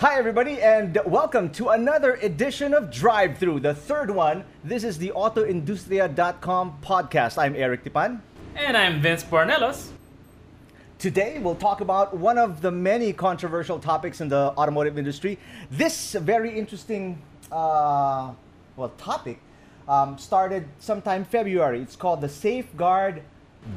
Hi, 0.00 0.16
everybody, 0.16 0.62
and 0.62 0.96
welcome 1.06 1.50
to 1.54 1.70
another 1.70 2.14
edition 2.22 2.72
of 2.72 2.88
Drive-Thru, 2.88 3.58
the 3.58 3.74
third 3.74 4.12
one. 4.12 4.44
This 4.62 4.84
is 4.84 4.96
the 4.96 5.08
AutoIndustriya.com 5.10 6.78
podcast. 6.80 7.36
I'm 7.36 7.56
Eric 7.56 7.82
Tipan. 7.82 8.20
And 8.54 8.76
I'm 8.76 9.02
Vince 9.02 9.24
Pornelos. 9.24 9.88
Today, 11.00 11.40
we'll 11.40 11.56
talk 11.56 11.80
about 11.80 12.16
one 12.16 12.38
of 12.38 12.60
the 12.62 12.70
many 12.70 13.12
controversial 13.12 13.80
topics 13.80 14.20
in 14.20 14.28
the 14.28 14.54
automotive 14.56 14.98
industry. 14.98 15.36
This 15.68 16.12
very 16.12 16.56
interesting, 16.56 17.20
uh, 17.50 18.30
well, 18.76 18.90
topic 18.98 19.40
um, 19.88 20.16
started 20.16 20.68
sometime 20.78 21.24
February. 21.24 21.82
It's 21.82 21.96
called 21.96 22.20
the 22.20 22.28
Safeguard 22.28 23.22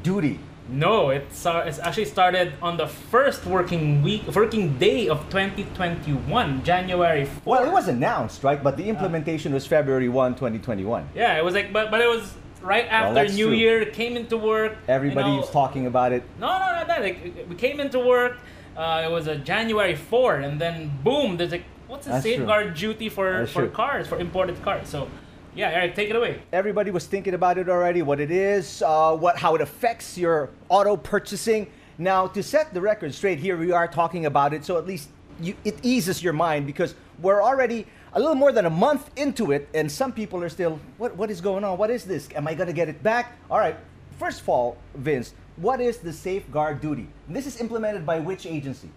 Duty. 0.03 0.39
No, 0.69 1.09
it's, 1.09 1.45
uh, 1.45 1.63
it's 1.65 1.79
actually 1.79 2.05
started 2.05 2.53
on 2.61 2.77
the 2.77 2.87
first 2.87 3.45
working 3.45 4.01
week, 4.03 4.25
working 4.33 4.77
day 4.77 5.09
of 5.09 5.19
2021, 5.29 6.63
January 6.63 7.25
4th. 7.25 7.45
Well, 7.45 7.65
it 7.65 7.71
was 7.73 7.87
announced, 7.89 8.43
right? 8.43 8.61
But 8.63 8.77
the 8.77 8.87
implementation 8.87 9.53
was 9.53 9.67
February 9.67 10.07
1, 10.07 10.35
2021. 10.35 11.09
Yeah, 11.13 11.37
it 11.37 11.43
was 11.43 11.53
like, 11.55 11.73
but, 11.73 11.91
but 11.91 11.99
it 11.99 12.07
was 12.07 12.33
right 12.61 12.85
after 12.89 13.13
that's 13.15 13.35
New 13.35 13.47
true. 13.47 13.55
Year, 13.55 13.85
came 13.85 14.15
into 14.15 14.37
work. 14.37 14.73
you 14.73 14.77
Everybody's 14.93 15.45
know- 15.47 15.49
talking 15.51 15.87
about 15.87 16.13
it. 16.13 16.23
No, 16.39 16.47
no, 16.47 16.65
not 16.71 16.87
that. 16.87 17.01
Like, 17.01 17.45
we 17.49 17.55
came 17.55 17.79
into 17.81 17.99
work, 17.99 18.37
uh, 18.77 19.03
it 19.05 19.11
was 19.11 19.27
a 19.27 19.35
January 19.35 19.95
4, 19.95 20.35
and 20.37 20.61
then 20.61 20.91
boom, 21.03 21.35
there's 21.35 21.51
like, 21.51 21.65
what's 21.87 22.05
the 22.05 22.13
That's 22.13 22.23
true. 22.23 22.35
safeguard 22.35 22.75
duty 22.75 23.09
for, 23.09 23.39
That's 23.39 23.51
for 23.51 23.63
true. 23.63 23.71
cars, 23.71 24.07
for 24.07 24.19
imported 24.19 24.61
cars? 24.63 24.87
So, 24.87 25.09
yeah, 25.53 25.69
Eric, 25.69 25.95
take 25.95 26.09
it 26.09 26.15
away. 26.15 26.41
Everybody 26.53 26.91
was 26.91 27.05
thinking 27.05 27.33
about 27.33 27.57
it 27.57 27.67
already, 27.67 28.01
what 28.01 28.19
it 28.19 28.31
is, 28.31 28.81
uh, 28.81 29.15
what 29.15 29.37
how 29.37 29.55
it 29.55 29.61
affects 29.61 30.17
your 30.17 30.49
auto 30.69 30.95
purchasing. 30.95 31.67
Now, 31.97 32.27
to 32.27 32.41
set 32.41 32.73
the 32.73 32.81
record 32.81 33.13
straight, 33.13 33.39
here 33.39 33.57
we 33.57 33.71
are 33.71 33.87
talking 33.87 34.25
about 34.25 34.53
it, 34.53 34.63
so 34.65 34.77
at 34.77 34.87
least 34.87 35.09
you, 35.41 35.55
it 35.65 35.77
eases 35.83 36.23
your 36.23 36.33
mind 36.33 36.65
because 36.65 36.95
we're 37.21 37.43
already 37.43 37.85
a 38.13 38.19
little 38.19 38.35
more 38.35 38.51
than 38.51 38.65
a 38.65 38.69
month 38.69 39.09
into 39.15 39.51
it, 39.51 39.69
and 39.73 39.91
some 39.91 40.11
people 40.11 40.41
are 40.43 40.49
still, 40.49 40.79
what 40.97 41.15
what 41.17 41.29
is 41.29 41.41
going 41.41 41.63
on? 41.63 41.77
What 41.77 41.89
is 41.89 42.05
this? 42.05 42.29
Am 42.35 42.47
I 42.47 42.53
gonna 42.53 42.73
get 42.73 42.87
it 42.89 43.03
back? 43.03 43.37
All 43.49 43.59
right. 43.59 43.75
First 44.17 44.41
of 44.41 44.49
all, 44.49 44.77
Vince, 44.95 45.33
what 45.57 45.81
is 45.81 45.97
the 45.97 46.13
safeguard 46.13 46.79
duty? 46.79 47.07
This 47.27 47.45
is 47.45 47.59
implemented 47.59 48.05
by 48.05 48.19
which 48.19 48.45
agency? 48.45 48.89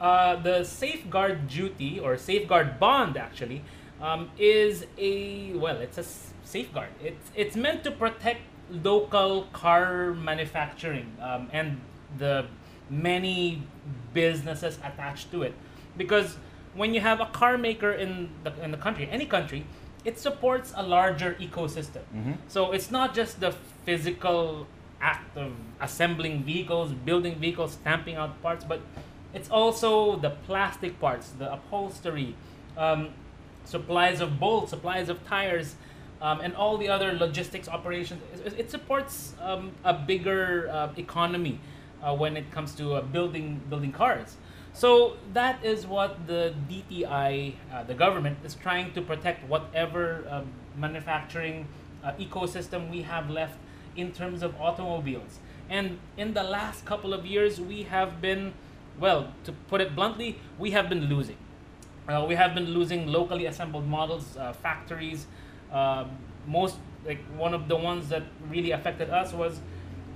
Uh, 0.00 0.36
the 0.36 0.62
safeguard 0.62 1.48
duty 1.48 1.98
or 1.98 2.16
safeguard 2.16 2.78
bond 2.78 3.16
actually 3.16 3.62
um, 4.00 4.30
is 4.38 4.86
a 4.96 5.52
well, 5.54 5.76
it's 5.76 5.98
a 5.98 6.04
safeguard. 6.44 6.90
It's 7.02 7.30
it's 7.34 7.56
meant 7.56 7.84
to 7.84 7.90
protect 7.90 8.40
local 8.70 9.44
car 9.52 10.12
manufacturing 10.14 11.16
um, 11.20 11.48
and 11.52 11.80
the 12.18 12.46
many 12.90 13.62
businesses 14.14 14.78
attached 14.84 15.30
to 15.32 15.42
it, 15.42 15.54
because 15.96 16.36
when 16.74 16.94
you 16.94 17.00
have 17.00 17.20
a 17.20 17.26
car 17.26 17.58
maker 17.58 17.92
in 17.92 18.30
the 18.44 18.52
in 18.62 18.70
the 18.70 18.78
country, 18.78 19.08
any 19.10 19.26
country, 19.26 19.66
it 20.04 20.18
supports 20.18 20.72
a 20.76 20.82
larger 20.82 21.34
ecosystem. 21.40 22.02
So 22.48 22.72
it's 22.72 22.90
not 22.90 23.14
just 23.14 23.40
the 23.40 23.52
physical 23.84 24.66
act 25.00 25.36
of 25.36 25.52
assembling 25.80 26.42
vehicles, 26.44 26.92
building 26.92 27.38
vehicles, 27.38 27.72
stamping 27.72 28.16
out 28.16 28.40
parts, 28.42 28.64
but 28.64 28.80
it's 29.34 29.50
also 29.50 30.16
the 30.16 30.30
plastic 30.30 30.98
parts, 30.98 31.30
the 31.38 31.52
upholstery, 31.52 32.34
um, 32.76 33.10
supplies 33.68 34.20
of 34.20 34.40
bolts, 34.40 34.70
supplies 34.70 35.08
of 35.08 35.24
tires, 35.26 35.76
um, 36.20 36.40
and 36.40 36.56
all 36.56 36.76
the 36.78 36.88
other 36.88 37.12
logistics 37.12 37.68
operations. 37.68 38.22
It, 38.44 38.58
it 38.58 38.70
supports 38.70 39.34
um, 39.40 39.72
a 39.84 39.92
bigger 39.92 40.68
uh, 40.70 40.88
economy 40.96 41.60
uh, 42.02 42.14
when 42.14 42.36
it 42.36 42.50
comes 42.50 42.74
to 42.76 42.94
uh, 42.94 43.02
building 43.02 43.60
building 43.68 43.92
cars. 43.92 44.36
So 44.72 45.16
that 45.32 45.64
is 45.64 45.86
what 45.86 46.26
the 46.26 46.54
DTI, 46.70 47.54
uh, 47.72 47.82
the 47.84 47.94
government, 47.94 48.38
is 48.44 48.54
trying 48.54 48.92
to 48.92 49.02
protect 49.02 49.48
whatever 49.48 50.24
um, 50.30 50.52
manufacturing 50.76 51.66
uh, 52.04 52.12
ecosystem 52.12 52.90
we 52.90 53.02
have 53.02 53.28
left 53.28 53.58
in 53.96 54.12
terms 54.12 54.42
of 54.42 54.54
automobiles. 54.60 55.40
And 55.68 55.98
in 56.16 56.34
the 56.34 56.44
last 56.44 56.84
couple 56.84 57.12
of 57.12 57.26
years, 57.26 57.60
we 57.60 57.82
have 57.84 58.20
been, 58.20 58.54
well, 59.00 59.32
to 59.44 59.52
put 59.52 59.80
it 59.80 59.96
bluntly, 59.96 60.38
we 60.58 60.70
have 60.70 60.88
been 60.88 61.06
losing. 61.06 61.36
Uh, 62.08 62.24
we 62.26 62.34
have 62.34 62.54
been 62.54 62.64
losing 62.64 63.06
locally 63.06 63.46
assembled 63.46 63.86
models, 63.86 64.36
uh, 64.38 64.52
factories. 64.52 65.26
Uh, 65.70 66.06
most, 66.46 66.76
like 67.04 67.22
one 67.36 67.52
of 67.52 67.68
the 67.68 67.76
ones 67.76 68.08
that 68.08 68.22
really 68.48 68.70
affected 68.70 69.10
us 69.10 69.34
was 69.34 69.60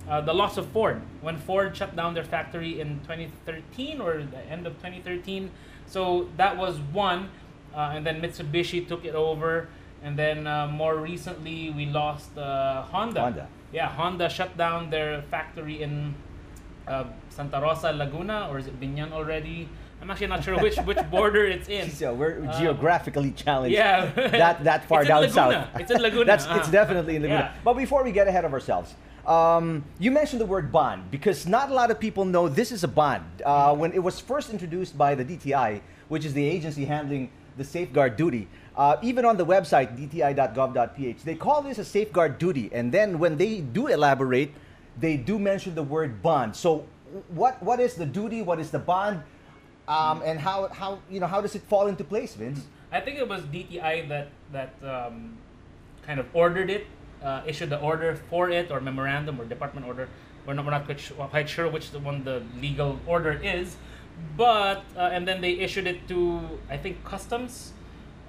uh, 0.09 0.21
the 0.23 0.33
loss 0.33 0.57
of 0.57 0.67
Ford. 0.69 1.03
When 1.21 1.37
Ford 1.37 1.77
shut 1.77 1.95
down 1.95 2.15
their 2.15 2.25
factory 2.25 2.81
in 2.81 3.01
2013 3.01 4.01
or 4.01 4.23
the 4.23 4.39
end 4.49 4.67
of 4.67 4.75
2013. 4.77 5.51
So 5.87 6.29
that 6.39 6.57
was 6.57 6.79
one. 6.93 7.29
Uh, 7.75 7.93
and 7.95 8.07
then 8.07 8.23
Mitsubishi 8.23 8.89
took 8.89 9.05
it 9.05 9.15
over. 9.15 9.69
And 10.03 10.19
then 10.19 10.47
uh, 10.47 10.69
more 10.69 10.97
recently, 10.97 11.71
we 11.71 11.87
lost 11.87 12.37
uh, 12.39 12.83
Honda. 12.83 13.21
Honda. 13.21 13.49
Yeah, 13.73 13.89
Honda 13.89 14.31
shut 14.31 14.57
down 14.57 14.89
their 14.89 15.23
factory 15.31 15.83
in 15.83 16.15
uh, 16.89 17.05
Santa 17.29 17.61
Rosa, 17.61 17.93
Laguna, 17.93 18.49
or 18.51 18.59
is 18.59 18.67
it 18.67 18.81
Biñan 18.81 19.13
already? 19.13 19.69
I'm 20.03 20.11
actually 20.11 20.27
not 20.27 20.43
sure 20.43 20.59
which 20.61 20.77
which 20.79 20.99
border 21.11 21.45
it's 21.47 21.69
in. 21.69 21.89
So 21.91 22.13
we're 22.13 22.45
Uh, 22.45 22.59
geographically 22.59 23.31
challenged. 23.31 23.77
yeah. 23.77 24.11
that 24.43 24.65
that 24.65 24.85
far 24.91 25.05
down 25.05 25.31
south. 25.31 25.55
It's 25.79 25.91
in 25.93 26.03
Laguna. 26.03 26.25
That's 26.33 26.47
Ah. 26.49 26.59
it's 26.59 26.69
definitely 26.71 27.17
in 27.17 27.23
Laguna. 27.23 27.55
Yeah. 27.55 27.63
But 27.65 27.75
before 27.75 28.03
we 28.03 28.11
get 28.11 28.27
ahead 28.27 28.45
of 28.45 28.53
ourselves, 28.53 28.95
um, 29.27 29.85
you 30.01 30.11
mentioned 30.11 30.41
the 30.41 30.47
word 30.55 30.73
bond 30.73 31.09
because 31.13 31.47
not 31.47 31.71
a 31.71 31.75
lot 31.75 31.93
of 31.93 32.01
people 32.01 32.25
know 32.25 32.49
this 32.49 32.73
is 32.73 32.83
a 32.83 32.89
bond. 32.89 33.23
Uh, 33.47 33.75
when 33.77 33.93
it 33.93 34.03
was 34.03 34.19
first 34.19 34.51
introduced 34.51 34.99
by 34.99 35.15
the 35.15 35.25
DTI, 35.25 35.81
which 36.09 36.25
is 36.27 36.35
the 36.35 36.43
agency 36.45 36.85
handling 36.85 37.31
the 37.57 37.63
safeguard 37.65 38.17
duty, 38.17 38.49
uh, 38.77 38.97
even 39.03 39.25
on 39.25 39.37
the 39.37 39.47
website 39.47 39.95
dti.gov.ph, 39.95 41.23
they 41.23 41.37
call 41.37 41.63
this 41.63 41.79
a 41.79 41.85
safeguard 41.85 42.39
duty, 42.43 42.71
and 42.75 42.91
then 42.91 43.19
when 43.23 43.37
they 43.37 43.61
do 43.61 43.87
elaborate, 43.87 44.51
they 44.99 45.17
do 45.17 45.39
mention 45.39 45.77
the 45.77 45.83
word 45.85 46.23
bond. 46.27 46.57
So, 46.57 46.87
what 47.29 47.63
what 47.63 47.79
is 47.79 47.95
the 47.95 48.07
duty? 48.07 48.43
What 48.43 48.59
is 48.59 48.71
the 48.73 48.81
bond? 48.83 49.23
Um, 49.89 50.23
and 50.25 50.39
how, 50.39 50.69
how 50.69 51.01
you 51.11 51.19
know 51.21 51.27
how 51.27 51.41
does 51.41 51.55
it 51.55 51.63
fall 51.63 51.89
into 51.89 52.05
place, 52.05 52.35
Vince? 52.35 52.61
I 52.93 53.01
think 53.01 53.19
it 53.19 53.29
was 53.29 53.43
DTI 53.43 54.09
that 54.09 54.29
that 54.53 54.75
um, 54.85 55.37
kind 56.07 56.21
of 56.21 56.27
ordered 56.35 56.71
it, 56.71 56.87
uh, 57.23 57.43
issued 57.47 57.71
the 57.71 57.81
order 57.81 58.15
for 58.31 58.51
it, 58.51 58.71
or 58.71 58.81
memorandum 58.81 59.41
or 59.41 59.45
department 59.45 59.87
order. 59.87 60.09
We're 60.47 60.55
not, 60.55 60.65
we're 60.65 60.73
not 60.73 60.85
quite, 60.87 60.99
su- 61.01 61.15
quite 61.15 61.49
sure 61.49 61.69
which 61.69 61.91
the 61.93 61.99
one 62.01 62.25
the 62.25 62.43
legal 62.61 62.99
order 63.07 63.33
is, 63.43 63.77
but 64.37 64.85
uh, 64.97 65.11
and 65.13 65.27
then 65.27 65.41
they 65.41 65.53
issued 65.53 65.87
it 65.87 66.07
to 66.09 66.41
I 66.71 66.77
think 66.77 67.05
customs 67.05 67.73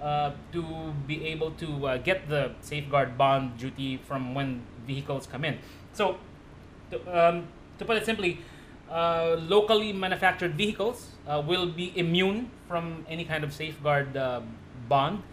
uh, 0.02 0.32
to 0.52 0.94
be 1.08 1.26
able 1.26 1.52
to 1.52 1.88
uh, 1.88 1.98
get 1.98 2.30
the 2.30 2.52
safeguard 2.62 3.18
bond 3.18 3.58
duty 3.58 3.98
from 3.98 4.34
when 4.36 4.62
vehicles 4.86 5.28
come 5.28 5.46
in. 5.46 5.58
So 5.94 6.18
to, 6.92 6.98
um, 7.28 7.48
to 7.80 7.86
put 7.86 7.98
it 7.98 8.06
simply, 8.06 8.40
uh, 8.94 9.36
locally 9.50 9.92
manufactured 9.92 10.54
vehicles 10.54 11.08
uh, 11.28 11.42
will 11.46 11.66
be 11.68 11.92
immune 11.98 12.50
from 12.68 13.04
any 13.10 13.26
kind 13.26 13.44
of 13.44 13.52
safeguard 13.52 14.16
uh, 14.16 14.42
bond. 14.88 15.24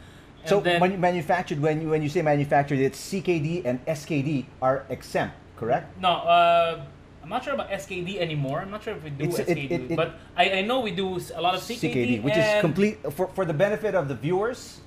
And 0.40 0.48
So 0.48 0.60
then, 0.60 0.80
when 0.80 0.92
you 0.92 0.98
manufactured, 0.98 1.60
when 1.60 1.82
you 1.82 1.90
when 1.90 2.02
you 2.02 2.08
say 2.08 2.22
manufactured, 2.22 2.78
it's 2.80 2.98
CKD 2.98 3.62
and 3.68 3.84
SKD 3.84 4.46
are 4.62 4.86
exempt, 4.88 5.36
correct? 5.60 5.92
no, 6.00 6.08
uh, 6.24 6.80
I'm 7.22 7.28
not 7.28 7.44
sure 7.44 7.52
about 7.52 7.68
SKD 7.68 8.16
anymore. 8.18 8.60
I'm 8.64 8.70
not 8.70 8.82
sure 8.82 8.96
if 8.96 9.04
we 9.04 9.10
do 9.10 9.24
It's- 9.28 9.40
SKD, 9.44 9.70
it- 9.70 9.90
it- 9.92 9.96
but 9.96 10.16
I, 10.36 10.44
I 10.50 10.62
know 10.62 10.80
we 10.80 10.90
do 10.90 11.20
a 11.36 11.42
lot 11.44 11.54
of 11.54 11.60
CKD, 11.60 11.92
CKD 11.92 12.22
which 12.24 12.36
is 12.36 12.48
complete 12.62 12.96
for, 13.12 13.28
for 13.28 13.44
the 13.44 13.52
benefit 13.52 13.94
of 13.94 14.08
the 14.08 14.14
viewers. 14.16 14.80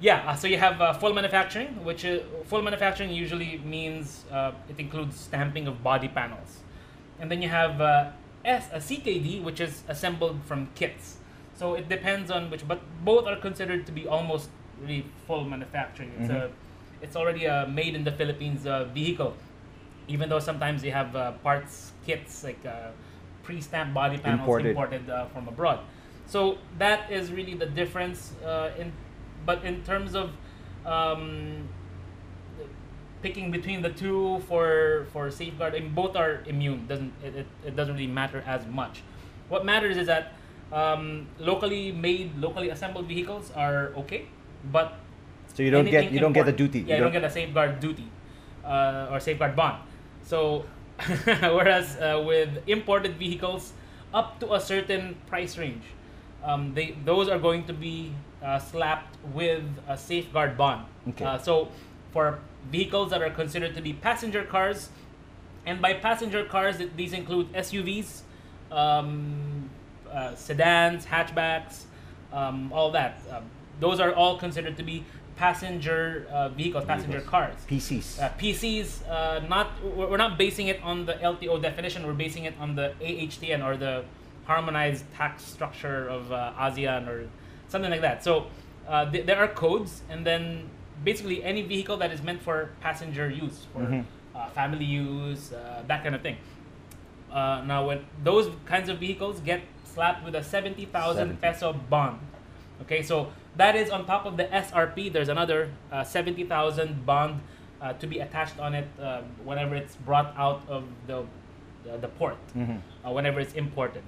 Yeah, 0.00 0.26
uh, 0.30 0.34
so 0.34 0.46
you 0.46 0.58
have 0.58 0.80
uh, 0.80 0.92
full 0.94 1.12
manufacturing, 1.14 1.68
which 1.84 2.04
is, 2.04 2.22
full 2.46 2.62
manufacturing 2.62 3.10
usually 3.10 3.58
means 3.64 4.24
uh, 4.30 4.52
it 4.68 4.78
includes 4.78 5.18
stamping 5.18 5.66
of 5.66 5.82
body 5.82 6.06
panels, 6.08 6.58
and 7.20 7.30
then 7.30 7.42
you 7.42 7.48
have 7.48 7.80
uh, 7.80 8.10
S 8.44 8.68
a 8.72 8.78
CKD, 8.78 9.42
which 9.42 9.60
is 9.60 9.82
assembled 9.88 10.38
from 10.44 10.68
kits. 10.74 11.16
So 11.54 11.74
it 11.74 11.88
depends 11.88 12.30
on 12.30 12.50
which, 12.50 12.66
but 12.66 12.80
both 13.04 13.26
are 13.26 13.36
considered 13.36 13.84
to 13.86 13.92
be 13.92 14.06
almost 14.06 14.48
really 14.80 15.04
full 15.26 15.44
manufacturing. 15.44 16.12
It's 16.20 16.30
a, 16.30 16.50
it's 17.02 17.16
already 17.16 17.46
a 17.46 17.66
made 17.66 17.94
in 17.94 18.04
the 18.04 18.12
Philippines 18.12 18.66
uh, 18.66 18.84
vehicle, 18.84 19.34
even 20.06 20.28
though 20.28 20.38
sometimes 20.38 20.82
they 20.82 20.90
have 20.90 21.16
uh, 21.16 21.32
parts 21.42 21.92
kits 22.06 22.44
like 22.44 22.64
uh, 22.64 22.90
pre-stamped 23.42 23.92
body 23.92 24.18
panels 24.18 24.40
Imported. 24.40 24.70
imported, 24.70 25.10
uh, 25.10 25.26
from 25.26 25.48
abroad. 25.48 25.80
So 26.26 26.58
that 26.78 27.10
is 27.10 27.32
really 27.32 27.54
the 27.54 27.66
difference 27.66 28.34
uh, 28.44 28.70
in 28.78 28.92
but 29.44 29.64
in 29.64 29.82
terms 29.82 30.14
of 30.14 30.30
um, 30.84 31.68
picking 33.22 33.50
between 33.50 33.82
the 33.82 33.90
two 33.90 34.40
for 34.48 35.06
for 35.12 35.30
safeguard, 35.30 35.74
mean, 35.74 35.94
both 35.94 36.16
are 36.16 36.42
immune. 36.46 36.86
Doesn't 36.86 37.12
it, 37.22 37.34
it, 37.34 37.46
it 37.66 37.76
doesn't 37.76 37.94
really 37.94 38.06
matter 38.06 38.42
as 38.46 38.66
much. 38.66 39.02
What 39.48 39.64
matters 39.64 39.96
is 39.96 40.06
that 40.06 40.32
um, 40.72 41.26
locally 41.38 41.92
made, 41.92 42.36
locally 42.36 42.70
assembled 42.70 43.06
vehicles 43.06 43.50
are 43.56 43.92
okay, 43.96 44.26
but 44.70 44.94
So 45.54 45.62
you 45.62 45.70
don't 45.70 45.86
get 45.86 46.12
you 46.12 46.20
don't 46.20 46.32
get 46.32 46.46
the 46.46 46.52
duty. 46.52 46.80
Yeah, 46.80 46.96
you 46.96 47.02
don't 47.02 47.12
get 47.12 47.24
a 47.24 47.30
safeguard 47.30 47.80
duty 47.80 48.08
uh, 48.64 49.08
or 49.10 49.20
safeguard 49.20 49.56
bond. 49.56 49.82
So, 50.22 50.64
whereas 51.24 51.96
uh, 51.96 52.22
with 52.24 52.62
imported 52.66 53.16
vehicles, 53.16 53.72
up 54.12 54.38
to 54.40 54.54
a 54.54 54.60
certain 54.60 55.16
price 55.26 55.56
range, 55.56 55.84
um, 56.44 56.74
they 56.74 56.96
those 57.04 57.28
are 57.28 57.38
going 57.38 57.64
to 57.64 57.72
be 57.72 58.12
uh, 58.42 58.58
slapped 58.58 59.16
with 59.32 59.64
a 59.88 59.96
safeguard 59.96 60.56
bond. 60.56 60.84
Okay. 61.08 61.24
Uh, 61.24 61.38
so 61.38 61.68
for 62.12 62.38
vehicles 62.70 63.10
that 63.10 63.22
are 63.22 63.30
considered 63.30 63.74
to 63.74 63.82
be 63.82 63.92
passenger 63.92 64.44
cars, 64.44 64.90
and 65.66 65.80
by 65.82 65.94
passenger 65.94 66.44
cars, 66.44 66.76
these 66.96 67.12
include 67.12 67.52
SUVs, 67.52 68.22
um, 68.70 69.70
uh, 70.10 70.34
sedans, 70.34 71.06
hatchbacks, 71.06 71.84
um, 72.32 72.72
all 72.72 72.90
that. 72.92 73.20
Um, 73.30 73.44
those 73.80 74.00
are 74.00 74.12
all 74.14 74.38
considered 74.38 74.76
to 74.76 74.82
be 74.82 75.04
passenger 75.36 76.26
uh, 76.30 76.48
vehicles, 76.48 76.84
passenger 76.84 77.20
cars. 77.20 77.54
PCs. 77.68 78.20
Uh, 78.20 78.30
PCs, 78.38 79.08
uh, 79.08 79.46
not 79.46 79.70
we're 79.84 80.08
we're 80.10 80.16
not 80.16 80.36
basing 80.36 80.68
it 80.68 80.82
on 80.82 81.06
the 81.06 81.14
LTO 81.14 81.62
definition. 81.62 82.06
We're 82.06 82.12
basing 82.14 82.44
it 82.44 82.54
on 82.58 82.74
the 82.74 82.94
AHTN 83.00 83.64
or 83.64 83.76
the 83.76 84.04
harmonized 84.44 85.04
tax 85.12 85.44
structure 85.44 86.08
of 86.08 86.32
uh, 86.32 86.52
ASEAN 86.58 87.06
or 87.06 87.28
something 87.68 87.90
like 87.90 88.00
that. 88.00 88.24
So 88.24 88.46
uh, 88.88 89.10
th- 89.10 89.26
there 89.26 89.38
are 89.38 89.48
codes, 89.48 90.02
and 90.08 90.26
then 90.26 90.70
basically 91.04 91.42
any 91.44 91.62
vehicle 91.62 91.96
that 91.98 92.10
is 92.12 92.22
meant 92.22 92.42
for 92.42 92.70
passenger 92.80 93.28
use, 93.30 93.66
for 93.72 93.80
Mhm. 93.80 94.04
uh, 94.34 94.48
family 94.50 94.84
use, 94.84 95.52
uh, 95.52 95.82
that 95.86 96.02
kind 96.02 96.14
of 96.14 96.20
thing. 96.22 96.36
Uh, 97.30 97.62
now, 97.66 97.86
when 97.86 98.04
those 98.24 98.50
kinds 98.66 98.88
of 98.88 98.98
vehicles 98.98 99.40
get 99.40 99.60
slapped 99.84 100.24
with 100.24 100.34
a 100.34 100.42
70,000 100.42 101.28
70. 101.38 101.40
peso 101.40 101.72
bond, 101.72 102.18
okay, 102.82 103.02
so 103.02 103.30
that 103.56 103.74
is 103.76 103.90
on 103.90 104.06
top 104.06 104.24
of 104.26 104.36
the 104.36 104.44
SRP. 104.54 105.08
There's 105.12 105.28
another 105.28 105.70
uh, 105.92 106.04
70,000 106.04 107.04
bond 107.04 107.40
uh, 107.80 107.92
to 107.94 108.06
be 108.06 108.18
attached 108.20 108.58
on 108.58 108.74
it 108.74 108.88
uh, 109.00 109.22
whenever 109.44 109.74
it's 109.76 109.96
brought 109.96 110.34
out 110.36 110.62
of 110.68 110.84
the, 111.06 111.24
the, 111.84 111.98
the 111.98 112.08
port, 112.08 112.36
Mhm. 112.56 112.80
uh, 113.04 113.10
whenever 113.10 113.40
it's 113.40 113.54
imported. 113.54 114.02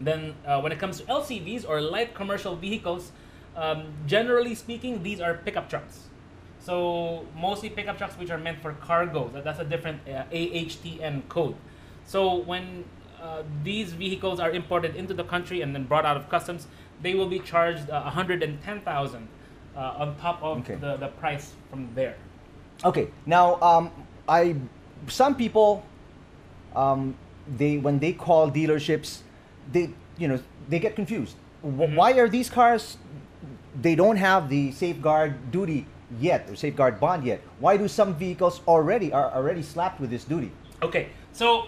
Then, 0.00 0.34
uh, 0.46 0.60
when 0.60 0.70
it 0.72 0.78
comes 0.78 1.00
to 1.00 1.04
LCVs 1.10 1.64
or 1.68 1.80
light 1.80 2.14
commercial 2.14 2.54
vehicles, 2.54 3.10
um, 3.56 3.92
generally 4.06 4.54
speaking, 4.54 5.02
these 5.02 5.20
are 5.20 5.34
pickup 5.34 5.68
trucks. 5.68 6.04
So 6.60 7.24
mostly 7.36 7.70
pickup 7.70 7.98
trucks 7.98 8.16
which 8.18 8.30
are 8.30 8.38
meant 8.38 8.60
for 8.60 8.72
cargo. 8.74 9.28
That, 9.28 9.44
that's 9.44 9.58
a 9.60 9.64
different 9.64 10.00
uh, 10.08 10.24
AHTN 10.32 11.28
code. 11.28 11.54
So 12.04 12.34
when 12.36 12.84
uh, 13.22 13.42
these 13.64 13.92
vehicles 13.92 14.40
are 14.40 14.50
imported 14.50 14.96
into 14.96 15.14
the 15.14 15.24
country 15.24 15.62
and 15.62 15.74
then 15.74 15.84
brought 15.84 16.04
out 16.04 16.16
of 16.16 16.28
customs, 16.28 16.66
they 17.02 17.14
will 17.14 17.28
be 17.28 17.38
charged 17.38 17.88
uh, 17.90 18.02
110,000 18.02 19.28
uh, 19.76 19.80
on 19.80 20.16
top 20.16 20.42
of 20.42 20.58
Okay. 20.58 20.74
the, 20.74 20.96
the 20.96 21.08
price 21.08 21.52
from 21.70 21.88
there. 21.94 22.16
Okay. 22.84 23.08
Now, 23.26 23.60
um, 23.60 23.90
I 24.28 24.56
some 25.06 25.34
people, 25.36 25.84
um, 26.76 27.16
they 27.56 27.78
when 27.78 27.98
they 27.98 28.12
call 28.12 28.50
dealerships, 28.50 29.20
they 29.72 29.90
you 30.18 30.28
know 30.28 30.38
they 30.68 30.78
get 30.78 30.94
confused. 30.94 31.36
Mhm. 31.64 31.94
Why 31.96 32.12
are 32.18 32.28
these 32.28 32.50
cars? 32.50 32.98
They 33.80 33.94
don't 33.94 34.16
have 34.16 34.48
the 34.48 34.72
safeguard 34.72 35.50
duty 35.50 35.86
yet 36.20 36.48
or 36.50 36.56
safeguard 36.56 36.98
bond 36.98 37.24
yet. 37.24 37.40
Why 37.60 37.76
do 37.76 37.86
some 37.86 38.14
vehicles 38.14 38.60
already 38.66 39.12
are 39.12 39.30
already 39.32 39.62
slapped 39.62 40.00
with 40.00 40.10
this 40.10 40.24
duty? 40.24 40.50
Okay, 40.82 41.08
so 41.32 41.66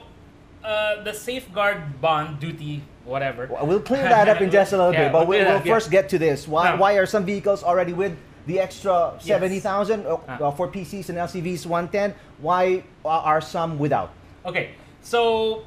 uh, 0.64 1.02
the 1.04 1.12
safeguard 1.12 2.00
bond 2.00 2.40
duty, 2.40 2.82
whatever. 3.04 3.46
Well, 3.46 3.78
clear 3.80 4.02
that 4.02 4.28
up 4.28 4.40
in 4.40 4.50
just 4.58 4.72
a 4.72 4.76
little 4.76 4.92
Yeah, 4.92 5.04
bit, 5.04 5.12
but 5.12 5.28
we'll 5.28 5.38
we'll, 5.38 5.44
that, 5.58 5.66
yeah. 5.66 5.72
first 5.74 5.90
get 5.90 6.08
to 6.10 6.18
this. 6.18 6.48
Why, 6.48 6.70
Now- 6.70 6.76
why 6.78 6.94
are 6.94 7.06
some 7.06 7.24
vehicles 7.24 7.62
already 7.62 7.92
with 7.92 8.16
the 8.46 8.58
extra 8.58 9.12
Yes. 9.18 9.26
70,000 9.26 10.06
uh, 10.06 10.16
Ah. 10.26 10.38
uh, 10.42 10.50
for 10.50 10.66
PCs 10.66 11.08
and 11.10 11.18
LCVs 11.18 11.66
110? 11.66 12.14
Why 12.40 12.82
are 13.04 13.40
some 13.40 13.78
without? 13.78 14.10
Okay, 14.44 14.70
so 15.02 15.64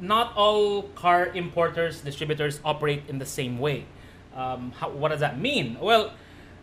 not 0.00 0.32
all 0.36 0.82
car 0.94 1.26
importers, 1.34 2.00
distributors 2.00 2.60
operate 2.64 3.02
in 3.08 3.18
the 3.18 3.26
same 3.26 3.58
way. 3.58 3.84
Um, 4.34 4.72
how, 4.72 4.90
what 4.90 5.08
does 5.10 5.20
that 5.20 5.38
mean? 5.38 5.78
Well, 5.80 6.12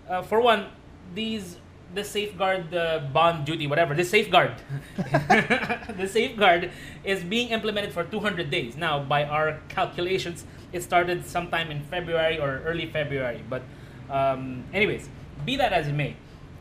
uh, 0.10 0.22
for 0.24 0.42
one, 0.42 0.68
these 1.14 1.58
the 1.94 2.04
safeguard 2.04 2.74
uh, 2.74 3.00
bond 3.12 3.46
duty, 3.46 3.66
whatever 3.66 3.96
the 3.96 4.06
safeguard, 4.06 4.54
the 4.96 6.08
safeguard 6.12 6.72
is 7.04 7.24
being 7.24 7.50
implemented 7.50 7.92
for 7.92 8.04
200 8.04 8.50
days. 8.50 8.78
Now, 8.78 9.02
by 9.02 9.24
our 9.24 9.60
calculations, 9.70 10.46
it 10.72 10.84
started 10.84 11.26
sometime 11.26 11.72
in 11.72 11.82
February 11.82 12.40
or 12.40 12.62
early 12.66 12.86
February. 12.86 13.44
But, 13.50 13.64
um, 14.10 14.64
anyways, 14.72 15.10
be 15.46 15.56
that 15.56 15.74
as 15.74 15.88
it 15.88 15.94
may, 15.94 16.16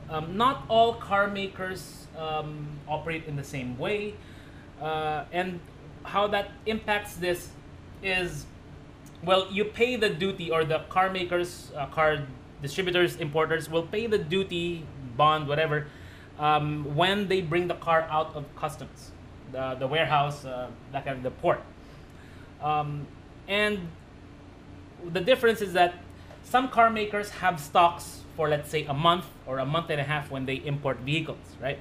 um, 0.08 0.37
not 0.37 0.64
all 0.69 0.94
car 0.94 1.26
makers 1.28 2.06
um, 2.16 2.66
operate 2.88 3.25
in 3.26 3.37
the 3.37 3.44
same 3.44 3.78
way. 3.78 4.14
Uh, 4.81 5.25
and 5.32 5.60
how 6.05 6.26
that 6.28 6.52
impacts 6.64 7.16
this 7.16 7.50
is 8.02 8.46
well, 9.23 9.50
you 9.50 9.65
pay 9.65 9.97
the 9.97 10.09
duty, 10.09 10.50
or 10.50 10.65
the 10.65 10.81
car 10.88 11.11
makers, 11.11 11.73
uh, 11.76 11.87
car 11.87 12.26
distributors, 12.62 13.17
importers 13.17 13.69
will 13.69 13.87
pay 13.87 14.06
the 14.06 14.19
duty, 14.19 14.85
bond, 15.17 15.49
whatever, 15.49 15.87
um, 16.38 16.94
when 16.94 17.29
they 17.29 17.41
bring 17.41 17.69
the 17.69 17.75
car 17.75 18.03
out 18.11 18.35
of 18.35 18.44
customs, 18.56 19.11
the, 19.53 19.76
the 19.79 19.87
warehouse, 19.87 20.44
uh, 20.44 20.69
that 20.93 21.05
kind 21.05 21.17
of 21.17 21.23
the 21.23 21.31
port. 21.31 21.61
Um, 22.62 23.06
and 23.49 23.88
the 25.12 25.20
difference 25.20 25.61
is 25.61 25.73
that 25.73 25.94
some 26.44 26.69
car 26.69 26.91
makers 26.91 27.31
have 27.31 27.61
stocks 27.61 28.23
for, 28.37 28.49
let's 28.49 28.70
say, 28.70 28.85
a 28.85 28.94
month 28.94 29.26
or 29.47 29.59
a 29.59 29.67
month 29.67 29.91
and 29.91 30.00
a 30.00 30.05
half 30.05 30.31
when 30.31 30.47
they 30.47 30.55
import 30.55 30.99
vehicles, 30.99 31.56
right? 31.61 31.79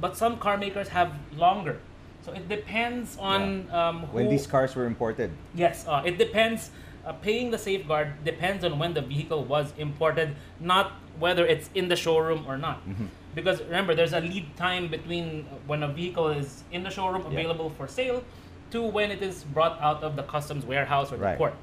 But 0.00 0.16
some 0.16 0.38
car 0.38 0.58
makers 0.58 0.88
have 0.88 1.12
longer. 1.34 1.80
So 2.26 2.32
it 2.32 2.48
depends 2.48 3.16
on 3.18 3.70
um, 3.70 4.00
who, 4.00 4.16
When 4.16 4.28
these 4.28 4.48
cars 4.48 4.74
were 4.74 4.84
imported. 4.84 5.30
Yes, 5.54 5.86
uh, 5.86 6.02
it 6.04 6.18
depends. 6.18 6.70
Uh, 7.06 7.12
paying 7.12 7.52
the 7.52 7.58
safeguard 7.58 8.24
depends 8.24 8.64
on 8.64 8.80
when 8.80 8.92
the 8.94 9.00
vehicle 9.00 9.44
was 9.44 9.72
imported, 9.78 10.34
not 10.58 10.90
whether 11.20 11.46
it's 11.46 11.70
in 11.76 11.86
the 11.86 11.94
showroom 11.94 12.44
or 12.48 12.58
not. 12.58 12.82
Mm-hmm. 12.82 13.06
Because 13.36 13.62
remember, 13.62 13.94
there's 13.94 14.12
a 14.12 14.20
lead 14.20 14.44
time 14.56 14.88
between 14.88 15.46
when 15.68 15.84
a 15.84 15.88
vehicle 15.88 16.26
is 16.30 16.64
in 16.72 16.82
the 16.82 16.90
showroom 16.90 17.22
Yeah. 17.22 17.38
available 17.38 17.70
for 17.70 17.86
sale 17.86 18.24
to 18.72 18.82
when 18.82 19.12
it 19.12 19.22
is 19.22 19.44
brought 19.44 19.80
out 19.80 20.02
of 20.02 20.16
the 20.16 20.24
customs 20.24 20.66
warehouse 20.66 21.12
or 21.12 21.18
the 21.18 21.26
Right. 21.30 21.38
port. 21.38 21.54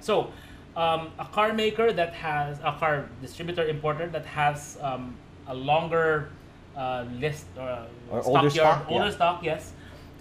So, 0.00 0.28
um, 0.76 1.12
a 1.18 1.24
car 1.24 1.54
maker 1.54 1.92
that 1.94 2.12
has 2.12 2.58
a 2.60 2.76
car 2.78 3.08
distributor 3.22 3.64
importer 3.64 4.06
that 4.08 4.26
has 4.26 4.76
um, 4.82 5.16
a 5.48 5.54
longer 5.54 6.28
uh, 6.76 7.06
list 7.18 7.46
or, 7.56 7.86
Or 8.10 8.22
older 8.26 8.50
stock, 8.50 8.84
older 8.90 9.06
yeah. 9.06 9.10
stock, 9.18 9.42
yes, 9.42 9.72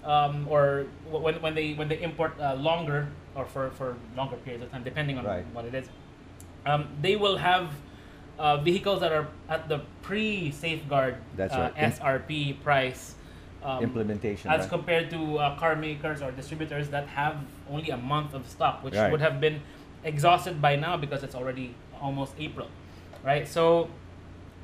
um, 0.05 0.47
or 0.49 0.85
when, 1.09 1.41
when 1.41 1.55
they 1.55 1.73
when 1.73 1.87
they 1.87 2.01
import 2.01 2.33
uh, 2.39 2.55
longer 2.55 3.07
or 3.35 3.45
for, 3.45 3.69
for 3.71 3.95
longer 4.15 4.35
periods 4.37 4.63
of 4.63 4.71
time, 4.71 4.83
depending 4.83 5.17
on 5.17 5.25
Right. 5.25 5.45
what 5.53 5.65
it 5.65 5.73
is, 5.73 5.87
um, 6.65 6.87
they 7.01 7.15
will 7.15 7.37
have 7.37 7.71
uh, 8.37 8.57
vehicles 8.57 8.99
that 9.01 9.11
are 9.11 9.27
at 9.49 9.69
the 9.69 9.79
pre-safeguard 10.01 11.15
That's 11.35 11.53
uh, 11.53 11.71
right. 11.75 11.93
SRP 11.93 12.61
price. 12.63 13.15
Um, 13.63 13.81
Implementation, 13.81 14.51
as 14.51 14.61
right? 14.61 14.69
compared 14.69 15.09
to 15.11 15.37
uh, 15.39 15.57
car 15.57 15.75
makers 15.77 16.21
or 16.21 16.31
distributors 16.31 16.89
that 16.89 17.07
have 17.07 17.37
only 17.69 17.91
a 17.91 17.97
month 17.97 18.33
of 18.33 18.47
stock, 18.49 18.83
which 18.83 18.93
Right. 18.93 19.09
would 19.09 19.21
have 19.21 19.39
been 19.39 19.61
exhausted 20.03 20.61
by 20.61 20.75
now 20.75 20.97
because 20.97 21.23
it's 21.23 21.33
already 21.33 21.73
almost 22.01 22.33
April, 22.37 22.67
right? 23.23 23.47
So 23.47 23.89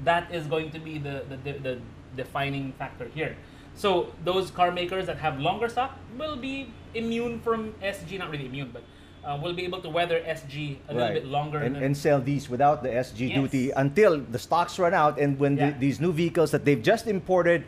that 0.03 0.29
is 0.33 0.47
going 0.47 0.71
to 0.71 0.79
be 0.79 0.97
the, 0.97 1.23
the, 1.29 1.37
the, 1.37 1.59
the 1.59 1.79
defining 2.17 2.73
factor 2.73 3.07
here. 3.15 3.37
So 3.79 4.11
those 4.25 4.51
car 4.51 4.71
makers 4.75 5.05
that 5.07 5.17
have 5.25 5.39
longer 5.39 5.69
stock 5.69 5.91
will 6.19 6.35
be 6.35 6.67
immune 6.93 7.39
from 7.39 7.71
SG, 7.81 8.19
not 8.19 8.29
really 8.29 8.45
immune, 8.51 8.71
but 8.75 8.83
uh, 9.23 9.39
will 9.41 9.53
be 9.53 9.63
able 9.63 9.79
to 9.79 9.89
weather 9.89 10.19
SG 10.19 10.77
a 10.89 10.93
little 10.93 11.13
bit 11.15 11.25
longer. 11.25 11.59
and, 11.59 11.77
and 11.77 11.95
sell 11.95 12.19
these 12.19 12.49
without 12.49 12.83
the 12.83 12.89
SG 12.89 13.29
Yes. 13.29 13.35
duty 13.39 13.71
until 13.71 14.19
the 14.19 14.39
stocks 14.39 14.77
run 14.79 14.93
out. 14.93 15.17
And 15.17 15.39
when 15.39 15.55
Yeah. 15.55 15.71
Mm-hmm. 15.71 15.79
these 15.79 15.97
new 16.03 16.11
vehicles 16.11 16.51
that 16.51 16.65
they've 16.65 16.81
just 16.91 17.07
imported, 17.07 17.63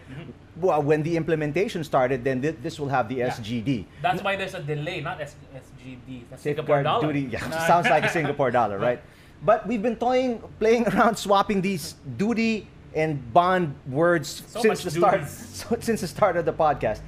well, 0.60 0.82
when 0.84 1.02
the 1.04 1.16
implementation 1.16 1.82
started, 1.84 2.26
then 2.28 2.42
thi- 2.42 2.60
this 2.66 2.76
will 2.80 2.90
have 2.92 3.08
the 3.08 3.16
Yeah. 3.24 3.32
SGD. 3.32 3.86
That's 4.02 4.22
why 4.22 4.36
there's 4.36 4.54
a 4.54 4.64
delay, 4.64 5.00
not 5.00 5.22
S- 5.22 5.36
SGD. 5.56 6.24
That's 6.30 6.42
Singapore 6.44 6.84
dollar. 6.84 7.08
duty. 7.08 7.30
Yeah, 7.32 7.48
No. 7.48 7.56
sounds 7.72 7.88
like 7.88 8.04
a 8.04 8.10
Singapore 8.12 8.52
dollar, 8.52 8.78
right? 8.80 9.00
But 9.44 9.66
we've 9.66 9.82
been 9.82 9.96
toying, 9.96 10.44
playing 10.60 10.88
around, 10.92 11.16
swapping 11.16 11.62
these 11.62 11.96
duty 12.18 12.68
and 12.96 13.34
bond 13.34 13.76
words 13.88 14.44
So 14.48 14.62
since 14.62 14.84
the 14.84 14.92
start. 14.92 15.22
So, 15.30 15.78
since 15.80 16.02
the 16.02 16.08
start 16.08 16.38
of 16.38 16.46
the 16.46 16.54
podcast. 16.54 17.00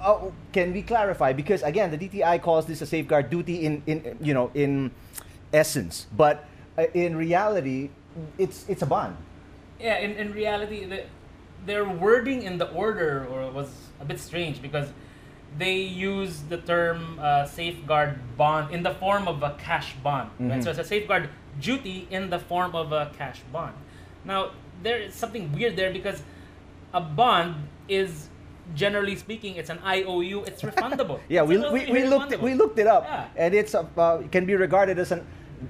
Uh, 0.00 0.30
can 0.52 0.72
we 0.72 0.82
clarify? 0.82 1.32
Because 1.32 1.62
again, 1.62 1.90
the 1.90 1.98
DTI 1.98 2.40
calls 2.40 2.66
this 2.66 2.80
a 2.80 2.86
safeguard 2.86 3.28
duty 3.28 3.66
in, 3.66 3.82
in 3.86 4.16
you 4.20 4.32
know 4.32 4.50
in 4.54 4.92
essence, 5.52 6.06
but 6.16 6.46
uh, 6.76 6.84
in 6.94 7.16
reality, 7.16 7.90
it's 8.38 8.68
it's 8.68 8.82
a 8.82 8.86
bond. 8.86 9.16
Yeah, 9.80 9.98
in, 9.98 10.12
in 10.12 10.32
reality, 10.32 10.84
the, 10.84 11.04
their 11.66 11.84
wording 11.88 12.42
in 12.42 12.58
the 12.58 12.70
order 12.70 13.26
or 13.30 13.50
was 13.50 13.70
a 14.00 14.04
bit 14.04 14.20
strange 14.20 14.62
because 14.62 14.92
they 15.58 15.76
use 15.76 16.42
the 16.48 16.58
term 16.58 17.18
uh, 17.20 17.44
safeguard 17.46 18.18
bond 18.36 18.72
in 18.72 18.82
the 18.82 18.94
form 18.94 19.26
of 19.26 19.42
a 19.42 19.56
cash 19.58 19.94
bond. 20.04 20.30
Right? 20.38 20.60
Mhm. 20.60 20.62
So 20.64 20.70
it's 20.70 20.78
a 20.78 20.84
safeguard 20.84 21.30
duty 21.60 22.06
in 22.10 22.30
the 22.30 22.38
form 22.38 22.74
of 22.74 22.92
a 22.92 23.10
cash 23.18 23.40
bond. 23.52 23.74
Now, 24.24 24.50
there 24.82 24.98
is 24.98 25.14
something 25.14 25.52
weird 25.52 25.76
there 25.76 25.92
because 25.92 26.22
a 26.94 27.00
bond 27.00 27.54
is 27.88 28.28
generally 28.74 29.16
speaking 29.16 29.56
it's 29.56 29.70
an 29.70 29.78
IOU, 29.84 30.44
it's 30.44 30.62
refundable. 30.62 31.20
Yeah, 31.28 31.42
It's 31.42 31.50
we, 31.72 31.86
we, 31.86 31.92
we 31.92 32.04
looked 32.04 32.32
refundable. 32.32 32.42
we 32.42 32.54
looked 32.54 32.78
it 32.78 32.86
up, 32.86 33.04
Yeah. 33.04 33.26
and 33.36 33.54
it's 33.54 33.74
uh, 33.74 34.20
it 34.24 34.30
can 34.32 34.44
be 34.46 34.54
regarded 34.54 34.98
as 34.98 35.12
an 35.12 35.26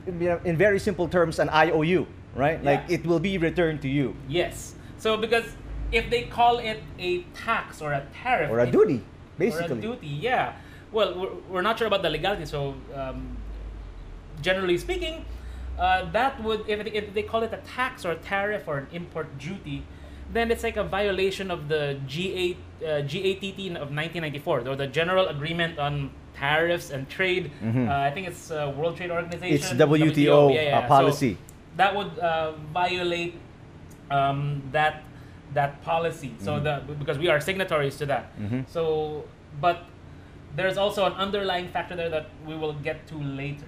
you 0.07 0.29
know, 0.29 0.41
in 0.45 0.57
very 0.57 0.79
simple 0.79 1.09
terms, 1.09 1.38
an 1.38 1.49
IOU, 1.49 2.07
right? 2.35 2.62
Like 2.62 2.85
Yeah. 2.88 2.97
it 2.99 3.07
will 3.07 3.21
be 3.21 3.38
returned 3.38 3.81
to 3.83 3.88
you 3.88 4.15
Yes. 4.29 4.75
So 4.99 5.17
because 5.17 5.45
if 5.93 6.11
they 6.11 6.25
call 6.25 6.59
it 6.59 6.83
a 6.99 7.23
tax 7.35 7.81
or 7.81 7.93
a 7.93 8.05
tariff 8.12 8.50
or 8.50 8.59
a 8.61 8.67
it- 8.67 8.73
duty, 8.73 8.97
or 8.97 9.38
basically. 9.38 9.79
a 9.79 9.81
duty, 9.81 10.07
yeah. 10.09 10.53
Well, 10.93 11.15
we're, 11.19 11.35
we're 11.50 11.62
not 11.62 11.79
sure 11.79 11.87
about 11.87 12.03
the 12.03 12.09
legality. 12.11 12.47
So, 12.47 12.75
um, 12.95 13.37
generally 14.43 14.79
speaking, 14.79 15.25
uh, 15.78 16.11
that 16.12 16.42
would 16.42 16.61
if, 16.68 16.80
it- 16.87 16.94
if 16.94 17.14
they 17.14 17.23
call 17.23 17.42
it 17.42 17.52
a 17.52 17.58
tax 17.58 18.04
or 18.04 18.12
a 18.12 18.16
tariff 18.16 18.66
or 18.66 18.78
an 18.78 18.87
import 18.92 19.38
duty, 19.38 19.85
then 20.32 20.50
it's 20.50 20.62
like 20.62 20.76
a 20.76 20.85
violation 20.85 21.50
of 21.50 21.68
the 21.68 21.99
G8 22.06 22.56
uh, 22.56 23.00
GATT 23.02 23.58
of 23.76 23.88
1994, 23.90 24.68
or 24.68 24.76
the 24.76 24.87
General 24.87 25.28
Agreement 25.28 25.78
on 25.78 26.11
Tariffs 26.35 26.90
and 26.90 27.08
Trade. 27.08 27.50
Mhm. 27.62 27.88
Uh, 27.88 27.92
I 28.08 28.11
think 28.11 28.28
it's 28.28 28.50
uh, 28.50 28.73
World 28.76 28.97
Trade 28.97 29.11
Organization. 29.11 29.54
It's 29.54 29.70
WTO, 29.73 30.54
yeah, 30.54 30.62
yeah. 30.62 30.78
uh, 30.78 30.87
policy. 30.88 31.35
So 31.35 31.40
that 31.76 31.94
would 31.97 32.18
uh, 32.18 32.52
violate 32.75 33.35
um, 34.11 34.62
that 34.73 35.02
that 35.54 35.82
policy. 35.82 36.35
So 36.38 36.52
Mhm. 36.61 36.64
the 36.87 36.94
because 36.94 37.18
we 37.18 37.28
are 37.28 37.40
signatories 37.40 37.97
to 37.97 38.06
that. 38.06 38.25
Mhm. 38.38 38.64
So, 38.68 39.25
but 39.61 39.85
there's 40.56 40.76
also 40.76 41.06
an 41.06 41.12
underlying 41.14 41.68
factor 41.68 41.97
there 41.97 42.11
that 42.11 42.26
we 42.47 42.54
will 42.56 42.75
get 42.75 43.06
to 43.08 43.16
later. 43.16 43.66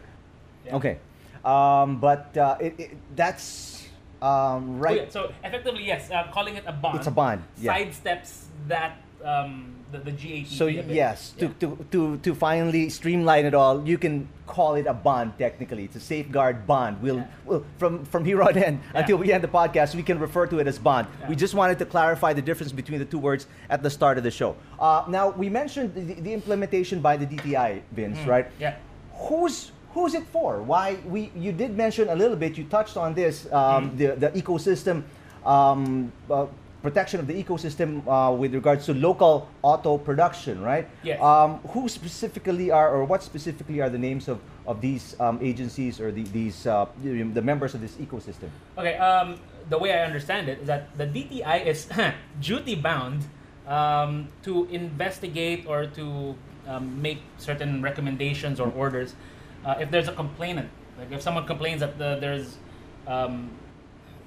Yeah. 0.66 0.76
Okay, 0.76 0.98
um, 1.44 1.98
but 2.00 2.36
uh, 2.36 2.56
it, 2.60 2.74
it, 2.78 2.90
that's 3.16 3.86
um, 4.22 4.28
Oh, 4.28 4.58
right. 4.78 4.96
yeah, 4.96 5.08
So 5.08 5.32
effectively, 5.44 5.84
yes, 5.86 6.10
uh, 6.10 6.28
calling 6.32 6.56
it 6.56 6.64
a 6.66 6.72
bond. 6.72 6.98
It's 6.98 7.06
a 7.06 7.10
bond, 7.10 7.42
yeah. 7.58 7.76
Sidesteps 7.76 8.44
that 8.68 8.98
um, 9.24 9.74
the, 9.92 9.98
the. 9.98 10.44
So 10.44 10.66
yes, 10.66 11.32
to, 11.38 11.46
Yeah. 11.46 11.52
to, 11.60 11.86
to, 11.90 12.16
to 12.18 12.34
finally 12.34 12.88
streamline 12.90 13.44
it 13.46 13.54
all, 13.54 13.86
you 13.86 13.98
can 13.98 14.28
call 14.46 14.74
it 14.74 14.86
a 14.86 14.92
bond 14.94 15.32
technically. 15.38 15.84
It's 15.84 15.96
a 15.96 16.00
safeguard 16.00 16.66
bond. 16.66 17.00
We'll, 17.02 17.16
Yeah. 17.16 17.26
we'll 17.44 17.64
from 17.78 18.04
from 18.04 18.24
here 18.24 18.42
on 18.42 18.56
in 18.56 18.74
Yeah. 18.94 19.00
until 19.00 19.16
we 19.18 19.32
end 19.32 19.42
the 19.42 19.48
podcast, 19.48 19.94
we 19.94 20.02
can 20.02 20.18
refer 20.18 20.46
to 20.46 20.58
it 20.58 20.66
as 20.66 20.78
bond. 20.78 21.06
We 21.28 21.34
just 21.36 21.54
wanted 21.54 21.78
to 21.80 21.86
clarify 21.86 22.32
the 22.34 22.42
difference 22.42 22.72
between 22.72 22.98
the 22.98 23.04
two 23.04 23.18
words 23.18 23.46
at 23.68 23.82
the 23.82 23.90
start 23.90 24.16
of 24.18 24.24
the 24.24 24.30
show. 24.30 24.54
Uh, 24.78 25.04
now 25.08 25.30
we 25.30 25.48
mentioned 25.48 25.94
the, 25.94 26.14
the 26.20 26.32
implementation 26.32 27.00
by 27.00 27.16
the 27.16 27.26
DTI, 27.26 27.82
Vince, 27.92 28.18
Mm, 28.18 28.26
right? 28.26 28.46
Yeah. 28.60 28.76
Who's 29.14 29.72
who's 29.94 30.14
it 30.14 30.26
for? 30.32 30.62
Why 30.62 30.98
we 31.06 31.30
you 31.36 31.52
did 31.52 31.76
mention 31.76 32.08
a 32.08 32.14
little 32.14 32.36
bit. 32.36 32.56
You 32.58 32.64
touched 32.64 32.96
on 32.96 33.14
this 33.14 33.46
um, 33.52 33.90
Mm. 33.90 33.96
the 33.98 34.06
the 34.16 34.30
ecosystem 34.40 35.02
um, 35.44 36.12
uh, 36.30 36.46
protection 36.82 37.20
of 37.20 37.26
the 37.26 37.36
ecosystem 37.36 38.00
uh, 38.08 38.32
with 38.32 38.54
regards 38.54 38.86
to 38.86 38.94
local 38.94 39.48
auto 39.62 39.98
production, 39.98 40.62
right? 40.62 40.88
Yes. 41.02 41.20
Um, 41.20 41.60
who 41.76 41.88
specifically 41.88 42.70
are 42.70 42.88
or 42.88 43.04
what 43.04 43.22
specifically 43.22 43.80
are 43.80 43.90
the 43.90 43.98
names 43.98 44.28
of 44.28 44.38
of 44.66 44.80
these 44.80 45.18
um, 45.20 45.38
agencies 45.42 46.00
or 46.00 46.12
the, 46.12 46.22
these 46.32 46.66
uh, 46.66 46.86
the 47.02 47.42
members 47.42 47.74
of 47.74 47.80
this 47.80 47.96
ecosystem? 47.96 48.48
Okay, 48.78 48.96
um, 48.96 49.36
the 49.68 49.78
way 49.78 49.92
I 49.92 50.04
understand 50.04 50.48
it 50.48 50.60
is 50.60 50.66
that 50.68 50.96
the 50.96 51.06
DTI 51.06 51.66
is 51.66 51.88
duty 52.40 52.74
bound 52.76 53.26
um, 53.66 54.28
to 54.42 54.64
investigate 54.70 55.66
or 55.66 55.86
to 55.86 56.34
um, 56.68 57.00
make 57.02 57.18
certain 57.38 57.82
recommendations 57.82 58.60
or 58.60 58.70
orders 58.76 59.14
uh, 59.64 59.74
if 59.80 59.90
there's 59.90 60.08
a 60.08 60.12
complainant. 60.12 60.68
Like 60.98 61.12
if 61.12 61.22
someone 61.22 61.46
complains 61.46 61.80
that 61.80 61.98
the, 61.98 62.18
there's, 62.20 62.58
um, 63.06 63.50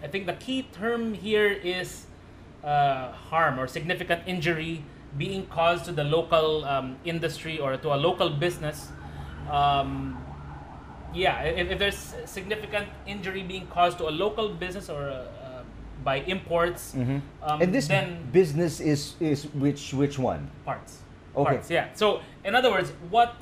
I 0.01 0.07
think 0.07 0.25
the 0.25 0.33
key 0.33 0.67
term 0.73 1.13
here 1.13 1.51
is 1.51 2.05
uh, 2.63 3.11
harm 3.11 3.59
or 3.59 3.67
significant 3.67 4.23
injury 4.25 4.83
being 5.17 5.45
caused 5.47 5.85
to 5.85 5.91
the 5.91 6.03
local 6.03 6.65
um, 6.65 6.97
industry 7.05 7.59
or 7.59 7.77
to 7.77 7.93
a 7.93 7.97
local 7.97 8.29
business. 8.29 8.89
Um, 9.49 10.17
yeah, 11.13 11.41
if, 11.43 11.71
if 11.71 11.79
there's 11.79 12.15
significant 12.25 12.87
injury 13.05 13.43
being 13.43 13.67
caused 13.67 13.99
to 13.99 14.09
a 14.09 14.13
local 14.13 14.49
business 14.49 14.89
or 14.89 15.09
uh, 15.09 15.13
uh, 15.13 15.63
by 16.03 16.21
imports, 16.21 16.95
um, 16.95 17.21
and 17.43 17.73
this 17.73 17.87
then 17.87 18.27
business 18.31 18.79
is 18.79 19.13
is 19.19 19.45
which 19.53 19.93
which 19.93 20.17
one? 20.17 20.49
parts. 20.65 20.99
Okay. 21.35 21.53
Parts, 21.53 21.69
yeah. 21.69 21.89
So, 21.93 22.21
in 22.43 22.55
other 22.55 22.71
words, 22.71 22.91
what 23.09 23.35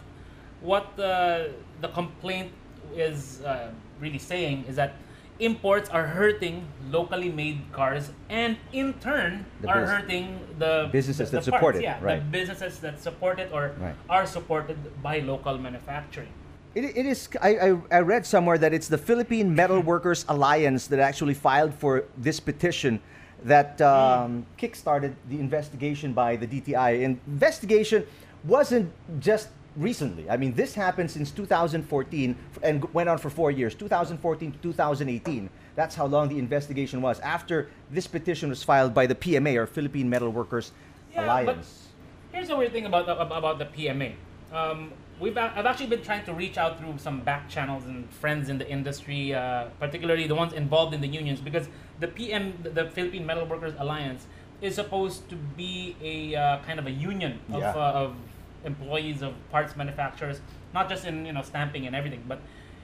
what 0.61 0.95
the 0.95 1.53
the 1.81 1.89
complaint 1.89 2.51
is 2.95 3.41
uh, 3.41 3.71
really 3.99 4.19
saying 4.19 4.65
is 4.67 4.75
that 4.75 4.95
imports 5.39 5.89
are 5.89 6.05
hurting 6.05 6.67
locally 6.89 7.29
made 7.29 7.59
cars, 7.71 8.11
and 8.29 8.57
in 8.71 8.93
turn 9.01 9.45
The 9.61 9.69
are 9.69 9.85
hurting 9.85 10.39
the 10.59 10.89
businesses 10.91 11.31
the, 11.31 11.37
that 11.37 11.45
the 11.45 11.51
support 11.51 11.73
parts, 11.73 11.79
it, 11.79 11.83
Yeah, 11.83 11.97
right. 12.01 12.19
the 12.19 12.25
businesses 12.25 12.79
that 12.79 13.01
support 13.01 13.39
it 13.39 13.49
or 13.51 13.73
Right. 13.79 13.95
are 14.09 14.25
supported 14.25 14.77
by 15.01 15.19
local 15.19 15.57
manufacturing. 15.57 16.29
It, 16.75 16.85
it 16.95 17.05
is. 17.05 17.27
I, 17.41 17.57
I, 17.57 17.81
I 17.91 17.99
read 17.99 18.25
somewhere 18.25 18.57
that 18.59 18.71
it's 18.73 18.87
the 18.87 18.97
Philippine 18.97 19.53
Metal 19.53 19.81
Workers 19.81 20.23
Alliance 20.29 20.87
that 20.87 20.99
actually 20.99 21.33
filed 21.33 21.73
for 21.73 22.05
this 22.17 22.39
petition 22.39 23.01
that 23.43 23.81
um, 23.81 24.45
kickstarted 24.57 25.15
the 25.27 25.39
investigation 25.39 26.13
by 26.13 26.35
the 26.37 26.47
DTI. 26.47 27.03
And 27.03 27.19
investigation 27.27 28.05
wasn't 28.45 28.91
just 29.19 29.49
recently. 29.75 30.29
I 30.29 30.37
mean, 30.37 30.53
this 30.53 30.73
happened 30.75 31.09
since 31.11 31.31
2014 31.31 32.35
and 32.63 32.93
went 32.93 33.09
on 33.09 33.17
for 33.17 33.29
four 33.29 33.51
years, 33.51 33.73
2014 33.75 34.51
to 34.51 34.57
2018. 34.59 35.49
That's 35.75 35.95
how 35.95 36.05
long 36.05 36.29
the 36.29 36.37
investigation 36.37 37.01
was. 37.01 37.19
After 37.21 37.69
this 37.89 38.07
petition 38.07 38.49
was 38.49 38.63
filed 38.63 38.93
by 38.93 39.07
the 39.07 39.15
PMA, 39.15 39.55
or 39.57 39.65
Philippine 39.67 40.09
Metal 40.09 40.29
Workers 40.29 40.71
Yeah, 41.13 41.25
Alliance. 41.25 41.87
but 42.31 42.35
here's 42.37 42.49
the 42.49 42.57
weird 42.57 42.71
thing 42.73 42.85
about 42.85 43.07
about 43.07 43.31
about 43.37 43.59
the 43.59 43.65
PMA. 43.65 44.13
Um, 44.51 44.91
we've 45.19 45.37
I've 45.37 45.65
actually 45.65 45.87
been 45.87 46.01
trying 46.03 46.25
to 46.25 46.33
reach 46.33 46.57
out 46.57 46.77
through 46.77 46.95
some 46.97 47.21
back 47.21 47.47
channels 47.47 47.85
and 47.85 48.09
friends 48.09 48.49
in 48.49 48.57
the 48.57 48.69
industry, 48.69 49.33
uh, 49.33 49.65
particularly 49.79 50.27
the 50.27 50.35
ones 50.35 50.51
involved 50.51 50.93
in 50.93 50.99
the 50.99 51.07
unions, 51.07 51.39
because 51.39 51.69
the 52.01 52.07
PM, 52.07 52.53
the- 52.63 52.69
the 52.71 52.85
Philippine 52.89 53.25
Metal 53.25 53.45
Workers 53.45 53.73
Alliance, 53.79 54.27
is 54.61 54.75
supposed 54.75 55.29
to 55.29 55.35
be 55.55 55.95
a 56.03 56.35
uh, 56.35 56.59
kind 56.67 56.79
of 56.79 56.85
a 56.87 56.91
union 56.91 57.39
of, 57.53 57.59
Yeah. 57.61 57.71
uh, 57.71 57.91
of 58.03 58.15
employees 58.65 59.21
of 59.21 59.33
parts 59.51 59.75
manufacturers, 59.75 60.41
not 60.73 60.89
just 60.89 61.05
in 61.05 61.25
you 61.25 61.33
know 61.33 61.41
stamping 61.41 61.87
and 61.87 61.95
everything, 61.95 62.23
but 62.27 62.39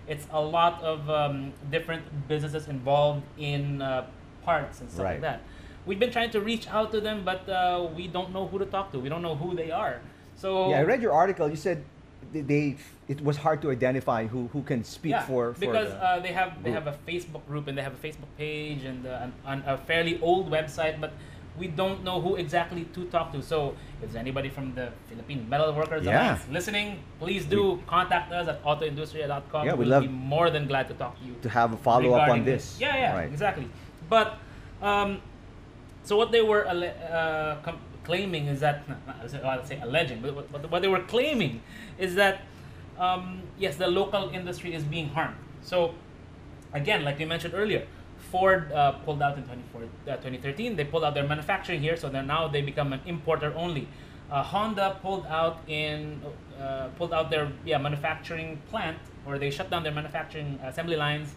it's 0.07 0.27
a 0.31 0.41
lot 0.41 0.81
of 0.83 1.09
um, 1.09 1.53
different 1.71 2.03
businesses 2.27 2.67
involved 2.67 3.23
in 3.37 3.81
uh, 3.81 4.05
parts 4.43 4.79
and 4.81 4.89
stuff 4.89 5.03
Right. 5.03 5.11
like 5.13 5.21
that. 5.21 5.41
We've 5.85 5.99
been 5.99 6.11
trying 6.11 6.31
to 6.31 6.41
reach 6.41 6.67
out 6.67 6.91
to 6.91 6.99
them, 7.01 7.23
but 7.23 7.47
uh, 7.49 7.87
we 7.95 8.07
don't 8.07 8.33
know 8.33 8.47
who 8.47 8.59
to 8.59 8.65
talk 8.65 8.91
to. 8.93 8.99
We 8.99 9.09
don't 9.09 9.21
know 9.21 9.35
who 9.35 9.55
they 9.55 9.71
are. 9.71 9.99
So 10.35 10.69
Yeah, 10.69 10.79
I 10.79 10.83
read 10.83 11.01
your 11.01 11.13
article. 11.13 11.49
You 11.49 11.55
said 11.55 11.83
they, 12.33 12.75
it 13.07 13.21
was 13.21 13.37
hard 13.37 13.61
to 13.61 13.71
identify 13.71 14.27
who, 14.27 14.47
who 14.53 14.61
can 14.63 14.83
speak 14.83 15.11
yeah, 15.11 15.21
for, 15.23 15.53
for 15.53 15.59
because 15.59 15.89
the, 15.89 16.03
uh, 16.03 16.19
they 16.19 16.33
have 16.33 16.61
they 16.63 16.71
group. 16.71 16.83
have 16.83 16.87
a 16.87 16.97
Facebook 17.09 17.45
group 17.47 17.67
and 17.67 17.77
they 17.77 17.81
have 17.81 17.93
a 17.93 18.07
Facebook 18.07 18.27
page 18.37 18.83
and 18.83 19.05
uh, 19.07 19.19
an, 19.23 19.33
an, 19.45 19.63
a 19.65 19.77
fairly 19.77 20.19
old 20.21 20.49
website, 20.51 20.99
but 20.99 21.13
we 21.57 21.67
don't 21.67 22.03
know 22.03 22.21
who 22.21 22.35
exactly 22.35 22.83
to 22.93 23.05
talk 23.05 23.31
to. 23.33 23.41
So 23.41 23.75
if 24.01 24.11
there's 24.11 24.15
anybody 24.15 24.49
from 24.49 24.73
the 24.75 24.91
Philippine 25.09 25.47
Metal 25.49 25.73
Workers 25.73 26.05
Yeah. 26.05 26.37
Listening, 26.51 26.99
please 27.19 27.45
do 27.45 27.81
contact 27.87 28.31
us 28.31 28.47
at 28.47 28.63
autoindustriya.com. 28.63 29.65
Yeah, 29.65 29.73
we'd 29.73 29.79
we'll 29.79 29.87
love 29.89 30.03
be 30.03 30.09
more 30.09 30.49
than 30.49 30.67
glad 30.67 30.87
to 30.89 30.93
talk 30.93 31.17
to 31.19 31.25
you. 31.25 31.35
to 31.41 31.49
have 31.49 31.73
a 31.73 31.77
follow 31.77 32.09
up 32.13 32.21
on 32.21 32.21
regarding 32.21 32.45
this. 32.45 32.77
Yeah, 32.79 32.95
yeah, 32.95 33.15
Right. 33.15 33.27
exactly. 33.29 33.67
But 34.09 34.37
um, 34.81 35.21
so 36.03 36.15
what 36.15 36.31
they 36.31 36.41
were 36.41 36.67
uh, 36.67 37.57
com- 37.63 37.79
claiming 38.03 38.45
is 38.47 38.59
that, 38.59 38.83
I'll 39.43 39.65
say 39.65 39.79
alleging, 39.81 40.21
but 40.21 40.35
what- 40.35 40.51
what, 40.51 40.71
what 40.71 40.81
they 40.81 40.87
were 40.87 41.01
claiming 41.01 41.61
is 41.97 42.15
that 42.15 42.41
um, 42.99 43.41
yes, 43.59 43.75
the 43.77 43.87
local 43.87 44.29
industry 44.29 44.73
is 44.73 44.83
being 44.83 45.09
harmed. 45.09 45.35
So 45.61 45.93
again, 46.73 47.03
like 47.03 47.17
we 47.19 47.25
mentioned 47.25 47.53
earlier, 47.55 47.85
Ford 48.31 48.71
uh, 48.71 48.93
pulled 49.05 49.21
out 49.21 49.37
in 49.37 49.43
24, 49.43 49.81
uh, 49.83 50.15
2013. 50.17 50.75
They 50.75 50.83
pulled 50.85 51.03
out 51.03 51.13
their 51.13 51.27
manufacturing 51.27 51.81
here, 51.81 51.95
so 51.95 52.09
then 52.09 52.27
now 52.27 52.47
they 52.47 52.61
become 52.61 52.93
an 52.93 53.01
importer 53.05 53.53
only. 53.55 53.87
Uh, 54.29 54.43
Honda 54.43 54.97
pulled 55.01 55.25
out 55.27 55.61
in 55.67 56.21
uh, 56.59 56.87
pulled 56.97 57.13
out 57.13 57.29
their 57.29 57.49
yeah 57.65 57.77
manufacturing 57.77 58.59
plant, 58.69 58.97
or 59.25 59.39
they 59.39 59.49
shut 59.49 59.69
down 59.69 59.83
their 59.83 59.93
manufacturing 59.93 60.59
assembly 60.63 60.97
lines 60.97 61.35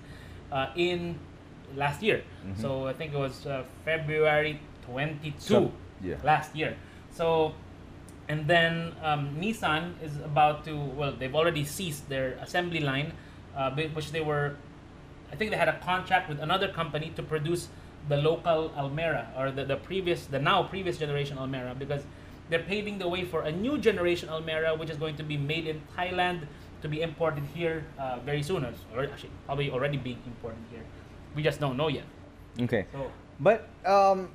uh, 0.50 0.66
in 0.74 1.18
last 1.76 2.02
year. 2.02 2.24
Mhm. 2.44 2.60
So 2.60 2.88
I 2.88 2.92
think 2.92 3.12
it 3.14 3.18
was 3.18 3.46
uh, 3.46 3.62
February 3.84 4.58
22 4.86 5.34
So- 5.38 5.72
yeah. 6.02 6.16
last 6.24 6.56
year. 6.56 6.76
So 7.12 7.54
and 8.28 8.46
then 8.48 8.94
um, 9.02 9.36
Nissan 9.40 9.94
is 10.02 10.18
about 10.24 10.64
to 10.64 10.74
well 10.74 11.12
they've 11.12 11.34
already 11.34 11.64
ceased 11.64 12.08
their 12.08 12.32
assembly 12.42 12.80
line, 12.80 13.12
uh, 13.56 13.70
which 13.94 14.10
they 14.10 14.20
were 14.20 14.56
I 15.32 15.36
think 15.36 15.50
they 15.50 15.56
had 15.56 15.68
a 15.68 15.78
contract 15.78 16.28
with 16.28 16.40
another 16.40 16.68
company 16.68 17.12
to 17.16 17.22
produce 17.22 17.68
the 18.08 18.16
local 18.16 18.70
Almera 18.70 19.26
or 19.38 19.50
the, 19.50 19.64
the 19.64 19.76
previous 19.76 20.26
the 20.26 20.38
now 20.38 20.62
previous 20.62 20.98
generation 20.98 21.36
Almera 21.36 21.78
because 21.78 22.02
they're 22.48 22.62
paving 22.62 22.98
the 22.98 23.08
way 23.08 23.24
for 23.24 23.42
a 23.42 23.52
new 23.52 23.78
generation 23.78 24.28
Almera 24.28 24.78
which 24.78 24.90
is 24.90 24.96
going 24.96 25.16
to 25.16 25.22
be 25.22 25.36
made 25.36 25.66
in 25.66 25.80
Thailand 25.96 26.46
to 26.82 26.88
be 26.88 27.02
imported 27.02 27.44
here 27.54 27.84
uh, 27.98 28.18
very 28.24 28.42
soon. 28.42 28.64
Or 28.94 29.04
actually 29.04 29.30
probably 29.46 29.70
already 29.70 29.96
being 29.96 30.18
imported 30.26 30.60
here. 30.70 30.82
We 31.34 31.42
just 31.42 31.60
don't 31.60 31.76
know 31.76 31.88
yet. 31.88 32.04
Okay. 32.60 32.86
So 32.92 33.10
But 33.38 33.68
um, 33.86 34.30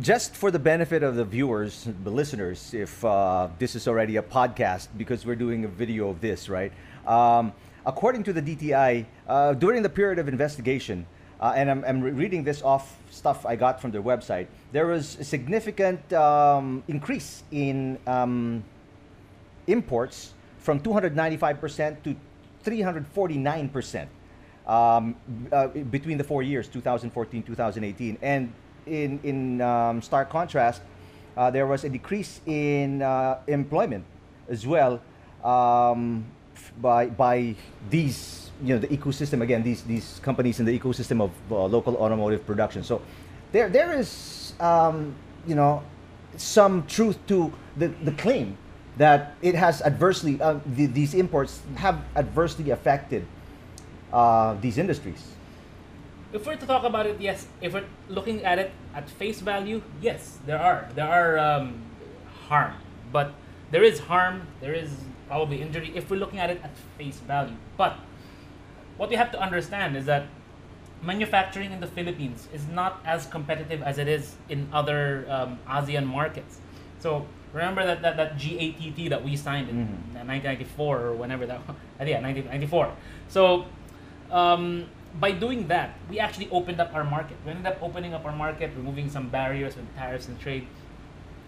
just 0.00 0.36
for 0.36 0.50
the 0.50 0.58
benefit 0.58 1.02
of 1.02 1.16
the 1.16 1.24
viewers, 1.24 1.88
the 2.04 2.10
listeners, 2.10 2.74
if 2.74 3.04
uh, 3.04 3.48
this 3.58 3.74
is 3.74 3.88
already 3.88 4.16
a 4.16 4.22
podcast 4.22 4.88
because 4.96 5.26
we're 5.26 5.36
doing 5.36 5.64
a 5.64 5.68
video 5.68 6.08
of 6.08 6.20
this, 6.20 6.48
right? 6.48 6.72
Um, 7.06 7.52
according 7.90 8.22
to 8.22 8.32
the 8.32 8.40
DTI, 8.40 9.04
uh, 9.26 9.52
during 9.54 9.82
the 9.82 9.88
period 9.88 10.18
of 10.20 10.28
investigation, 10.28 11.04
uh, 11.40 11.52
and 11.56 11.68
I'm, 11.68 11.84
I'm 11.84 12.00
reading 12.00 12.44
this 12.44 12.62
off 12.62 12.84
stuff 13.10 13.44
I 13.44 13.56
got 13.56 13.80
from 13.82 13.90
their 13.90 14.02
website, 14.02 14.46
there 14.70 14.86
was 14.86 15.18
a 15.18 15.24
significant 15.24 16.00
um, 16.12 16.84
increase 16.86 17.42
in 17.50 17.98
um, 18.06 18.62
imports 19.66 20.34
from 20.58 20.78
295% 20.78 22.02
to 22.04 22.14
349% 22.64 24.06
um, 24.66 25.16
uh, 25.50 25.66
between 25.96 26.16
the 26.16 26.24
four 26.24 26.42
years, 26.44 26.68
2014, 26.68 27.42
2018. 27.42 28.18
And 28.22 28.52
in, 28.86 29.18
in 29.24 29.60
um, 29.60 30.00
stark 30.00 30.30
contrast, 30.30 30.82
uh, 31.36 31.50
there 31.50 31.66
was 31.66 31.82
a 31.82 31.88
decrease 31.88 32.40
in 32.46 33.02
uh, 33.02 33.38
employment 33.48 34.04
as 34.48 34.64
well 34.64 35.00
um, 35.42 36.24
by, 36.80 37.06
by 37.06 37.54
these, 37.88 38.50
you 38.62 38.74
know, 38.74 38.80
the 38.80 38.88
ecosystem, 38.88 39.42
again, 39.42 39.62
these, 39.62 39.82
these 39.82 40.20
companies 40.22 40.60
in 40.60 40.66
the 40.66 40.78
ecosystem 40.78 41.20
of 41.20 41.30
uh, 41.50 41.64
local 41.64 41.96
automotive 41.96 42.46
production. 42.46 42.82
So 42.82 43.02
there, 43.52 43.68
there 43.68 43.98
is, 43.98 44.52
um, 44.60 45.14
you 45.46 45.54
know, 45.54 45.82
some 46.36 46.86
truth 46.86 47.18
to 47.28 47.52
the, 47.76 47.88
the 47.88 48.12
claim 48.12 48.56
that 48.96 49.34
it 49.42 49.54
has 49.54 49.82
adversely, 49.82 50.40
uh, 50.40 50.60
the, 50.66 50.86
these 50.86 51.14
imports 51.14 51.60
have 51.76 52.04
adversely 52.16 52.70
affected 52.70 53.26
uh, 54.12 54.54
these 54.60 54.78
industries. 54.78 55.22
If 56.32 56.46
we're 56.46 56.56
to 56.56 56.66
talk 56.66 56.84
about 56.84 57.06
it, 57.06 57.20
yes. 57.20 57.46
If 57.60 57.74
we're 57.74 57.84
looking 58.08 58.44
at 58.44 58.58
it 58.58 58.70
at 58.94 59.10
face 59.10 59.40
value, 59.40 59.82
yes, 60.00 60.38
there 60.46 60.60
are 60.60 60.88
there 60.94 61.08
are 61.08 61.38
um, 61.38 61.82
harm, 62.46 62.74
but 63.10 63.34
there 63.72 63.82
is 63.82 63.98
harm. 63.98 64.46
There 64.60 64.74
is 64.74 64.90
probably 65.30 65.62
injury 65.62 65.92
if 65.94 66.10
we're 66.10 66.18
looking 66.18 66.40
at 66.40 66.50
it 66.50 66.60
at 66.66 66.72
face 66.98 67.18
value. 67.20 67.54
But 67.76 67.94
what 68.98 69.08
we 69.10 69.14
have 69.16 69.30
to 69.30 69.40
understand 69.40 69.96
is 69.96 70.04
that 70.06 70.24
manufacturing 71.02 71.70
in 71.72 71.78
the 71.80 71.86
Philippines 71.86 72.48
is 72.52 72.66
not 72.66 73.00
as 73.06 73.26
competitive 73.26 73.80
as 73.82 73.96
it 73.98 74.08
is 74.08 74.34
in 74.48 74.68
other 74.72 75.24
um, 75.30 75.58
ASEAN 75.68 76.04
markets. 76.04 76.58
So 76.98 77.26
remember 77.52 77.86
that, 77.86 78.02
that, 78.02 78.16
that 78.16 78.36
GATT 78.38 79.08
that 79.10 79.22
we 79.24 79.36
signed 79.36 79.68
in 79.70 79.76
Mhm. 79.76 80.26
1994 80.26 80.98
or 80.98 81.12
whenever 81.14 81.46
that 81.46 81.60
uh, 81.68 81.72
yeah 82.04 82.20
1994. 82.20 82.92
So 83.28 83.66
um, 84.30 84.86
by 85.20 85.30
doing 85.30 85.68
that, 85.68 85.94
we 86.10 86.18
actually 86.18 86.48
opened 86.50 86.80
up 86.80 86.90
our 86.92 87.04
market. 87.04 87.36
We 87.44 87.52
ended 87.52 87.66
up 87.66 87.78
opening 87.82 88.14
up 88.14 88.24
our 88.26 88.34
market, 88.34 88.72
removing 88.76 89.08
some 89.08 89.28
barriers 89.28 89.76
with 89.76 89.86
tariffs 89.96 90.26
and 90.28 90.38
trade, 90.38 90.66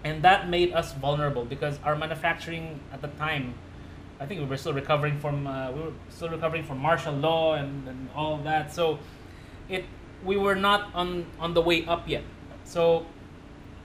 and 0.05 0.23
that 0.23 0.49
made 0.49 0.73
us 0.73 0.95
vulnerable 0.95 1.45
because 1.45 1.79
our 1.85 1.95
manufacturing 1.95 2.81
at 2.93 3.03
the 3.03 3.09
time, 3.09 3.55
I 4.23 4.27
think 4.27 4.41
we 4.41 4.47
were 4.47 4.57
still 4.57 4.73
recovering 4.73 5.19
from 5.19 5.49
uh, 5.49 5.73
we 5.73 5.81
were 5.81 5.93
still 6.09 6.29
recovering 6.29 6.63
from 6.63 6.79
martial 6.79 7.13
law 7.13 7.55
and, 7.55 7.89
and 7.89 8.09
all 8.15 8.39
that. 8.39 8.73
So 8.73 9.01
it 9.69 9.85
we 10.25 10.37
were 10.37 10.55
not 10.55 10.95
on 10.95 11.27
on 11.41 11.55
the 11.55 11.61
way 11.61 11.85
up 11.87 12.09
yet. 12.09 12.23
So 12.63 13.05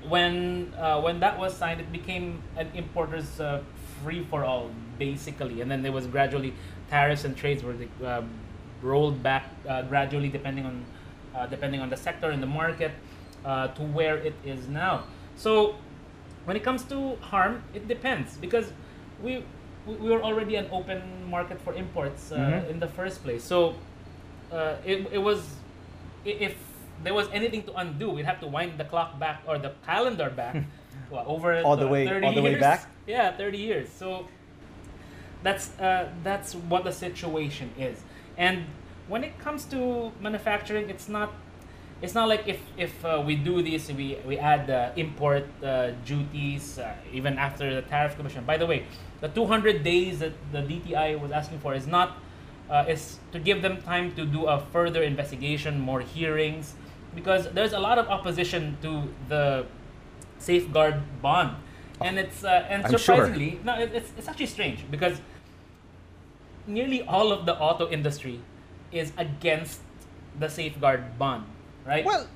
when 0.08 0.74
uh, 0.77 1.01
when 1.01 1.20
that 1.22 1.39
was 1.39 1.58
signed, 1.58 1.82
it 1.82 1.91
became 1.91 2.44
an 2.56 2.70
importer's 2.75 3.39
uh, 3.39 3.63
free 4.03 4.24
for 4.29 4.46
all 4.46 4.70
basically, 5.00 5.62
and 5.62 5.72
then 5.72 5.82
there 5.82 5.91
was 5.91 6.06
gradually 6.06 6.53
tariffs 6.88 7.25
and 7.25 7.36
trades 7.36 7.63
were 7.63 7.75
um, 8.06 8.29
rolled 8.84 9.24
back 9.24 9.50
uh, 9.67 9.82
gradually 9.82 10.29
depending 10.29 10.67
on 10.67 10.86
uh, 11.34 11.48
depending 11.48 11.82
on 11.82 11.89
the 11.89 11.98
sector 11.98 12.29
in 12.29 12.41
the 12.41 12.48
market 12.62 12.91
uh, 13.44 13.70
to 13.70 13.82
where 13.82 14.17
it 14.17 14.36
is 14.46 14.67
now. 14.67 15.06
So 15.36 15.77
when 16.46 16.56
it 16.56 16.63
comes 16.63 16.84
to 16.86 17.15
harm, 17.22 17.63
it 17.74 17.88
depends 17.88 18.38
because 18.38 18.72
we 19.22 19.44
we 19.88 19.94
we 19.96 20.10
were 20.10 20.22
already 20.24 20.56
an 20.56 20.67
open 20.72 21.01
market 21.29 21.60
for 21.62 21.74
imports 21.74 22.32
uh, 22.32 22.38
Mhm. 22.38 22.70
in 22.72 22.79
the 22.79 22.88
first 22.88 23.24
place. 23.24 23.44
So 23.44 23.58
uh, 24.51 24.75
it, 24.86 25.08
it 25.12 25.22
was 25.29 25.39
if 26.25 26.56
there 27.03 27.13
was 27.13 27.27
anything 27.32 27.63
to 27.63 27.74
undo, 27.75 28.10
we'd 28.10 28.25
have 28.25 28.39
to 28.41 28.48
wind 28.48 28.78
the 28.78 28.84
clock 28.86 29.17
back 29.19 29.41
or 29.47 29.58
the 29.58 29.71
calendar 29.86 30.30
back 30.30 30.56
well, 31.12 31.23
over 31.28 31.62
All 31.63 31.78
the 31.78 31.88
way- 31.88 32.06
30 32.08 32.26
all 32.28 32.34
the 32.34 32.41
way 32.41 32.56
back? 32.60 32.86
Yeah, 33.08 33.32
30 33.38 33.58
years. 33.58 33.88
So 33.89 34.28
that's 35.43 35.71
uh, 35.80 36.10
that's 36.23 36.56
what 36.56 36.84
the 36.84 36.91
situation 36.91 37.69
is. 37.80 38.02
And 38.38 38.65
when 39.08 39.23
it 39.23 39.38
comes 39.39 39.65
to 39.65 40.12
manufacturing, 40.19 40.89
it's 40.89 41.08
not 41.08 41.30
it's 42.02 42.14
not 42.14 42.28
like 42.30 42.48
if 42.48 42.60
if 42.78 42.94
uh, 43.04 43.24
we 43.26 43.36
do 43.36 43.62
this, 43.62 43.90
we 43.92 44.18
we 44.26 44.38
add 44.38 44.70
uh, 44.70 44.92
import 44.96 45.46
uh, 45.64 45.92
duties 46.06 46.78
uh, 46.80 46.94
even 47.12 47.38
after 47.38 47.74
the 47.74 47.82
tariff 47.82 48.16
commission. 48.16 48.46
By 48.46 48.58
the 48.58 48.66
way, 48.66 48.86
the 49.22 49.30
200 49.30 49.84
days 49.84 50.20
that 50.20 50.34
the 50.52 50.62
DTI 50.62 51.20
was 51.20 51.32
asking 51.32 51.60
for 51.60 51.74
is 51.74 51.88
not 51.88 52.18
uh, 52.70 52.86
is 52.88 53.18
to 53.32 53.40
give 53.40 53.62
them 53.62 53.82
time 53.82 54.14
to 54.16 54.26
do 54.26 54.46
a 54.46 54.60
further 54.72 55.02
investigation, 55.02 55.80
more 55.80 56.02
hearings, 56.02 56.76
because 57.16 57.50
there's 57.52 57.74
a 57.74 57.80
lot 57.80 57.98
of 57.98 58.08
opposition 58.10 58.78
to 58.82 59.04
the 59.30 59.66
safeguard 60.38 61.02
bond, 61.22 61.56
and 62.02 62.20
it's 62.20 62.44
uh, 62.44 62.66
and 62.70 62.84
I'm 62.86 62.92
sure. 62.92 63.00
surprisingly, 63.00 63.60
no, 63.64 63.80
it, 63.80 63.92
it's 63.94 64.12
it's 64.18 64.28
actually 64.28 64.48
strange 64.54 64.86
because 64.92 65.20
nearly 66.68 67.02
all 67.02 67.32
of 67.32 67.46
the 67.46 67.56
auto 67.58 67.90
industry 67.90 68.42
is 68.92 69.12
against 69.18 69.82
the 70.38 70.50
safeguard 70.50 71.18
bond, 71.18 71.46
right? 71.88 72.06
Well, 72.06 72.28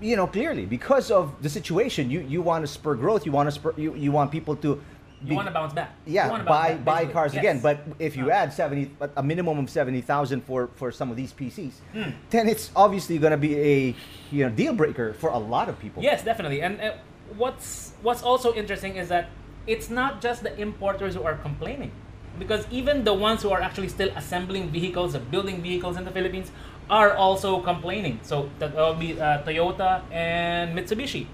you 0.00 0.16
know, 0.16 0.26
clearly 0.26 0.66
because 0.66 1.10
of 1.10 1.40
the 1.42 1.48
situation, 1.48 2.10
you, 2.10 2.20
you 2.20 2.42
want 2.42 2.62
to 2.64 2.66
spur 2.66 2.94
growth. 2.94 3.24
You 3.24 3.32
want 3.32 3.46
to 3.46 3.52
spur. 3.52 3.72
You, 3.76 3.94
you 3.94 4.12
want 4.12 4.30
people 4.30 4.56
to. 4.56 4.82
you 5.24 5.34
want 5.34 5.48
to 5.48 5.54
bounce 5.54 5.72
back. 5.72 5.90
Yeah, 6.04 6.28
buy 6.44 6.74
back, 6.74 6.84
buy 6.84 7.06
cars 7.06 7.32
Yes. 7.32 7.40
again. 7.42 7.60
But 7.60 7.78
if 7.98 8.14
you 8.18 8.26
Uh, 8.30 8.34
add 8.40 8.52
seventy, 8.52 8.90
a 9.16 9.22
minimum 9.22 9.58
of 9.58 9.70
seventy 9.70 10.02
thousand 10.02 10.42
for 10.44 10.68
for 10.76 10.92
some 10.92 11.10
of 11.10 11.16
these 11.16 11.32
PCs, 11.32 11.74
Hmm. 11.94 12.10
then 12.28 12.44
it's 12.52 12.70
obviously 12.76 13.16
going 13.16 13.30
to 13.38 13.38
be 13.48 13.54
a 13.56 13.94
you 14.30 14.44
know 14.44 14.50
deal 14.50 14.74
breaker 14.74 15.14
for 15.14 15.30
a 15.30 15.38
lot 15.38 15.66
of 15.70 15.78
people. 15.80 16.02
Yes, 16.02 16.22
definitely. 16.22 16.60
And 16.60 16.78
uh, 16.80 16.92
what's 17.40 17.94
what's 18.02 18.22
also 18.22 18.52
interesting 18.52 18.96
is 18.96 19.08
that 19.08 19.30
it's 19.66 19.88
not 19.88 20.20
just 20.20 20.42
the 20.42 20.52
importers 20.60 21.14
who 21.16 21.22
are 21.24 21.36
complaining, 21.48 21.90
because 22.38 22.62
even 22.70 23.02
the 23.04 23.14
ones 23.28 23.42
who 23.42 23.50
are 23.50 23.62
actually 23.62 23.88
still 23.88 24.10
assembling 24.16 24.68
vehicles, 24.70 25.16
building 25.32 25.62
vehicles 25.62 25.96
in 25.96 26.04
the 26.04 26.10
Philippines, 26.12 26.52
are 26.88 27.14
also 27.14 27.60
complaining. 27.60 28.20
So 28.22 28.48
that 28.58 28.74
will 28.74 28.94
be 28.94 29.20
uh, 29.20 29.42
Toyota 29.42 30.02
and 30.12 30.78
Mitsubishi, 30.78 31.26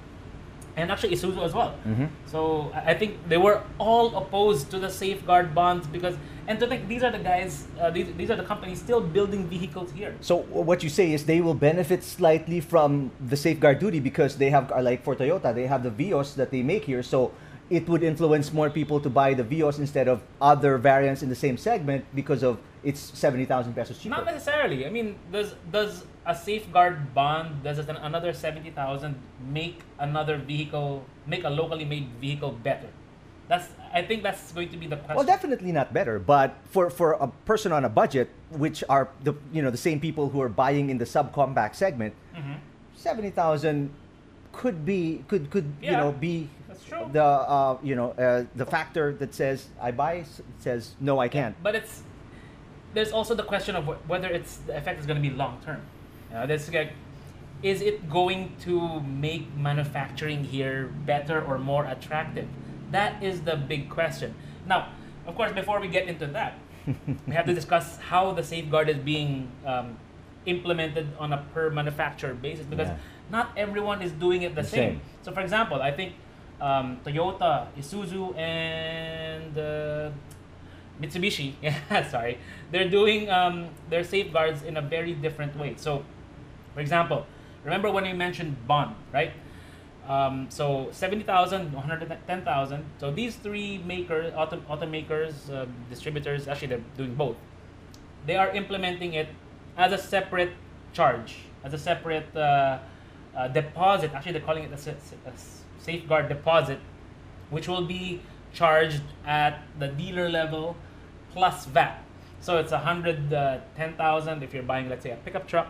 and 0.76 0.90
actually 0.90 1.14
Isuzu 1.14 1.42
as 1.44 1.52
well. 1.52 1.74
Mhm. 1.86 2.08
So 2.26 2.72
I 2.74 2.92
I 2.92 2.94
think 2.94 3.16
they 3.28 3.36
were 3.36 3.60
all 3.78 4.16
opposed 4.16 4.70
to 4.72 4.78
the 4.78 4.88
safeguard 4.88 5.54
bonds 5.54 5.86
because, 5.86 6.16
and 6.48 6.58
to 6.60 6.66
think 6.66 6.88
these 6.88 7.02
are 7.04 7.12
the 7.12 7.20
guys, 7.20 7.66
uh, 7.80 7.90
these, 7.90 8.08
these 8.16 8.30
are 8.32 8.36
the 8.36 8.48
companies 8.48 8.78
still 8.80 9.00
building 9.00 9.44
vehicles 9.46 9.92
here. 9.92 10.14
So 10.20 10.36
what 10.48 10.82
you 10.82 10.88
say 10.88 11.12
is 11.12 11.24
they 11.26 11.40
will 11.40 11.54
benefit 11.70 12.02
slightly 12.02 12.60
from 12.60 13.10
the 13.20 13.36
safeguard 13.36 13.78
duty 13.78 14.00
because 14.00 14.36
they 14.36 14.50
have, 14.50 14.72
uh, 14.72 14.80
like 14.80 15.04
for 15.04 15.14
Toyota, 15.14 15.54
they 15.54 15.66
have 15.66 15.82
the 15.82 15.90
Vios 15.90 16.34
that 16.36 16.50
they 16.50 16.62
make 16.62 16.84
here. 16.84 17.02
So 17.02 17.32
it 17.70 17.88
would 17.88 18.02
influence 18.02 18.52
more 18.52 18.70
people 18.70 19.00
to 19.00 19.10
buy 19.10 19.34
the 19.34 19.44
Vios 19.44 19.78
instead 19.78 20.08
of 20.08 20.20
other 20.40 20.78
variants 20.78 21.22
in 21.22 21.28
the 21.28 21.36
same 21.36 21.56
segment 21.56 22.04
because 22.14 22.42
of 22.42 22.58
it's 22.82 23.00
seventy 23.00 23.44
thousand 23.44 23.74
pesos 23.74 23.98
cheaper. 23.98 24.16
Not 24.16 24.26
necessarily. 24.26 24.86
I 24.86 24.90
mean, 24.90 25.16
does 25.30 25.54
does 25.70 26.04
a 26.26 26.34
safeguard 26.34 27.14
bond, 27.14 27.62
does 27.62 27.78
an- 27.78 27.96
another 27.96 28.32
seventy 28.32 28.70
thousand 28.70 29.16
make 29.50 29.80
another 29.98 30.36
vehicle, 30.38 31.04
make 31.26 31.44
a 31.44 31.50
locally 31.50 31.84
made 31.84 32.08
vehicle 32.20 32.52
better? 32.52 32.88
That's. 33.48 33.68
I 33.92 34.02
think 34.02 34.22
that's 34.22 34.52
going 34.52 34.70
to 34.70 34.76
be 34.78 34.86
the 34.86 34.96
question. 34.96 35.16
Well, 35.16 35.26
definitely 35.26 35.70
not 35.72 35.92
better, 35.92 36.18
but 36.18 36.56
for, 36.70 36.88
for 36.88 37.12
a 37.20 37.28
person 37.44 37.72
on 37.72 37.84
a 37.84 37.88
budget, 37.90 38.30
which 38.50 38.82
are 38.88 39.10
the 39.22 39.34
you 39.52 39.60
know 39.62 39.70
the 39.70 39.76
same 39.76 40.00
people 40.00 40.28
who 40.30 40.40
are 40.40 40.48
buying 40.48 40.88
in 40.90 40.98
the 40.98 41.04
subcompact 41.04 41.74
segment, 41.74 42.14
Mhm. 42.34 42.56
seventy 42.96 43.30
thousand 43.30 43.90
could 44.52 44.84
be 44.84 45.24
could 45.28 45.50
could 45.50 45.70
you 45.82 45.92
know 45.92 46.12
be 46.12 46.48
the 47.12 47.22
uh, 47.24 47.76
you 47.82 47.94
know 47.94 48.10
uh, 48.12 48.44
the 48.56 48.64
factor 48.66 49.12
that 49.14 49.34
says 49.34 49.68
I 49.80 49.90
buy 49.92 50.24
says 50.58 50.94
no 51.00 51.18
I 51.18 51.28
can't. 51.28 51.54
But 51.62 51.74
it's 51.74 52.02
there's 52.94 53.12
also 53.12 53.34
the 53.34 53.42
question 53.42 53.76
of 53.76 53.84
wh- 53.84 54.08
whether 54.10 54.28
it's 54.28 54.56
the 54.58 54.76
effect 54.76 55.00
is 55.00 55.06
going 55.06 55.20
to 55.22 55.28
be 55.28 55.34
long 55.34 55.58
term. 55.64 55.80
You 56.30 56.36
know, 56.36 56.46
this 56.46 56.70
like, 56.72 56.92
is 57.62 57.80
it 57.80 58.08
going 58.10 58.54
to 58.62 59.00
make 59.00 59.54
manufacturing 59.56 60.44
here 60.44 60.90
better 61.06 61.42
or 61.44 61.58
more 61.58 61.84
attractive? 61.86 62.48
That 62.90 63.22
is 63.22 63.42
the 63.42 63.56
big 63.56 63.88
question. 63.88 64.34
Now, 64.66 64.88
of 65.26 65.34
course, 65.36 65.52
before 65.52 65.80
we 65.80 65.88
get 65.88 66.08
into 66.08 66.26
that, 66.28 66.58
we 67.26 67.34
have 67.34 67.46
to 67.46 67.54
discuss 67.54 67.96
how 67.98 68.32
the 68.32 68.42
safeguard 68.42 68.88
is 68.88 68.96
being 68.98 69.48
um, 69.64 69.96
implemented 70.46 71.06
on 71.18 71.32
a 71.32 71.38
per 71.54 71.70
manufacturer 71.70 72.34
basis 72.34 72.66
because 72.66 72.88
Yeah. 72.88 72.96
not 73.30 73.50
everyone 73.56 74.02
is 74.02 74.10
doing 74.12 74.42
it 74.42 74.54
the 74.56 74.62
The 74.62 74.68
same. 74.68 74.90
same. 74.94 75.00
So, 75.22 75.32
for 75.32 75.40
example, 75.40 75.80
I 75.80 75.92
think 75.92 76.14
um, 76.60 76.98
Toyota, 77.04 77.68
Isuzu, 77.78 78.36
and 78.36 79.56
uh, 79.56 80.10
Mitsubishi, 81.00 81.54
yeah, 81.62 82.08
sorry, 82.08 82.38
they're 82.70 82.88
doing 82.88 83.30
um, 83.30 83.68
their 83.90 84.04
safeguards 84.04 84.62
in 84.62 84.76
a 84.76 84.82
very 84.82 85.14
different 85.14 85.56
way. 85.56 85.74
So, 85.76 86.04
for 86.74 86.80
example, 86.80 87.26
remember 87.64 87.90
when 87.90 88.04
we 88.04 88.12
mentioned 88.12 88.56
bond, 88.66 88.94
right? 89.12 89.32
Um, 90.08 90.46
so 90.50 90.88
70,000, 90.90 91.72
110,000. 91.72 92.84
So 92.98 93.10
these 93.12 93.36
three 93.36 93.78
makers, 93.78 94.32
auto, 94.36 94.58
automakers, 94.68 95.48
uh, 95.52 95.66
distributors, 95.88 96.48
actually 96.48 96.68
they're 96.68 96.84
doing 96.96 97.14
both. 97.14 97.36
they 98.26 98.36
are 98.36 98.50
implementing 98.50 99.14
it 99.14 99.28
as 99.76 99.92
a 99.92 99.98
separate 99.98 100.52
charge, 100.92 101.36
as 101.64 101.72
a 101.74 101.78
separate 101.78 102.34
uh, 102.36 102.78
uh, 103.36 103.48
deposit. 103.48 104.12
Actually, 104.14 104.32
they're 104.32 104.42
calling 104.42 104.64
it 104.64 104.72
a, 104.72 104.90
a 104.90 105.32
safeguard 105.78 106.28
deposit, 106.28 106.78
which 107.50 107.68
will 107.68 107.84
be 107.86 108.20
charged 108.52 109.02
at 109.26 109.62
the 109.78 109.88
dealer 109.88 110.28
level 110.28 110.76
plus 111.32 111.66
VAT. 111.66 112.02
So 112.40 112.58
it's 112.58 112.72
a 112.72 112.78
hundred 112.78 113.32
uh, 113.32 113.58
ten 113.76 113.94
thousand 113.94 114.42
if 114.42 114.52
you're 114.52 114.62
buying, 114.62 114.88
let's 114.88 115.02
say, 115.02 115.10
a 115.10 115.16
pickup 115.16 115.46
truck. 115.46 115.68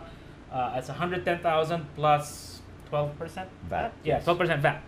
Uh, 0.51 0.73
it's 0.75 0.89
a 0.89 0.93
hundred 0.93 1.23
ten 1.25 1.39
thousand 1.39 1.85
plus 1.95 2.61
twelve 2.89 3.17
percent 3.17 3.49
VAT, 3.69 3.93
Yeah, 4.03 4.19
twelve 4.19 4.37
percent 4.39 4.61
VAT. 4.61 4.81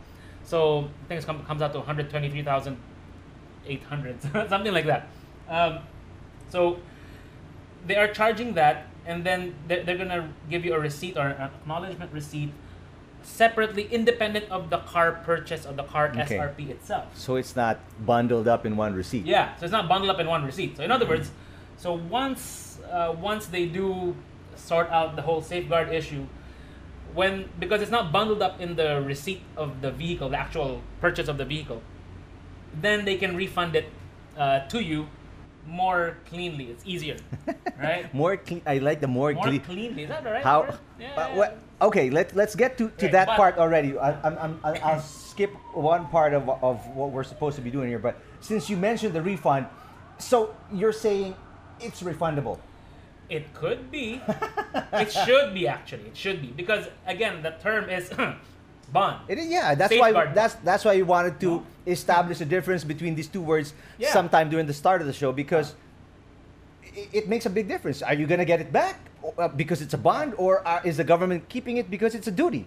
So 0.43 0.89
I 1.03 1.07
think 1.07 1.21
it 1.21 1.25
com- 1.25 1.45
comes 1.45 1.61
out 1.61 1.71
to 1.73 1.79
one 1.79 1.87
hundred 1.87 2.09
twenty 2.09 2.29
three 2.29 2.43
thousand 2.43 2.77
eight 3.67 3.83
hundred, 3.83 4.21
something 4.49 4.73
like 4.73 4.85
that. 4.85 5.07
Um, 5.47 5.79
so 6.49 6.77
they 7.85 7.95
are 7.95 8.07
charging 8.07 8.53
that, 8.55 8.87
and 9.05 9.23
then 9.23 9.53
they're, 9.67 9.83
they're 9.83 9.97
gonna 9.97 10.29
give 10.49 10.65
you 10.65 10.73
a 10.73 10.79
receipt 10.79 11.17
or 11.17 11.27
an 11.27 11.41
acknowledgement 11.41 12.11
receipt 12.11 12.51
separately, 13.25 13.87
independent 13.91 14.45
of 14.51 14.69
the 14.69 14.77
car 14.79 15.13
purchase 15.25 15.65
or 15.65 15.73
the 15.73 15.83
car 15.83 16.09
Okay. 16.09 16.37
SRP 16.37 16.69
itself. 16.69 17.05
So 17.17 17.35
it's 17.35 17.55
not 17.55 17.79
bundled 18.05 18.47
up 18.47 18.65
in 18.65 18.77
one 18.77 18.93
receipt. 18.93 19.25
Yeah, 19.25 19.55
so 19.57 19.65
it's 19.65 19.71
not 19.71 19.89
bundled 19.89 20.11
up 20.11 20.19
in 20.19 20.27
one 20.27 20.45
receipt. 20.45 20.77
So 20.77 20.83
in 20.83 20.91
other 20.91 21.05
words, 21.05 21.31
so 21.77 21.93
once 21.93 22.79
uh, 22.91 23.15
once 23.19 23.47
they 23.47 23.65
do 23.65 24.15
sort 24.55 24.89
out 24.89 25.15
the 25.15 25.21
whole 25.23 25.41
safeguard 25.41 25.89
issue, 25.89 26.27
when 27.13 27.49
because 27.59 27.81
it's 27.81 27.91
not 27.91 28.11
bundled 28.11 28.41
up 28.41 28.61
in 28.61 28.75
the 28.75 29.01
receipt 29.01 29.41
of 29.57 29.81
the 29.81 29.91
vehicle, 29.91 30.29
the 30.29 30.37
actual 30.37 30.81
purchase 31.01 31.27
of 31.27 31.37
the 31.37 31.45
vehicle, 31.45 31.81
then 32.73 33.05
they 33.05 33.15
can 33.17 33.35
refund 33.35 33.75
it 33.75 33.89
uh, 34.37 34.59
to 34.67 34.81
you 34.83 35.07
more 35.65 36.17
cleanly. 36.29 36.65
It's 36.71 36.83
easier, 36.85 37.17
right? 37.81 38.11
More 38.13 38.37
clean. 38.37 38.61
I 38.65 38.77
like 38.79 39.01
the 39.01 39.07
more, 39.07 39.33
More 39.33 39.43
clean. 39.43 39.61
cleanly. 39.61 40.03
Is 40.03 40.09
that 40.09 40.23
the 40.23 40.31
right 40.31 40.43
How? 40.43 40.61
word? 40.61 40.79
Yeah, 40.99 41.51
okay, 41.81 42.09
let 42.09 42.35
let's 42.35 42.55
get 42.55 42.77
to, 42.77 42.89
to 42.89 43.05
Right, 43.05 43.11
that 43.11 43.27
part 43.29 43.57
already. 43.57 43.97
I, 43.97 44.11
I'm, 44.21 44.37
I'm, 44.37 44.59
I'll, 44.63 44.83
I'll 44.83 45.01
skip 45.01 45.51
one 45.73 46.07
part 46.07 46.33
of, 46.33 46.47
of 46.63 46.85
what 46.95 47.11
we're 47.11 47.23
supposed 47.23 47.55
to 47.57 47.61
be 47.61 47.69
doing 47.71 47.89
here. 47.89 47.99
But 47.99 48.19
since 48.39 48.69
you 48.69 48.77
mentioned 48.77 49.13
the 49.13 49.21
refund, 49.21 49.67
so 50.17 50.55
you're 50.71 50.93
saying 50.93 51.35
it's 51.79 52.01
refundable. 52.01 52.59
It 53.29 53.53
could 53.53 53.89
be. 53.91 54.21
it 54.93 55.11
should 55.11 55.53
be 55.53 55.67
actually. 55.67 56.03
It 56.07 56.17
should 56.17 56.41
be 56.41 56.47
because 56.47 56.87
again, 57.07 57.41
the 57.41 57.51
term 57.61 57.89
is 57.89 58.09
bond. 58.91 59.21
It 59.27 59.37
is, 59.37 59.47
yeah, 59.47 59.75
that's 59.75 59.93
why 59.97 60.11
that's 60.33 60.55
that's 60.63 60.85
why 60.85 60.93
you 60.93 61.05
wanted 61.05 61.39
to 61.41 61.49
No. 61.61 61.65
establish 61.85 62.41
a 62.41 62.45
difference 62.45 62.83
between 62.83 63.15
these 63.15 63.27
two 63.27 63.41
words 63.41 63.73
Yeah. 63.97 64.11
sometime 64.13 64.49
during 64.49 64.65
the 64.67 64.73
start 64.73 65.01
of 65.01 65.07
the 65.07 65.13
show 65.13 65.31
because 65.31 65.75
it, 66.83 67.09
it 67.11 67.25
makes 67.29 67.45
a 67.45 67.49
big 67.49 67.67
difference. 67.67 68.01
Are 68.01 68.13
you 68.13 68.25
gonna 68.27 68.45
get 68.45 68.61
it 68.61 68.71
back 68.71 68.99
uh, 69.37 69.47
because 69.49 69.81
it's 69.81 69.93
a 69.93 69.97
bond, 69.97 70.33
or 70.37 70.65
are, 70.67 70.81
is 70.85 70.97
the 70.97 71.03
government 71.03 71.49
keeping 71.49 71.77
it 71.77 71.89
because 71.89 72.15
it's 72.15 72.27
a 72.27 72.31
duty? 72.31 72.65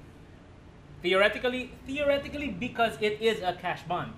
Theoretically, 1.02 1.70
theoretically, 1.86 2.48
because 2.48 2.98
it 3.00 3.22
is 3.22 3.38
a 3.42 3.52
cash 3.54 3.82
bond, 3.86 4.12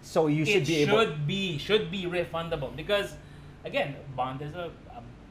So 0.00 0.26
you 0.26 0.44
should 0.44 0.64
it 0.64 0.66
be 0.66 0.84
should 0.84 0.88
able 0.88 1.16
be 1.26 1.58
should 1.58 1.90
be 1.90 2.04
refundable 2.08 2.72
because, 2.74 3.12
again, 3.64 3.96
bond 4.16 4.40
is 4.40 4.54
a 4.56 4.70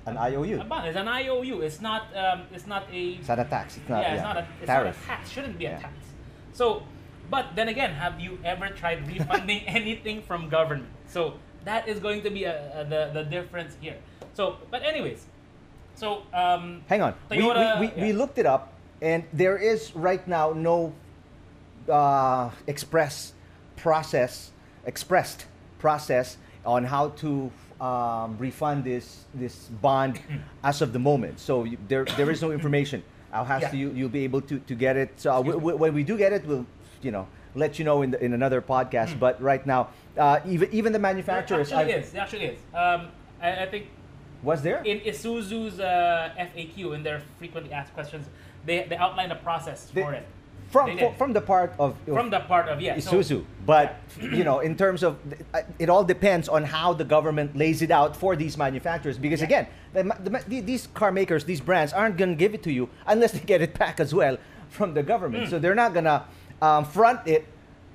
an 0.06 0.18
IOU. 0.18 0.62
A 0.62 0.64
bond 0.64 0.88
is 0.88 0.96
an 0.96 1.08
IOU. 1.08 1.62
It's 1.62 1.82
not 1.82 2.08
um, 2.16 2.44
it's 2.52 2.68
not 2.68 2.84
a 2.92 3.04
It's 3.20 3.28
not 3.28 3.40
a 3.40 3.46
tax. 3.46 3.78
It's 3.78 3.90
not. 3.90 4.02
yeah, 4.02 4.08
Yeah, 4.08 4.14
it's 4.16 4.24
not 4.24 4.38
a 4.38 4.48
it's 4.60 4.68
tariff. 4.68 4.98
not 4.98 5.04
a 5.04 5.08
tax. 5.18 5.30
Shouldn't 5.30 5.58
be 5.58 5.64
Yeah. 5.66 5.78
a 5.78 5.82
tax. 5.82 5.94
So, 6.54 6.84
but 7.30 7.56
then 7.56 7.68
again, 7.70 7.92
have 7.94 8.20
you 8.20 8.38
ever 8.44 8.70
tried 8.70 9.08
refunding 9.08 9.62
anything 9.68 10.22
from 10.22 10.50
government? 10.50 10.90
So 11.08 11.36
that 11.66 11.88
is 11.88 12.00
going 12.00 12.22
to 12.24 12.30
be 12.30 12.44
a, 12.44 12.82
a, 12.82 12.84
the 12.86 13.12
the 13.14 13.24
difference 13.24 13.76
here. 13.80 13.98
So, 14.34 14.58
but 14.72 14.84
anyways, 14.84 15.26
so 15.96 16.24
um, 16.34 16.82
Hang 16.88 17.02
on. 17.02 17.14
We, 17.30 17.38
we, 17.38 17.44
we, 17.48 17.88
we 17.96 18.08
yeah. 18.12 18.18
looked 18.18 18.38
it 18.38 18.46
up, 18.46 18.74
and 19.02 19.24
there 19.32 19.58
is 19.58 19.96
right 19.96 20.26
now 20.28 20.52
no 20.54 20.94
uh, 21.90 22.50
express 22.68 23.34
process, 23.78 24.52
expressed 24.86 25.46
process 25.80 26.38
on 26.66 26.84
how 26.86 27.10
to 27.10 27.52
um, 27.84 28.38
refund 28.38 28.84
this 28.84 29.26
this 29.34 29.56
bond 29.82 30.20
as 30.64 30.82
of 30.82 30.94
the 30.94 31.00
moment. 31.00 31.40
So 31.40 31.64
you, 31.66 31.78
there 31.88 32.06
there 32.18 32.32
is 32.32 32.42
no 32.42 32.52
information. 32.58 33.04
I'll 33.34 33.46
have 33.46 33.62
Yeah. 33.64 33.72
to 33.72 33.78
you 33.78 33.90
you'll 33.92 34.10
be 34.22 34.24
able 34.24 34.42
to, 34.42 34.60
to 34.60 34.76
get 34.76 34.96
it. 34.96 35.10
So 35.18 35.32
uh, 35.34 35.40
Excuse 35.40 35.54
w- 35.56 35.60
w- 35.68 35.78
when 35.78 35.94
we 35.94 36.04
do 36.04 36.18
get 36.18 36.32
it, 36.34 36.46
we'll 36.46 36.66
you 37.02 37.12
know 37.12 37.28
let 37.56 37.78
you 37.80 37.86
know 37.86 38.02
in 38.02 38.12
the, 38.12 38.24
in 38.24 38.34
another 38.34 38.62
podcast. 38.62 39.12
Hmm. 39.14 39.20
But 39.20 39.42
right 39.42 39.66
now, 39.66 39.90
uh, 40.18 40.40
even 40.48 40.70
even 40.72 40.94
the 40.94 41.00
manufacturers 41.00 41.72
actually 41.72 41.94
I- 41.94 41.98
is. 41.98 42.12
There 42.12 42.22
actually 42.22 42.46
is. 42.46 42.60
Um, 42.74 43.10
I, 43.42 43.64
I 43.64 43.66
think 43.68 43.88
was 44.44 44.62
there. 44.62 44.82
in 44.84 45.00
Isuzu's 45.02 45.80
uh, 45.80 46.32
FAQ 46.48 46.96
in 46.96 47.04
their 47.04 47.22
frequently 47.40 47.74
asked 47.74 47.94
questions, 47.94 48.26
they 48.66 48.86
they 48.90 48.96
outline 48.96 49.32
a 49.32 49.40
process 49.48 49.90
They- 49.94 50.02
for 50.04 50.14
it 50.14 50.26
from 50.74 50.96
they 50.98 51.14
from, 51.20 51.32
the 51.34 51.40
part 51.42 51.72
of 51.78 51.96
from 52.06 52.30
the 52.32 52.40
part 52.52 52.68
of 52.68 52.82
yeah. 52.82 53.00
so- 53.00 53.20
Isuzu. 53.20 53.46
But 53.66 53.96
you 54.20 54.44
know, 54.44 54.60
in 54.60 54.76
terms 54.76 55.04
of 55.08 55.18
it 55.80 55.88
all 55.94 56.04
depends 56.04 56.50
on 56.50 56.62
how 56.76 56.94
the 57.02 57.06
government 57.16 57.56
lays 57.56 57.82
it 57.82 57.92
out 57.92 58.12
for 58.18 58.36
these 58.36 58.58
manufacturers. 58.58 59.18
Because 59.26 59.40
Yeah. 59.42 59.50
again, 59.50 59.66
the, 59.94 60.04
the, 60.48 60.60
these 60.72 60.88
car 61.00 61.12
makers, 61.20 61.46
these 61.46 61.62
brands 61.62 61.94
aren't 61.94 62.18
gonna 62.18 62.36
give 62.44 62.54
it 62.58 62.64
to 62.64 62.72
you 62.74 62.90
unless 63.06 63.32
they 63.36 63.40
get 63.54 63.62
it 63.62 63.78
back 63.78 64.00
as 64.00 64.12
well 64.20 64.36
from 64.70 64.94
the 64.98 65.04
government. 65.04 65.46
Mm. 65.46 65.50
So 65.52 65.60
they're 65.60 65.76
not 65.86 65.94
gonna 65.94 66.26
um, 66.62 66.84
front 66.86 67.22
it 67.28 67.44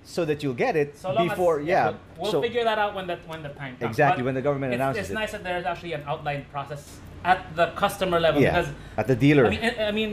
so 0.05 0.25
that 0.25 0.43
you'll 0.43 0.55
get 0.67 0.75
it 0.77 0.97
So 0.97 1.13
long 1.13 1.27
as- 1.27 1.31
before. 1.33 1.61
yeah. 1.61 1.85
we'll, 1.85 1.97
we'll 2.19 2.31
so 2.33 2.41
figure 2.41 2.65
that 2.65 2.79
out 2.79 2.95
when 2.95 3.07
the 3.11 3.17
when 3.27 3.43
the 3.43 3.51
time 3.61 3.77
comes. 3.77 3.91
Exactly, 3.91 4.23
But 4.23 4.27
when 4.29 4.35
the 4.41 4.47
government 4.49 4.73
it's, 4.73 4.79
announces 4.81 5.01
it's 5.03 5.11
it. 5.11 5.15
nice 5.23 5.33
that 5.33 5.43
there's 5.43 5.67
actually 5.67 5.95
an 5.99 6.05
outlined 6.07 6.45
process 6.55 6.83
at 7.25 7.39
the 7.57 7.67
customer 7.83 8.19
level 8.21 8.41
yeah, 8.41 8.51
because 8.61 8.73
at 8.97 9.07
the 9.09 9.17
dealer. 9.17 9.45
I 9.47 9.51
mean, 9.51 9.65
I 9.91 9.93
mean, 10.01 10.13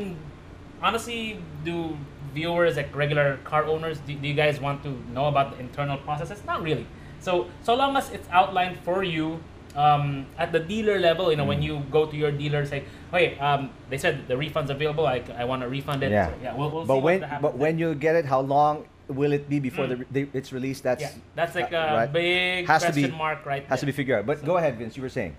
honestly, 0.81 1.39
do 1.63 1.95
viewers 2.35 2.75
like 2.75 2.93
regular 2.95 3.37
car 3.47 3.63
owners 3.65 3.97
do, 4.05 4.13
do 4.13 4.27
you 4.27 4.33
guys 4.35 4.59
want 4.59 4.83
to 4.83 4.91
know 5.15 5.25
about 5.31 5.47
the 5.55 5.59
internal 5.63 5.97
processes? 5.97 6.43
Not 6.45 6.61
really. 6.61 6.85
So 7.19 7.47
so 7.63 7.73
long 7.73 7.95
as 7.97 8.11
it's 8.11 8.27
outlined 8.29 8.77
for 8.83 9.01
you. 9.03 9.39
Um, 9.75 10.25
at 10.39 10.53
the 10.55 10.61
dealer 10.63 10.99
level, 11.03 11.27
you 11.31 11.35
know, 11.35 11.43
when 11.43 11.59
Mm. 11.59 11.67
you 11.67 11.73
go 11.91 12.05
to 12.07 12.15
your 12.15 12.31
dealer, 12.31 12.63
say, 12.63 12.87
"Hey, 13.11 13.35
um, 13.43 13.75
they 13.91 13.99
said 13.99 14.23
the 14.31 14.37
refund's 14.39 14.71
available. 14.71 15.03
I, 15.03 15.19
I 15.35 15.43
want 15.43 15.63
to 15.63 15.67
refund 15.67 15.99
it." 15.99 16.11
Yeah. 16.15 16.31
So, 16.31 16.33
yeah. 16.39 16.55
We'll, 16.55 16.71
we'll 16.71 16.85
but 16.87 16.95
see 16.95 17.03
when 17.07 17.19
but 17.43 17.53
when 17.59 17.75
you 17.75 17.91
get 17.91 18.15
it, 18.15 18.23
how 18.23 18.39
long 18.39 18.87
will 19.11 19.35
it 19.35 19.51
be 19.51 19.59
before 19.59 19.83
Mm. 19.83 19.91
the, 19.91 19.97
they, 20.15 20.23
it's 20.31 20.55
released? 20.55 20.87
That's 20.87 21.03
yeah, 21.03 21.11
that's 21.35 21.59
like 21.59 21.75
uh, 21.75 21.91
a 21.91 22.07
right. 22.07 22.07
big 22.07 22.71
Has 22.71 22.87
to 22.87 22.95
question 22.95 23.11
be- 23.11 23.19
mark 23.19 23.43
right 23.43 23.67
has 23.67 23.83
to 23.83 23.87
be 23.91 23.91
figured 23.91 24.23
out. 24.23 24.25
But 24.31 24.47
go 24.47 24.55
ahead, 24.55 24.79
Vince. 24.79 24.95
You 24.95 25.03
were 25.03 25.11
saying. 25.11 25.35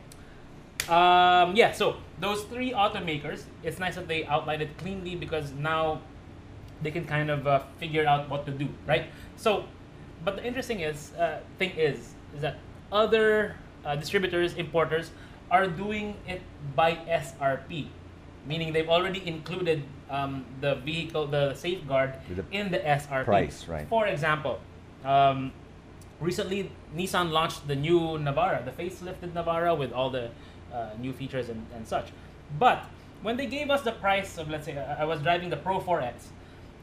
Um, 0.93 1.57
yeah, 1.57 1.73
so 1.73 1.97
those 2.21 2.45
three 2.53 2.77
automakers, 2.77 3.49
it's 3.65 3.79
nice 3.81 3.97
that 3.97 4.05
they 4.07 4.29
outlined 4.29 4.61
it 4.61 4.77
cleanly 4.77 5.17
because 5.17 5.49
now 5.57 6.05
they 6.83 6.91
can 6.91 7.05
kind 7.05 7.31
of 7.31 7.47
uh, 7.47 7.63
figure 7.79 8.07
out 8.07 8.29
what 8.29 8.47
to 8.47 8.53
do, 8.53 8.69
right? 8.87 9.07
So, 9.37 9.65
but 10.25 10.37
the 10.37 10.45
interesting 10.45 10.81
is 10.81 11.13
uh, 11.15 11.41
thing 11.59 11.71
is 11.77 12.15
is 12.35 12.43
that 12.43 12.59
other 12.93 13.57
uh, 13.85 13.97
distributors, 13.97 14.55
importers 14.55 15.11
are 15.51 15.67
doing 15.67 16.17
it 16.27 16.43
by 16.75 16.97
SRP, 17.09 17.87
meaning 18.47 18.73
they've 18.73 18.89
already 18.89 19.27
included 19.27 19.83
um, 20.11 20.45
the 20.61 20.77
vehicle, 20.77 21.27
the 21.27 21.55
safeguard 21.55 22.15
the 22.35 22.45
in 22.51 22.71
the 22.71 22.79
SRP 22.79 23.25
price, 23.25 23.69
right. 23.69 23.89
For 23.89 24.07
example, 24.07 24.61
um, 25.05 25.53
recently 26.21 26.71
Nissan 26.95 27.31
launched 27.31 27.67
the 27.69 27.77
new 27.77 28.01
Navara, 28.19 28.65
the 28.65 28.71
facelifted 28.71 29.33
Navara 29.33 29.77
with 29.77 29.93
all 29.93 30.11
the 30.11 30.31
uh, 30.73 30.91
new 30.99 31.13
features 31.13 31.49
and, 31.49 31.65
and 31.75 31.87
such. 31.87 32.09
But 32.59 32.85
when 33.23 33.37
they 33.37 33.47
gave 33.47 33.71
us 33.71 33.83
the 33.83 33.93
price 33.93 34.39
of, 34.39 34.51
let's 34.51 34.67
say, 34.67 34.79
I 34.79 35.03
I 35.03 35.05
was 35.05 35.21
driving 35.21 35.51
the 35.51 35.57
Pro 35.57 35.81
4X. 35.81 36.29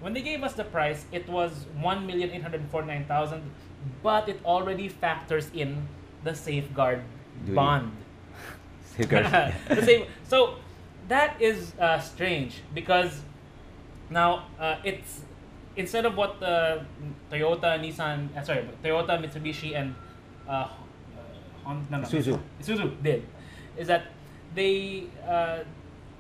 When 0.04 0.12
they 0.12 0.22
gave 0.22 0.44
us 0.44 0.52
the 0.52 0.66
price, 0.68 1.06
it 1.16 1.30
was 1.32 1.66
one 1.80 2.06
million 2.06 2.30
eight 2.36 2.44
hundred 2.44 2.60
forty-nine 2.70 3.06
thousand, 3.08 3.40
but 4.04 4.28
it 4.28 4.36
already 4.44 4.90
factors 4.92 5.48
in 5.56 5.88
the 6.28 6.36
safeguard 6.36 7.00
Duty. 7.48 7.56
bond. 7.56 7.92
Safeguard. 8.98 9.32
the 9.70 9.82
same. 9.82 10.04
So 10.28 10.56
that 11.08 11.40
is 11.42 11.72
uh, 11.80 12.00
strange 12.04 12.60
because 12.76 13.24
now 14.10 14.44
uh, 14.60 14.76
it's 14.84 15.22
instead 15.78 16.06
of 16.06 16.18
what 16.20 16.40
the 16.44 16.84
Toyota, 17.32 17.80
Nissan, 17.80 18.28
uh, 18.36 18.44
sorry, 18.44 18.68
Toyota, 18.84 19.16
Mitsubishi, 19.24 19.72
and 19.80 19.96
uh, 20.48 20.68
Honda, 21.64 21.88
no, 21.90 21.98
no, 22.00 22.04
Isuzu. 22.04 22.40
Isuzu 22.62 23.02
did, 23.02 23.24
is 23.80 23.88
that 23.88 24.12
they 24.54 25.08
uh, 25.26 25.64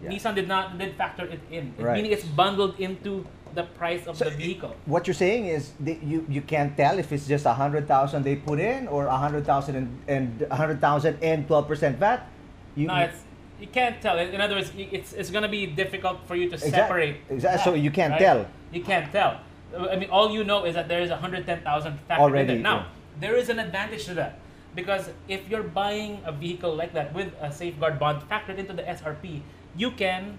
Yeah. 0.03 0.09
Nissan 0.11 0.35
did 0.35 0.47
not 0.47 0.75
did 0.79 0.95
factor 0.99 1.23
it 1.27 1.39
in, 1.51 1.71
It- 1.77 1.83
Right. 1.83 1.95
meaning 1.95 2.11
it's 2.11 2.25
bundled 2.27 2.75
into 2.79 3.23
the 3.55 3.63
price 3.63 4.07
of 4.07 4.17
So 4.17 4.25
the 4.25 4.31
vehicle. 4.31 4.75
What 4.85 5.07
you're 5.07 5.13
saying 5.13 5.45
is 5.45 5.71
you, 5.85 6.25
you 6.29 6.41
can't 6.41 6.75
tell 6.75 6.97
if 6.99 7.11
it's 7.11 7.27
just 7.27 7.45
a 7.45 7.53
hundred 7.53 7.87
thousand 7.87 8.23
they 8.23 8.35
put 8.35 8.59
in 8.59 8.87
or 8.87 9.05
a 9.07 9.17
hundred 9.17 9.45
thousand 9.45 9.75
and 9.75 9.87
and 10.07 10.47
a 10.49 10.55
hundred 10.55 10.81
thousand 10.81 11.17
and 11.21 11.47
twelve 11.47 11.67
percent 11.67 11.97
VAT. 11.97 12.27
You, 12.75 12.87
no, 12.87 12.95
it's 12.95 13.21
you 13.59 13.67
can't 13.67 14.01
tell. 14.01 14.17
In 14.17 14.41
other 14.41 14.55
words, 14.55 14.71
it's 14.75 15.13
it's 15.13 15.29
gonna 15.29 15.49
be 15.49 15.65
difficult 15.67 16.25
for 16.27 16.35
you 16.35 16.49
to 16.49 16.55
Exact- 16.55 16.75
separate. 16.75 17.17
exact- 17.29 17.63
so 17.63 17.73
you 17.73 17.91
can't 17.91 18.11
right? 18.11 18.19
tell. 18.19 18.45
You 18.71 18.81
can't 18.83 19.11
tell. 19.11 19.39
I 19.77 19.95
mean, 19.95 20.09
all 20.09 20.29
you 20.31 20.43
know 20.43 20.65
is 20.65 20.75
that 20.75 20.87
there 20.87 21.01
is 21.01 21.09
a 21.09 21.17
hundred 21.17 21.45
ten 21.45 21.61
thousand 21.61 21.99
factor 22.07 22.15
in 22.15 22.21
Already, 22.21 22.47
there. 22.53 22.59
Now, 22.61 22.77
yeah. 22.77 22.85
there 23.19 23.35
is 23.35 23.49
an 23.49 23.59
advantage 23.59 24.05
to 24.05 24.13
that 24.15 24.39
because 24.75 25.09
if 25.27 25.47
you're 25.49 25.63
buying 25.63 26.21
a 26.25 26.31
vehicle 26.31 26.75
like 26.75 26.93
that 26.93 27.13
with 27.13 27.33
a 27.41 27.51
safeguard 27.51 27.99
bond 27.99 28.21
factored 28.29 28.57
into 28.57 28.73
the 28.73 28.83
SRP, 28.83 29.41
you 29.75 29.91
can 29.91 30.37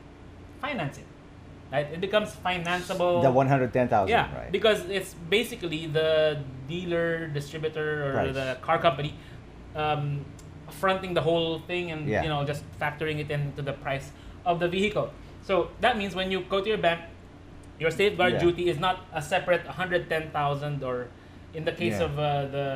finance 0.60 0.98
it. 0.98 1.04
Right? 1.74 1.90
It 1.90 2.00
becomes 2.00 2.30
financeable. 2.30 3.20
The 3.20 3.32
110,000, 3.34 4.06
yeah, 4.08 4.30
right? 4.32 4.52
because 4.52 4.86
it's 4.86 5.14
basically 5.28 5.86
the 5.90 6.38
dealer, 6.68 7.26
distributor, 7.26 8.06
or 8.06 8.12
Price. 8.12 8.34
the 8.34 8.56
car 8.62 8.78
company 8.78 9.14
um, 9.74 10.24
fronting 10.70 11.14
the 11.14 11.20
whole 11.20 11.58
thing 11.66 11.90
and 11.90 12.06
Yeah. 12.06 12.22
you 12.22 12.28
know 12.30 12.44
just 12.46 12.62
factoring 12.78 13.18
it 13.18 13.28
into 13.28 13.60
the 13.60 13.72
price 13.72 14.12
of 14.46 14.60
the 14.62 14.68
vehicle. 14.68 15.10
So 15.42 15.70
that 15.80 15.98
means 15.98 16.14
when 16.14 16.30
you 16.30 16.46
go 16.46 16.60
to 16.62 16.68
your 16.68 16.78
bank, 16.78 17.00
your 17.82 17.90
safeguard 17.90 18.34
Yeah. 18.34 18.46
duty 18.46 18.70
is 18.70 18.78
not 18.78 18.96
a 19.12 19.20
separate 19.20 19.66
110,000 19.66 20.84
or 20.84 21.08
in 21.58 21.64
the 21.64 21.72
case 21.74 21.98
Yeah. 21.98 22.06
of 22.06 22.12
uh, 22.14 22.46
the 22.54 22.66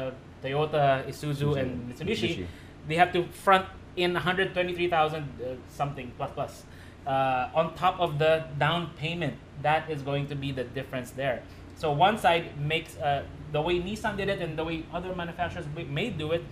Toyota, 0.42 1.06
Isuzu, 1.06 1.54
Isuzu, 1.54 1.60
and 1.62 1.70
Mitsubishi, 1.94 2.42
Mitsubishi. 2.42 2.46
they 2.90 2.96
have 2.98 3.12
to 3.14 3.22
front 3.30 3.66
in 3.94 4.14
123,000 4.14 5.22
uh, 5.22 5.54
something 5.70 6.10
plus 6.18 6.30
plus 6.34 6.64
uh, 7.08 7.48
on 7.54 7.74
top 7.74 7.98
of 7.98 8.18
the 8.18 8.44
down 8.58 8.90
payment. 8.96 9.34
That 9.62 9.90
is 9.90 10.02
going 10.02 10.28
to 10.28 10.36
be 10.36 10.52
the 10.52 10.62
difference 10.62 11.10
there. 11.10 11.42
So 11.74 11.90
one 11.90 12.18
side 12.18 12.60
makes 12.60 12.96
uh, 12.98 13.24
the 13.50 13.60
way 13.60 13.80
Nissan 13.80 14.16
did 14.16 14.28
it 14.28 14.40
and 14.40 14.56
the 14.58 14.64
way 14.64 14.84
other 14.92 15.14
manufacturers 15.14 15.64
may- 15.74 16.10
do 16.10 16.32
it 16.32 16.44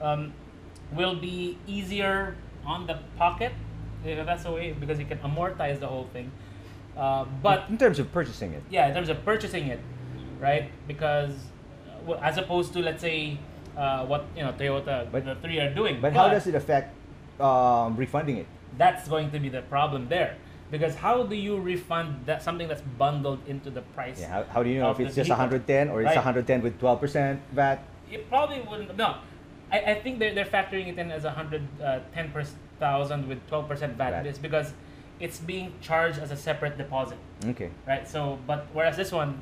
um, 0.00 0.32
will 0.92 1.14
be 1.14 1.58
easier 1.66 2.34
on 2.64 2.86
the 2.86 2.98
pocket. 3.18 3.52
If 4.04 4.24
that's 4.24 4.44
the 4.44 4.50
way 4.52 4.72
because 4.72 4.98
you 4.98 5.04
can 5.04 5.18
amortize 5.18 5.78
the 5.78 5.86
whole 5.86 6.08
thing. 6.12 6.32
Uh, 6.96 7.26
but 7.42 7.68
in 7.68 7.76
terms 7.78 7.98
of 7.98 8.10
purchasing 8.10 8.52
it. 8.52 8.62
yeah, 8.70 8.88
in 8.88 8.94
terms 8.94 9.08
of 9.10 9.24
purchasing 9.24 9.66
it, 9.68 9.80
right? 10.40 10.70
Because 10.88 11.32
as 12.22 12.38
opposed 12.38 12.72
to 12.72 12.80
let's 12.80 13.00
say 13.02 13.38
uh, 13.76 14.06
what 14.06 14.24
you 14.34 14.42
know 14.42 14.52
Toyota 14.52 15.06
But- 15.12 15.24
the 15.24 15.34
three 15.36 15.60
are 15.60 15.72
doing. 15.74 16.00
But 16.00 16.14
how 16.14 16.28
does 16.28 16.46
it 16.46 16.54
affect 16.54 16.94
um, 17.40 17.96
refunding 17.96 18.38
it? 18.38 18.46
That's 18.78 19.08
going 19.08 19.30
to 19.32 19.38
be 19.38 19.48
the 19.48 19.62
problem 19.62 20.08
there. 20.08 20.36
Because 20.70 20.94
how 20.94 21.24
do 21.24 21.34
you 21.34 21.58
refund 21.58 22.26
that 22.26 22.42
something 22.42 22.68
that's 22.68 22.82
bundled 22.96 23.40
into 23.48 23.70
the 23.70 23.82
price? 23.82 24.20
Yeah, 24.20 24.28
how, 24.28 24.44
how 24.44 24.62
do 24.62 24.70
you 24.70 24.78
know 24.78 24.90
if 24.92 25.00
it's 25.00 25.14
just 25.16 25.26
vehicle? 25.28 25.36
110 25.36 25.88
or 25.88 26.00
it's 26.02 26.06
Right. 26.08 26.14
110 26.16 26.62
with 26.62 26.80
12% 26.80 27.38
VAT? 27.52 27.82
It 28.10 28.28
probably 28.28 28.60
wouldn't. 28.60 28.96
No, 28.96 29.16
I, 29.72 29.78
I 29.80 29.94
think 29.94 30.18
they're, 30.20 30.34
they're 30.34 30.44
factoring 30.44 30.86
it 30.88 30.98
in 30.98 31.10
as 31.10 31.24
a 31.24 31.30
hundred 31.30 31.62
uh, 31.82 32.00
per 32.32 32.44
thousand 32.80 33.28
with 33.28 33.38
twelve 33.48 33.68
percent 33.68 33.96
VAT. 33.96 34.12
Right. 34.12 34.26
It's 34.26 34.38
because 34.38 34.72
it's 35.20 35.38
being 35.38 35.72
charged 35.80 36.18
as 36.18 36.30
a 36.32 36.36
separate 36.36 36.76
deposit, 36.76 37.18
Okay. 37.46 37.70
right? 37.86 38.08
So, 38.08 38.38
but 38.48 38.66
whereas 38.72 38.96
this 38.96 39.12
one, 39.12 39.40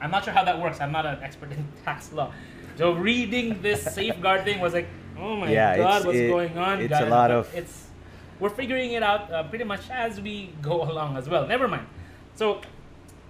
I'm 0.00 0.10
not 0.12 0.24
sure 0.24 0.32
how 0.32 0.44
that 0.44 0.60
works. 0.60 0.80
I'm 0.80 0.92
not 0.92 1.04
an 1.06 1.18
expert 1.22 1.50
in 1.56 1.66
tax 1.84 2.12
law. 2.12 2.32
So 2.76 2.92
reading 2.92 3.60
this 3.62 3.82
safeguard 3.94 4.44
thing 4.44 4.60
was 4.60 4.72
like, 4.72 4.86
oh 5.18 5.36
my 5.36 5.50
Yeah, 5.50 5.76
god, 5.78 6.04
what's 6.06 6.18
it- 6.18 6.28
going 6.28 6.56
on? 6.58 6.80
it's 6.80 6.92
a 6.94 7.06
lot 7.06 7.28
But 7.28 7.30
of- 7.32 7.54
It's 7.54 7.86
we're 8.40 8.50
figuring 8.50 8.92
it 8.92 9.02
out 9.02 9.30
uh, 9.30 9.44
pretty 9.44 9.64
much 9.64 9.88
as 9.90 10.20
we 10.20 10.52
go 10.62 10.82
along 10.82 11.16
as 11.16 11.28
well. 11.28 11.46
Never 11.46 11.68
mind. 11.68 11.86
So, 12.34 12.60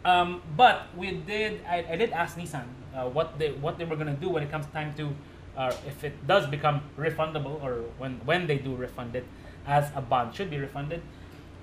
um, 0.05 0.40
but 0.57 0.87
we 0.96 1.12
did. 1.12 1.61
I, 1.68 1.85
I 1.90 1.96
did 1.96 2.11
ask 2.12 2.38
Nissan 2.38 2.64
uh, 2.94 3.09
what 3.09 3.38
they 3.38 3.53
what 3.53 3.79
they 3.79 3.85
were 3.85 3.96
gonna 3.96 4.14
do 4.14 4.29
when 4.29 4.42
it 4.42 4.51
comes 4.51 4.66
time 4.66 4.94
to, 4.94 5.11
uh, 5.57 5.75
if 5.87 6.05
it 6.05 6.27
does 6.27 6.46
become 6.46 6.83
refundable 6.96 7.62
or 7.62 7.85
when 7.99 8.20
when 8.25 8.46
they 8.46 8.59
do 8.59 8.75
refund 8.75 9.14
it, 9.16 9.27
as 9.66 9.90
a 9.94 10.01
bond 10.01 10.35
should 10.35 10.51
be 10.51 10.59
refunded. 10.59 11.03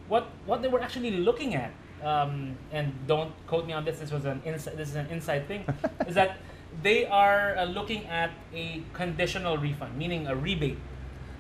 What 0.08 0.28
what 0.46 0.62
they 0.62 0.68
were 0.68 0.82
actually 0.82 1.12
looking 1.12 1.56
at, 1.56 1.72
um, 2.04 2.58
and 2.72 2.94
don't 3.08 3.32
quote 3.48 3.66
me 3.66 3.74
on 3.74 3.86
this. 3.86 4.00
This 4.00 4.12
was 4.12 4.26
an 4.26 4.42
inside. 4.46 4.78
This 4.78 4.90
is 4.90 4.96
an 4.96 5.08
inside 5.08 5.48
thing. 5.48 5.66
is 6.08 6.16
that 6.16 6.38
they 6.84 7.06
are 7.06 7.58
uh, 7.58 7.66
looking 7.66 8.06
at 8.06 8.32
a 8.54 8.84
conditional 8.94 9.58
refund, 9.58 9.98
meaning 9.98 10.28
a 10.28 10.36
rebate. 10.36 10.78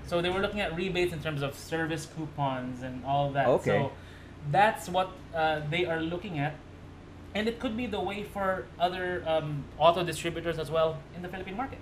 So 0.08 0.22
they 0.22 0.30
were 0.30 0.40
looking 0.40 0.62
at 0.62 0.76
rebates 0.76 1.14
in 1.14 1.22
terms 1.22 1.42
of 1.42 1.54
service 1.56 2.08
coupons 2.16 2.82
and 2.82 3.04
all 3.06 3.30
that. 3.32 3.48
Okay. 3.48 3.72
So 3.72 3.92
that's 4.52 4.88
what 4.88 5.12
uh, 5.36 5.62
they 5.70 5.86
are 5.86 6.02
looking 6.02 6.40
at. 6.40 6.56
And 7.36 7.48
it 7.48 7.60
could 7.60 7.76
be 7.76 7.86
the 7.86 8.00
way 8.00 8.24
for 8.24 8.66
other 8.80 9.24
um, 9.28 9.64
auto 9.78 10.04
distributors 10.04 10.58
as 10.58 10.72
well 10.72 10.98
in 11.16 11.22
the 11.22 11.28
Philippine 11.28 11.58
market. 11.58 11.80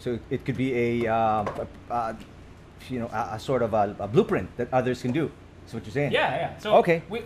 So 0.00 0.18
it 0.28 0.44
could 0.44 0.56
be 0.56 0.74
a, 0.74 1.06
um, 1.14 1.48
a, 1.88 2.16
you 2.90 2.98
know, 2.98 3.06
a, 3.06 3.36
a 3.36 3.38
sort 3.40 3.62
of 3.62 3.72
a, 3.72 3.94
a 4.00 4.08
blueprint 4.08 4.54
that 4.56 4.68
others 4.72 5.00
can 5.00 5.12
do. 5.12 5.30
That's 5.62 5.74
what 5.74 5.84
you're 5.86 5.92
saying. 5.92 6.12
Yeah, 6.12 6.34
yeah. 6.36 6.58
So 6.58 6.74
Okay. 6.78 7.02
we, 7.08 7.22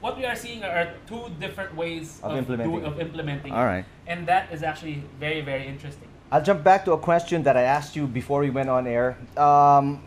what 0.00 0.16
we 0.16 0.24
are 0.24 0.36
seeing 0.36 0.62
are 0.62 0.94
two 1.06 1.26
different 1.40 1.74
ways 1.76 2.20
Of 2.22 2.32
of, 2.32 2.38
implementing 2.38 2.74
it. 2.78 2.84
of 2.84 3.00
implementing. 3.00 3.52
All 3.52 3.64
right. 3.64 3.84
And 4.06 4.26
that 4.28 4.52
is 4.52 4.62
actually 4.62 5.02
very, 5.18 5.40
very 5.42 5.66
interesting. 5.66 6.08
I'll 6.32 6.40
jump 6.40 6.64
back 6.64 6.86
to 6.86 6.92
a 6.92 6.98
question 6.98 7.42
that 7.42 7.58
I 7.58 7.62
asked 7.68 7.94
you 7.94 8.06
before 8.06 8.40
we 8.40 8.48
went 8.48 8.70
on 8.70 8.86
air. 8.86 9.18
Um, 9.36 10.02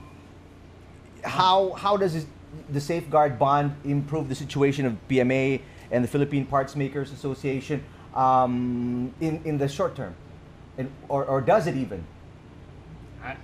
how 1.24 1.74
how 1.74 1.98
does 1.98 2.16
this, 2.16 2.26
the 2.68 2.82
safeguard 2.82 3.38
bond 3.38 3.76
improve 3.86 4.28
the 4.28 4.34
situation 4.34 4.88
of 4.88 4.98
PMA 5.08 5.62
and 5.92 6.04
the 6.04 6.08
Philippine 6.08 6.48
Parts 6.48 6.76
Makers 6.76 7.12
Association 7.12 7.84
um, 8.16 9.14
in 9.22 9.40
in 9.46 9.60
the 9.60 9.70
short 9.70 9.96
term, 9.96 10.16
and 10.80 10.90
or, 11.10 11.26
or 11.26 11.42
does 11.42 11.68
it 11.68 11.78
even? 11.78 12.04
I, 13.22 13.38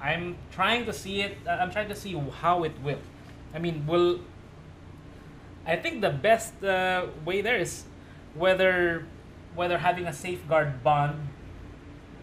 I'm 0.00 0.36
trying 0.50 0.86
to 0.86 0.94
see 0.94 1.20
it. 1.20 1.36
uh, 1.46 1.60
I'm 1.60 1.70
trying 1.70 1.92
to 1.92 1.96
see 1.96 2.16
how 2.40 2.64
it 2.64 2.72
will. 2.82 3.04
I 3.52 3.58
mean, 3.58 3.84
will. 3.86 4.20
I 5.66 5.76
think 5.76 6.00
the 6.00 6.16
best 6.16 6.56
uh, 6.64 7.04
way 7.26 7.42
there 7.42 7.58
is 7.58 7.84
whether 8.32 9.04
whether 9.54 9.76
having 9.76 10.06
a 10.06 10.12
safeguard 10.12 10.82
bond 10.82 11.20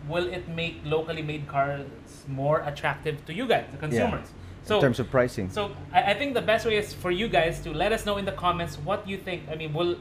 will 0.08 0.28
it 0.28 0.48
make 0.50 0.82
locally 0.84 1.22
made 1.22 1.48
cars 1.48 1.86
more 2.28 2.62
attractive 2.62 3.26
to 3.26 3.34
you 3.34 3.48
guys, 3.48 3.66
the 3.72 3.78
consumers. 3.78 4.28
So 4.64 4.76
in 4.76 4.82
terms 4.82 5.00
of 5.00 5.10
pricing. 5.10 5.50
so 5.50 5.76
I, 5.92 6.12
I 6.12 6.14
think 6.14 6.34
the 6.34 6.42
best 6.42 6.66
way 6.66 6.78
is 6.78 6.94
for 6.94 7.10
you 7.10 7.28
guys 7.28 7.62
to 7.62 7.72
let 7.74 7.92
us 7.92 8.06
know 8.06 8.18
in 8.18 8.26
the 8.26 8.32
comments 8.32 8.78
what 8.78 9.08
you 9.08 9.18
think. 9.18 9.44
I 9.50 9.56
mean, 9.56 9.74
will 9.74 9.98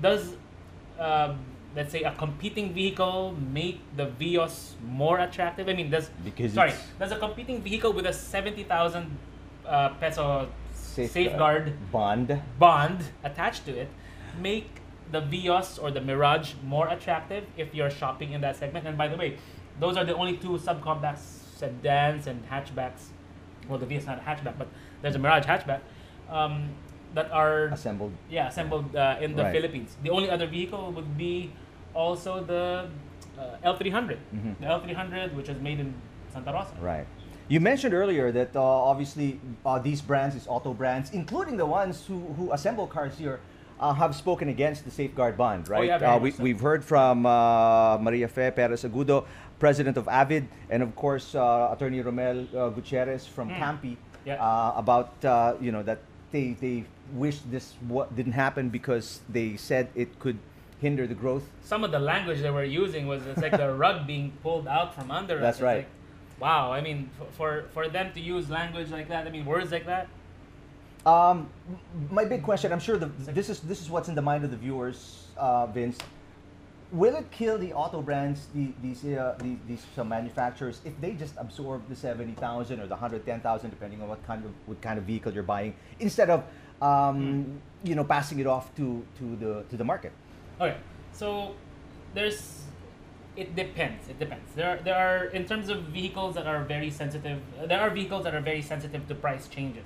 does 0.00 0.36
um, 0.98 1.38
let's 1.74 1.90
say 1.90 2.02
a 2.02 2.12
competing 2.12 2.72
vehicle 2.72 3.36
make 3.52 3.80
the 3.96 4.06
Vios 4.06 4.74
more 4.86 5.18
attractive? 5.18 5.68
I 5.68 5.74
mean, 5.74 5.90
does 5.90 6.10
Because 6.24 6.52
sorry, 6.52 6.74
does 6.98 7.10
a 7.10 7.18
competing 7.18 7.60
vehicle 7.60 7.92
with 7.92 8.06
a 8.06 8.12
seventy 8.12 8.62
thousand 8.62 9.18
uh, 9.66 9.90
peso 10.00 10.48
safeguard 10.72 11.72
bond. 11.90 12.40
bond 12.58 13.04
attached 13.24 13.66
to 13.66 13.76
it 13.76 13.88
make 14.40 14.80
the 15.12 15.20
Vios 15.20 15.78
or 15.82 15.90
the 15.90 16.00
Mirage 16.00 16.54
more 16.64 16.88
attractive 16.88 17.44
if 17.56 17.74
you're 17.74 17.90
shopping 17.90 18.32
in 18.32 18.40
that 18.40 18.56
segment. 18.56 18.86
And 18.86 18.96
by 18.98 19.08
the 19.08 19.16
way, 19.16 19.36
those 19.80 19.96
are 19.96 20.04
the 20.04 20.14
only 20.14 20.36
two 20.36 20.50
subcompacts, 20.58 21.22
sedans, 21.56 22.26
and 22.26 22.42
hatchbacks. 22.48 23.08
Well, 23.68 23.78
the 23.78 23.86
Vios 23.86 24.06
not 24.06 24.18
a 24.18 24.22
hatchback, 24.22 24.58
but 24.58 24.68
there's 25.02 25.14
a 25.14 25.18
Mirage 25.18 25.44
hatchback 25.44 25.80
um, 26.30 26.70
that 27.14 27.30
are 27.30 27.66
assembled. 27.66 28.12
yeah 28.30 28.48
assembled 28.48 28.94
uh, 28.96 29.16
in 29.20 29.36
the 29.36 29.44
Right. 29.44 29.52
Philippines. 29.52 29.96
The 30.02 30.10
only 30.10 30.30
other 30.30 30.46
vehicle 30.46 30.90
would 30.92 31.16
be 31.16 31.52
also 31.94 32.42
the 32.42 32.88
uh, 33.38 33.56
L300, 33.64 34.18
Mhm. 34.34 34.58
the 34.60 34.66
L300, 34.66 35.34
which 35.34 35.48
is 35.48 35.60
made 35.60 35.80
in 35.80 35.94
Santa 36.32 36.52
Rosa. 36.52 36.74
Right. 36.80 37.06
You 37.48 37.60
mentioned 37.60 37.94
earlier 37.94 38.32
that 38.32 38.56
uh, 38.56 38.62
obviously 38.62 39.38
uh, 39.66 39.78
these 39.78 40.00
brands, 40.00 40.34
these 40.34 40.46
auto 40.48 40.72
brands, 40.72 41.10
including 41.12 41.56
the 41.56 41.66
ones 41.66 42.04
who, 42.06 42.18
who 42.38 42.52
assemble 42.52 42.86
cars 42.86 43.18
here, 43.18 43.38
uh, 43.80 43.92
have 43.92 44.14
spoken 44.14 44.48
against 44.48 44.84
the 44.84 44.90
safeguard 44.90 45.36
bond, 45.36 45.68
right? 45.68 45.90
Oh, 45.90 45.96
yeah, 45.98 46.14
uh, 46.14 46.18
we, 46.18 46.32
we've 46.38 46.60
heard 46.60 46.84
from 46.84 47.26
uh, 47.26 47.98
Maria 47.98 48.28
Fe 48.28 48.50
Perez 48.50 48.84
Agudo, 48.84 49.24
president 49.58 49.96
of 49.96 50.08
Avid, 50.08 50.46
and 50.70 50.82
of 50.82 50.94
course 50.96 51.34
uh, 51.34 51.70
Attorney 51.72 52.00
Rommel 52.00 52.46
uh, 52.56 52.68
Gutierrez 52.70 53.26
from 53.26 53.48
Mm. 53.50 53.58
Campi 53.58 53.96
Yeah. 54.24 54.40
uh, 54.42 54.72
about 54.76 55.12
uh, 55.24 55.54
you 55.60 55.70
know 55.72 55.82
that 55.82 55.98
they 56.32 56.56
they 56.60 56.84
wish 57.12 57.38
this 57.50 57.74
what 57.88 58.14
didn't 58.16 58.32
happen 58.32 58.70
because 58.70 59.20
they 59.28 59.56
said 59.56 59.88
it 59.94 60.18
could 60.18 60.38
hinder 60.80 61.06
the 61.06 61.14
growth. 61.14 61.44
some 61.62 61.84
of 61.84 61.90
the 61.92 61.98
language 62.00 62.40
they 62.42 62.50
were 62.50 62.64
using 62.64 63.06
was 63.06 63.24
it's 63.26 63.40
like 63.40 63.56
the 63.56 63.72
rug 63.84 64.06
being 64.06 64.32
pulled 64.42 64.66
out 64.68 64.94
from 64.94 65.10
under 65.10 65.36
us. 65.36 65.42
That's 65.42 65.60
right. 65.60 65.84
like, 65.84 65.88
wow, 66.40 66.72
I 66.72 66.80
mean, 66.80 67.10
f- 67.20 67.28
for 67.36 67.64
for 67.72 67.88
them 67.88 68.12
to 68.14 68.20
use 68.20 68.48
language 68.50 68.90
like 68.90 69.08
that, 69.08 69.26
I 69.26 69.30
mean, 69.30 69.44
words 69.44 69.70
like 69.72 69.86
that. 69.86 70.08
Um, 71.06 71.50
my 72.10 72.24
big 72.24 72.42
question, 72.42 72.72
I'm 72.72 72.80
sure 72.80 72.96
the, 72.96 73.06
this 73.32 73.50
is 73.50 73.60
this 73.60 73.82
is 73.82 73.90
what's 73.90 74.08
in 74.08 74.14
the 74.14 74.22
mind 74.22 74.44
of 74.44 74.50
the 74.50 74.56
viewers, 74.56 75.28
uh, 75.36 75.66
Vince. 75.66 75.98
Will 76.92 77.16
it 77.16 77.30
kill 77.30 77.58
the 77.58 77.72
auto 77.72 78.00
brands, 78.00 78.46
the, 78.54 78.72
these 78.80 79.04
uh, 79.04 79.34
the, 79.38 79.56
these 79.66 79.84
some 79.94 80.08
manufacturers, 80.08 80.80
if 80.84 80.98
they 81.00 81.12
just 81.12 81.34
absorb 81.36 81.88
the 81.88 81.96
seventy 81.96 82.32
thousand 82.32 82.80
or 82.80 82.86
the 82.86 82.96
hundred 82.96 83.26
ten 83.26 83.40
thousand, 83.40 83.70
depending 83.70 84.00
on 84.00 84.08
what 84.08 84.24
kind 84.26 84.44
of 84.44 84.52
what 84.64 84.80
kind 84.80 84.98
of 84.98 85.04
vehicle 85.04 85.32
you're 85.32 85.42
buying, 85.42 85.74
instead 86.00 86.30
of 86.30 86.44
um, 86.80 87.60
you 87.82 87.94
know 87.94 88.04
passing 88.04 88.38
it 88.38 88.46
off 88.46 88.74
to, 88.76 89.04
to 89.18 89.36
the 89.36 89.64
to 89.68 89.76
the 89.76 89.84
market? 89.84 90.12
Okay, 90.58 90.76
so 91.12 91.54
there's 92.14 92.62
it 93.36 93.54
depends. 93.56 94.08
It 94.08 94.18
depends. 94.18 94.54
There 94.54 94.70
are, 94.70 94.82
there 94.82 94.94
are 94.94 95.24
in 95.26 95.44
terms 95.44 95.68
of 95.68 95.82
vehicles 95.84 96.34
that 96.36 96.46
are 96.46 96.64
very 96.64 96.90
sensitive. 96.90 97.42
There 97.66 97.80
are 97.80 97.90
vehicles 97.90 98.24
that 98.24 98.34
are 98.34 98.40
very 98.40 98.62
sensitive 98.62 99.06
to 99.08 99.14
price 99.14 99.48
changes. 99.48 99.84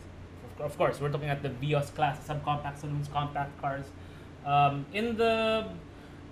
Of, 0.61 0.77
course, 0.77 1.01
we're 1.01 1.09
looking 1.11 1.29
at 1.29 1.43
the 1.43 1.51
Vios 1.51 1.95
class, 1.95 2.27
subcompact 2.27 2.79
saloons, 2.79 3.09
compact 3.09 3.61
cars. 3.61 3.87
Um, 4.45 4.87
in 4.93 5.17
the 5.17 5.67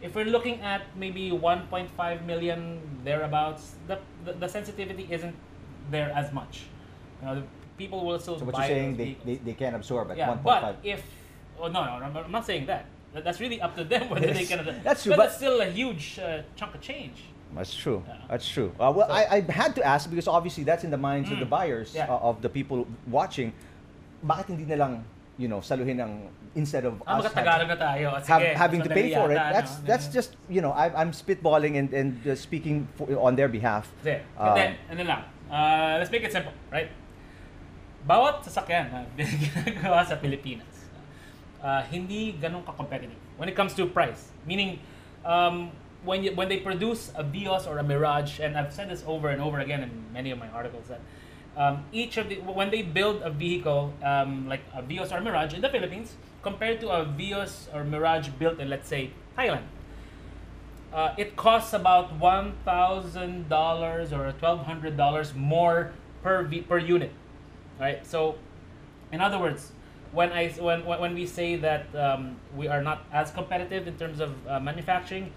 if 0.02 0.14
we're 0.14 0.24
looking 0.26 0.60
at 0.60 0.82
maybe 0.96 1.30
1.5 1.30 2.24
million 2.26 2.80
thereabouts, 3.04 3.74
the, 3.86 3.98
the, 4.24 4.32
the 4.34 4.48
sensitivity 4.48 5.06
isn't 5.10 5.34
there 5.90 6.10
as 6.14 6.32
much. 6.32 6.64
You 7.22 7.26
know, 7.28 7.34
the 7.36 7.42
people 7.78 8.04
will 8.04 8.18
still 8.18 8.38
So 8.38 8.44
what 8.44 8.54
buy 8.54 8.66
you're 8.68 8.76
saying, 8.76 8.96
they, 8.96 9.16
they, 9.24 9.36
they 9.36 9.54
can 9.54 9.74
absorb 9.74 10.10
at 10.10 10.16
yeah, 10.18 10.28
1.5. 10.28 10.42
but 10.44 10.76
if 10.84 11.02
oh 11.58 11.68
no, 11.68 11.84
no, 11.98 12.08
no, 12.10 12.20
I'm 12.20 12.30
not 12.32 12.44
saying 12.46 12.66
that. 12.66 12.86
That- 13.14 13.24
That's 13.24 13.40
really 13.40 13.60
up 13.62 13.74
to 13.76 13.84
them 13.84 14.10
whether 14.10 14.32
they 14.32 14.44
can. 14.44 14.80
that's 14.84 15.02
true, 15.04 15.12
But, 15.12 15.16
but- 15.16 15.26
it's 15.28 15.36
still 15.36 15.60
a 15.60 15.66
huge 15.66 16.18
uh, 16.18 16.42
chunk 16.56 16.74
of 16.74 16.80
change. 16.82 17.16
That's 17.54 17.74
true. 17.74 18.02
Yeah. 18.06 18.16
That's 18.28 18.46
true. 18.48 18.72
Uh, 18.78 18.92
well, 18.94 19.06
So- 19.08 19.14
I, 19.14 19.36
I 19.36 19.40
had 19.40 19.74
to 19.76 19.82
ask 19.82 20.10
because 20.10 20.28
obviously 20.28 20.64
that's 20.64 20.84
in 20.84 20.90
the 20.90 20.98
minds 20.98 21.30
of 21.30 21.38
the 21.38 21.46
Mm. 21.46 21.50
buyers 21.50 21.94
Yeah. 21.94 22.12
uh, 22.12 22.18
of 22.18 22.42
the 22.42 22.48
people 22.50 22.86
watching. 23.06 23.52
Bakit 24.22 24.46
hindi 24.54 24.64
na 24.64 24.76
lang, 24.76 24.92
you 25.36 25.48
know, 25.48 25.60
saluhin 25.60 26.00
ng 26.00 26.12
instead 26.56 26.88
of 26.88 26.96
Ah, 27.04 27.20
us 27.20 27.28
magkatagalog 27.28 27.68
na 27.68 27.76
tayo. 27.76 28.06
Ah, 28.16 28.20
have, 28.24 28.40
sige, 28.40 28.56
having 28.56 28.80
to 28.80 28.88
pay 28.88 29.12
for 29.12 29.28
it. 29.28 29.36
yata, 29.36 29.52
That's 29.52 29.72
no? 29.76 29.84
that's 29.84 30.06
just 30.08 30.30
you 30.48 30.64
know 30.64 30.72
I, 30.72 30.88
I'm 30.96 31.12
spitballing 31.12 31.76
and 31.76 31.88
and 31.92 32.12
uh, 32.24 32.32
speaking 32.32 32.88
for, 32.96 33.04
on 33.20 33.36
their 33.36 33.48
behalf. 33.52 33.84
Kasi, 34.00 34.24
Um, 34.40 34.56
then, 34.56 34.72
ano 34.88 35.02
lang, 35.04 35.20
uh, 35.52 36.00
let's 36.00 36.08
make 36.08 36.24
it 36.24 36.32
simple, 36.32 36.56
right? 36.72 36.88
Bawat 38.06 38.46
sasakyan 38.46 38.86
na 38.88 38.98
ginagawa 39.18 40.06
sa 40.06 40.14
Pilipinas, 40.16 40.86
uh, 41.58 41.82
hindi 41.90 42.38
ganun 42.38 42.62
ka-competitive 42.62 43.18
when 43.36 43.50
it 43.50 43.56
comes 43.58 43.74
to 43.74 43.82
price. 43.84 44.30
Meaning, 44.46 44.78
um, 45.26 45.74
when 46.06 46.22
you, 46.22 46.30
when 46.38 46.46
they 46.46 46.62
produce 46.62 47.10
a 47.18 47.26
Vios 47.26 47.66
or 47.66 47.76
a 47.76 47.84
Mirage, 47.84 48.38
and 48.38 48.54
I've 48.54 48.70
said 48.70 48.86
this 48.88 49.02
over 49.10 49.28
and 49.34 49.42
over 49.42 49.58
again 49.58 49.82
in 49.82 49.90
many 50.14 50.30
of 50.30 50.38
my 50.38 50.46
articles, 50.54 50.86
that 50.86 51.02
um, 51.56 51.84
each 51.92 52.16
of 52.16 52.28
the 52.28 52.36
when 52.36 52.70
they 52.70 52.82
build 52.82 53.22
a 53.22 53.30
vehicle 53.30 53.92
um, 54.02 54.48
like 54.48 54.60
a 54.74 54.82
Vios 54.82 55.12
or 55.12 55.20
Mirage 55.20 55.54
in 55.54 55.60
the 55.60 55.68
Philippines, 55.68 56.14
compared 56.42 56.80
to 56.80 56.90
a 56.90 57.04
Vios 57.04 57.68
or 57.74 57.84
Mirage 57.84 58.28
built 58.38 58.58
in 58.60 58.68
let's 58.68 58.88
say 58.88 59.10
Thailand, 59.36 59.64
uh, 60.92 61.14
it 61.16 61.36
costs 61.36 61.72
about 61.72 62.12
one 62.18 62.52
thousand 62.64 63.48
dollars 63.48 64.12
or 64.12 64.32
twelve 64.38 64.60
hundred 64.66 64.96
dollars 64.96 65.34
more 65.34 65.92
per 66.22 66.42
v- 66.42 66.62
per 66.62 66.78
unit, 66.78 67.12
right? 67.80 68.06
So, 68.06 68.36
in 69.12 69.20
other 69.20 69.38
words, 69.38 69.72
when 70.12 70.32
I 70.32 70.48
when 70.50 70.84
when 70.84 71.14
we 71.14 71.26
say 71.26 71.56
that 71.56 71.94
um, 71.94 72.36
we 72.56 72.68
are 72.68 72.82
not 72.82 73.04
as 73.12 73.30
competitive 73.30 73.86
in 73.86 73.96
terms 73.96 74.20
of 74.20 74.34
uh, 74.46 74.60
manufacturing, 74.60 75.32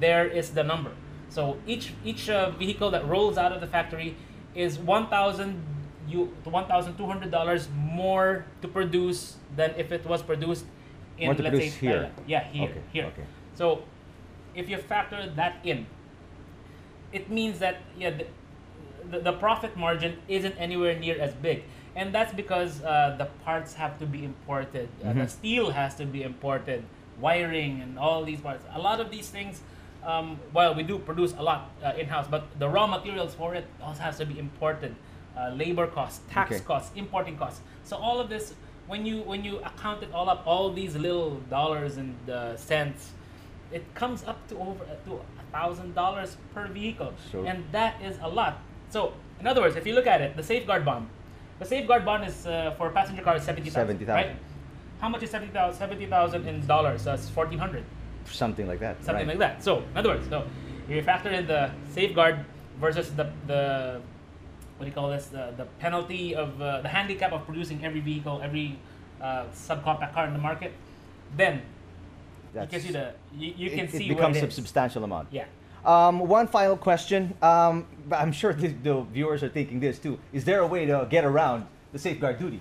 there 0.00 0.26
is 0.26 0.50
the 0.50 0.64
number. 0.64 0.92
So 1.28 1.58
each 1.66 1.92
each 2.04 2.30
uh, 2.30 2.50
vehicle 2.50 2.90
that 2.92 3.06
rolls 3.06 3.36
out 3.38 3.52
of 3.52 3.60
the 3.60 3.66
factory 3.66 4.16
is 4.56 4.78
one 4.78 5.06
thousand 5.08 5.62
you 6.08 6.26
one 6.44 6.66
thousand 6.66 6.96
two 6.96 7.06
hundred 7.06 7.30
dollars 7.30 7.68
more 7.76 8.44
to 8.62 8.68
produce 8.68 9.36
than 9.56 9.74
if 9.76 9.92
it 9.92 10.04
was 10.06 10.22
produced 10.22 10.64
in 11.18 11.28
let's 11.28 11.40
produce 11.40 11.72
say 11.74 11.78
here. 11.86 11.92
Thailand. 12.00 12.12
Yeah, 12.26 12.44
here, 12.44 12.68
Okay, 12.70 12.82
here. 12.92 13.04
okay. 13.06 13.24
So 13.54 13.82
if 14.54 14.68
you 14.68 14.78
factor 14.78 15.28
that 15.36 15.56
in, 15.64 15.86
it 17.12 17.30
means 17.30 17.58
that 17.58 17.76
yeah, 17.98 18.10
the, 18.10 18.26
the, 19.10 19.20
the 19.20 19.32
profit 19.32 19.76
margin 19.76 20.16
isn't 20.28 20.54
anywhere 20.58 20.98
near 20.98 21.18
as 21.20 21.34
big. 21.34 21.64
And 21.94 22.14
that's 22.14 22.32
because 22.34 22.82
uh, 22.82 23.16
the 23.18 23.24
parts 23.44 23.72
have 23.74 23.98
to 24.00 24.06
be 24.06 24.24
imported, 24.24 24.88
uh, 25.02 25.12
the 25.14 25.20
Mhm. 25.20 25.30
steel 25.30 25.70
has 25.70 25.94
to 25.96 26.04
be 26.04 26.22
imported, 26.22 26.84
wiring, 27.20 27.80
and 27.80 27.98
all 27.98 28.22
these 28.24 28.40
parts. 28.40 28.64
A 28.74 28.78
lot 28.78 29.00
of 29.00 29.10
these 29.10 29.30
things, 29.30 29.62
um, 30.06 30.38
well, 30.54 30.74
we 30.74 30.82
do 30.82 30.98
produce 30.98 31.32
a 31.36 31.42
lot 31.42 31.70
uh, 31.84 31.92
in 31.98 32.06
house, 32.06 32.26
but 32.30 32.42
the 32.58 32.68
raw 32.68 32.86
materials 32.86 33.34
for 33.34 33.54
it 33.54 33.66
also 33.82 34.00
has 34.02 34.16
to 34.18 34.26
be 34.26 34.38
imported. 34.38 34.94
Uh, 35.36 35.50
labor 35.50 35.86
costs, 35.86 36.20
tax 36.30 36.52
Okay. 36.56 36.64
costs, 36.64 36.90
importing 36.96 37.36
costs. 37.36 37.60
So 37.84 37.96
all 37.96 38.18
of 38.20 38.30
this, 38.30 38.54
when 38.86 39.04
you 39.04 39.20
when 39.30 39.44
you 39.44 39.58
account 39.70 40.02
it 40.02 40.08
all 40.14 40.30
up, 40.30 40.46
all 40.46 40.72
these 40.72 40.96
little 40.96 41.32
dollars 41.50 41.98
and 41.98 42.14
uh, 42.30 42.56
cents, 42.56 43.12
it 43.70 43.84
comes 43.94 44.24
up 44.24 44.38
to 44.48 44.54
over 44.56 44.82
uh, 44.84 44.94
to 45.06 45.12
a 45.42 45.44
thousand 45.52 45.94
dollars 45.94 46.36
per 46.54 46.66
vehicle, 46.68 47.12
and 47.44 47.64
that 47.72 48.00
is 48.00 48.16
a 48.22 48.28
lot. 48.28 48.54
So, 48.88 49.12
in 49.40 49.46
other 49.46 49.60
words, 49.60 49.76
if 49.76 49.84
you 49.86 49.94
look 49.94 50.06
at 50.06 50.22
it, 50.22 50.36
the 50.36 50.42
safeguard 50.42 50.84
bond, 50.86 51.06
the 51.58 51.66
safeguard 51.66 52.04
bond 52.06 52.24
is 52.24 52.46
uh, 52.46 52.72
for 52.78 52.88
passenger 52.90 53.22
car 53.22 53.36
is 53.36 53.42
seventy 53.42 53.68
thousand, 53.68 53.98
70,000. 53.98 54.14
right? 54.14 54.36
How 55.02 55.10
much 55.10 55.22
is 55.22 55.30
70,000 55.30 55.76
70,000 55.76 56.46
in 56.48 56.66
dollars? 56.66 57.04
That's 57.04 57.28
fourteen 57.28 57.58
hundred, 57.58 57.84
Something 58.30 58.66
like 58.66 58.80
that. 58.80 58.96
something 59.04 59.26
right. 59.26 59.38
like 59.38 59.38
that. 59.38 59.62
So, 59.62 59.78
in 59.78 59.96
other 59.96 60.10
words, 60.10 60.28
so 60.28 60.44
if 60.88 60.94
you 60.94 61.02
factor 61.02 61.30
in 61.30 61.46
the 61.46 61.70
safeguard 61.90 62.44
versus 62.80 63.10
the 63.14 63.30
the 63.46 64.00
what 64.76 64.84
do 64.84 64.86
you 64.90 64.94
call 64.94 65.10
this? 65.10 65.26
The 65.26 65.54
the 65.56 65.64
penalty 65.78 66.34
of 66.34 66.60
uh, 66.60 66.80
the 66.82 66.88
handicap 66.88 67.32
of 67.32 67.44
producing 67.46 67.84
every 67.84 68.00
vehicle, 68.00 68.40
every 68.42 68.78
uh, 69.20 69.44
subcompact 69.54 70.12
car 70.12 70.26
in 70.26 70.32
the 70.32 70.38
market, 70.38 70.72
then 71.36 71.62
That's- 72.52 72.72
you 72.72 72.78
can 72.78 72.86
see 72.86 72.92
the 72.92 73.14
you, 73.34 73.54
you 73.56 73.66
it, 73.70 73.74
can 73.74 73.84
it 73.86 73.90
see 73.92 74.08
becomes 74.08 74.34
where 74.34 74.42
a 74.42 74.46
it 74.46 74.48
is. 74.48 74.54
substantial 74.54 75.04
amount. 75.04 75.28
Yeah. 75.30 75.46
Um, 75.84 76.18
one 76.18 76.48
final 76.48 76.76
question. 76.76 77.32
Um, 77.40 77.86
I'm 78.10 78.32
sure 78.32 78.52
the, 78.52 78.68
the 78.68 79.02
viewers 79.02 79.44
are 79.44 79.48
thinking 79.48 79.78
this 79.78 79.98
too. 80.00 80.18
Is 80.32 80.44
there 80.44 80.60
a 80.60 80.66
way 80.66 80.84
to 80.84 81.06
get 81.08 81.24
around 81.24 81.66
the 81.92 81.98
safeguard 81.98 82.38
duty? 82.40 82.60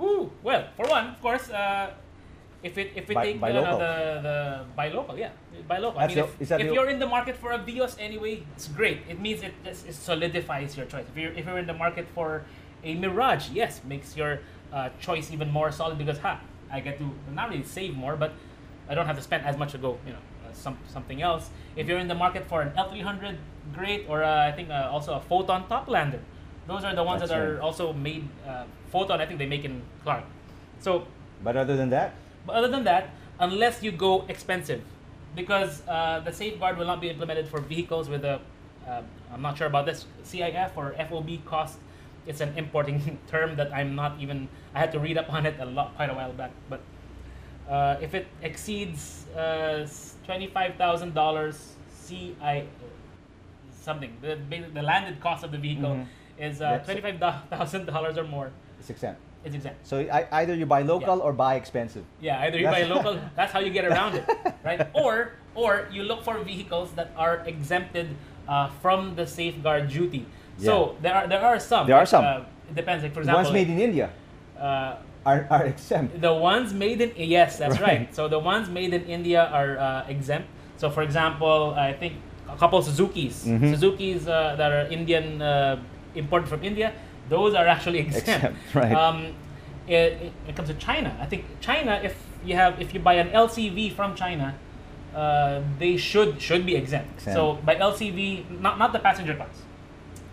Ooh, 0.00 0.32
well, 0.42 0.66
for 0.76 0.86
one, 0.88 1.08
of 1.08 1.20
course, 1.20 1.50
uh, 1.50 1.90
if 2.62 2.78
it 2.78 2.92
if 2.94 3.08
we 3.08 3.14
Buy- 3.14 3.24
take 3.24 3.40
buy 3.40 3.52
the, 3.52 3.60
the 3.60 3.92
the 4.22 4.64
buy 4.76 4.88
local, 4.88 5.18
yeah, 5.18 5.30
buy 5.66 5.78
local. 5.78 5.98
I 6.00 6.06
mean, 6.06 6.18
if, 6.18 6.40
if 6.40 6.72
you're 6.72 6.88
in 6.88 6.98
the 6.98 7.06
market 7.06 7.36
for 7.36 7.52
a 7.52 7.58
Vios 7.58 7.96
anyway, 7.98 8.42
it's 8.54 8.68
great. 8.68 9.00
It 9.08 9.20
means 9.20 9.42
it, 9.42 9.54
it 9.64 9.94
solidifies 9.94 10.76
your 10.76 10.86
choice. 10.86 11.04
If 11.10 11.16
you're 11.16 11.32
if 11.32 11.46
you're 11.46 11.58
in 11.58 11.66
the 11.66 11.74
market 11.74 12.06
for 12.14 12.44
a 12.84 12.94
Mirage, 12.94 13.50
yes, 13.50 13.80
makes 13.84 14.16
your 14.16 14.40
uh, 14.72 14.90
choice 15.00 15.30
even 15.32 15.50
more 15.50 15.72
solid 15.72 15.98
because 15.98 16.18
ha, 16.18 16.40
I 16.70 16.80
get 16.80 16.98
to 16.98 17.10
not 17.32 17.50
really 17.50 17.64
save 17.64 17.96
more, 17.96 18.16
but 18.16 18.32
I 18.88 18.94
don't 18.94 19.06
have 19.06 19.16
to 19.16 19.22
spend 19.22 19.44
as 19.44 19.56
much 19.56 19.72
to 19.72 19.78
go, 19.78 19.98
you 20.06 20.12
know, 20.12 20.18
uh, 20.46 20.52
some 20.52 20.78
something 20.88 21.20
else. 21.20 21.50
If 21.74 21.88
you're 21.88 21.98
in 21.98 22.08
the 22.08 22.14
market 22.14 22.48
for 22.48 22.62
an 22.62 22.70
L300, 22.76 23.36
great, 23.74 24.06
or 24.08 24.22
uh, 24.22 24.46
I 24.46 24.52
think 24.52 24.70
uh, 24.70 24.88
also 24.90 25.14
a 25.14 25.20
Foton 25.20 25.68
Toplander. 25.68 26.20
Those 26.68 26.84
are 26.84 26.94
the 26.94 27.02
ones 27.02 27.20
That's 27.20 27.32
that 27.32 27.40
are 27.40 27.60
also 27.60 27.92
made. 27.92 28.28
Uh, 28.46 28.64
Foton, 28.92 29.18
I 29.20 29.26
think 29.26 29.38
they 29.38 29.46
make 29.46 29.64
in 29.64 29.82
Clark. 30.04 30.24
So, 30.78 31.06
But 31.42 31.56
other 31.56 31.76
than 31.76 31.90
that, 31.90 32.14
but 32.46 32.54
other 32.56 32.68
than 32.68 32.84
that, 32.84 33.10
unless 33.40 33.82
you 33.82 33.92
go 33.92 34.24
expensive, 34.28 34.82
because 35.34 35.82
uh, 35.88 36.20
the 36.24 36.32
safeguard 36.32 36.76
will 36.78 36.86
not 36.86 37.00
be 37.00 37.08
implemented 37.08 37.48
for 37.48 37.60
vehicles 37.60 38.08
with 38.08 38.24
a, 38.24 38.40
uh, 38.86 39.02
I'm 39.32 39.42
not 39.42 39.56
sure 39.56 39.66
about 39.66 39.86
this, 39.86 40.06
CIF 40.24 40.76
or 40.76 40.92
FOB 41.08 41.44
cost. 41.46 41.78
It's 42.26 42.40
an 42.40 42.52
importing 42.56 43.18
term 43.28 43.56
that 43.56 43.72
I'm 43.72 43.94
not 43.94 44.16
even, 44.20 44.48
I 44.74 44.78
had 44.80 44.92
to 44.92 44.98
read 45.00 45.18
up 45.18 45.32
on 45.32 45.46
it 45.46 45.56
a 45.58 45.64
lot, 45.66 45.94
quite 45.96 46.10
a 46.10 46.14
while 46.14 46.32
back. 46.32 46.50
But 46.68 46.80
uh, 47.68 47.96
if 48.00 48.14
it 48.14 48.26
exceeds 48.42 49.26
uh, 49.36 49.86
$25,000 50.28 51.56
CI, 52.06 52.68
something, 53.80 54.16
the, 54.20 54.38
the 54.74 54.82
landed 54.82 55.20
cost 55.20 55.44
of 55.44 55.50
the 55.52 55.58
vehicle 55.58 55.90
Mhm. 55.90 56.06
is 56.38 56.60
uh, 56.60 56.82
$25,000 56.86 58.16
or 58.16 58.24
more, 58.24 58.50
it's 58.78 58.90
exempt. 58.90 59.20
It's 59.44 59.54
exempt. 59.54 59.86
So 59.86 59.98
I, 60.00 60.26
either 60.42 60.54
you 60.54 60.66
buy 60.66 60.82
local 60.82 61.20
or 61.20 61.32
buy 61.32 61.54
expensive. 61.56 62.04
Yeah, 62.20 62.40
either 62.42 62.58
you 62.58 62.66
buy 62.66 62.84
local, 62.84 63.18
that's 63.36 63.52
how 63.52 63.60
you 63.60 63.70
get 63.70 63.84
around 63.84 64.14
it, 64.16 64.24
right? 64.64 64.86
Or 64.94 65.32
or 65.54 65.88
you 65.92 66.02
look 66.04 66.22
for 66.24 66.38
vehicles 66.38 66.92
that 66.92 67.10
are 67.16 67.42
exempted 67.46 68.08
uh, 68.48 68.68
from 68.80 69.14
the 69.16 69.26
safeguard 69.26 69.88
duty. 69.88 70.24
Yeah. 70.58 70.64
So 70.66 70.96
there 71.02 71.14
are 71.14 71.26
there 71.26 71.40
are 71.44 71.58
some. 71.58 71.86
There 71.86 71.96
are 71.96 72.06
some. 72.06 72.24
Uh, 72.24 72.44
it 72.70 72.74
depends. 72.76 73.02
Like 73.02 73.12
for 73.12 73.20
The 73.24 73.30
example, 73.30 73.42
ones 73.44 73.52
made 73.52 73.68
in 73.68 73.78
India 73.80 74.10
uh, 74.58 74.96
are, 75.26 75.46
are 75.50 75.64
exempt. 75.66 76.20
the 76.20 76.32
ones 76.34 76.72
made 76.72 77.00
in 77.00 77.10
yes, 77.16 77.58
that's 77.58 77.80
right. 77.80 78.06
Right. 78.06 78.14
So 78.14 78.28
the 78.28 78.38
ones 78.38 78.68
made 78.70 78.94
in 78.94 79.04
India 79.06 79.44
are 79.52 79.78
uh, 79.78 80.06
exempt. 80.08 80.48
So 80.76 80.90
for 80.90 81.02
example, 81.02 81.74
I 81.76 81.92
think 81.92 82.14
a 82.48 82.56
couple 82.56 82.82
Suzuki's, 82.82 83.44
Mhm. 83.46 83.70
Suzuki's 83.74 84.26
uh, 84.28 84.54
that 84.58 84.70
are 84.72 84.86
Indian 84.90 85.40
uh, 85.42 85.78
imported 86.14 86.48
from 86.48 86.62
India, 86.64 86.92
those 87.32 87.54
are 87.56 87.66
actually 87.66 87.98
exempt. 88.06 88.28
Exempt, 88.28 88.74
right. 88.76 88.92
Um, 88.92 89.18
it, 89.88 90.12
it, 90.28 90.32
it 90.48 90.52
comes 90.56 90.68
to 90.68 90.74
China. 90.76 91.10
I 91.18 91.26
think 91.26 91.44
China, 91.60 91.98
if 92.04 92.14
you 92.44 92.54
have 92.54 92.80
if 92.80 92.92
you 92.94 93.00
buy 93.00 93.14
an 93.24 93.30
LCV 93.32 93.96
from 93.96 94.14
China, 94.14 94.54
uh, 95.16 95.62
they 95.80 95.96
should 95.96 96.40
should 96.40 96.64
be 96.68 96.76
exempt. 96.76 97.24
Exempt. 97.24 97.36
So 97.36 97.42
by 97.64 97.74
LCV, 97.76 98.60
not 98.60 98.78
not 98.78 98.92
the 98.92 99.00
passenger 99.00 99.34
cars, 99.34 99.58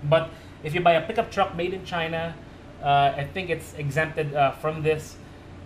but 0.03 0.29
if 0.63 0.75
you 0.75 0.81
buy 0.81 0.93
a 0.99 1.03
pickup 1.07 1.31
truck 1.31 1.55
made 1.55 1.73
in 1.73 1.83
China, 1.85 2.35
uh, 2.83 3.15
I 3.15 3.23
think 3.33 3.49
it's 3.49 3.73
exempted 3.79 4.35
uh, 4.35 4.51
from 4.59 4.83
this. 4.83 5.15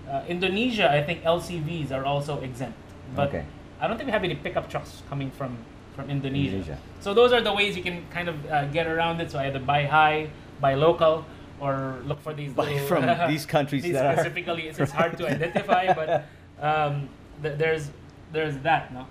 Uh, 0.03 0.21
Indonesia, 0.27 0.91
I 0.91 1.01
think 1.01 1.23
LCVs 1.23 1.89
are 1.91 2.05
also 2.05 2.39
exempt. 2.41 2.77
But 3.15 3.29
Okay. 3.29 3.43
I 3.81 3.87
don't 3.87 3.97
think 3.97 4.07
we 4.07 4.11
have 4.11 4.23
any 4.23 4.35
pickup 4.35 4.69
trucks 4.69 5.01
coming 5.09 5.31
from 5.31 5.57
from 5.95 6.09
Indonesia. 6.09 6.57
Indonesia. 6.61 6.77
So 7.01 7.13
those 7.13 7.31
are 7.33 7.41
the 7.41 7.53
ways 7.53 7.75
you 7.77 7.83
can 7.83 8.05
kind 8.09 8.27
of 8.29 8.35
uh, 8.47 8.65
get 8.71 8.85
around 8.87 9.21
it. 9.21 9.29
So 9.31 9.39
either 9.39 9.59
buy 9.59 9.85
high, 9.85 10.29
buy 10.63 10.73
local, 10.75 11.25
or 11.59 11.99
look 12.09 12.19
for 12.21 12.33
these 12.33 12.51
Buy 12.53 12.63
little- 12.71 12.87
from 12.87 13.03
these 13.33 13.45
countries 13.45 13.83
these 13.83 13.93
that 13.93 14.05
are- 14.05 14.15
specifically. 14.15 14.63
It's, 14.69 14.79
it's 14.79 14.91
hard 15.01 15.17
to 15.19 15.27
identify, 15.35 15.93
but 15.93 16.09
um, 16.69 17.09
th- 17.43 17.57
there's 17.61 17.91
there's 18.31 18.57
that. 18.69 18.83
No. 18.97 19.03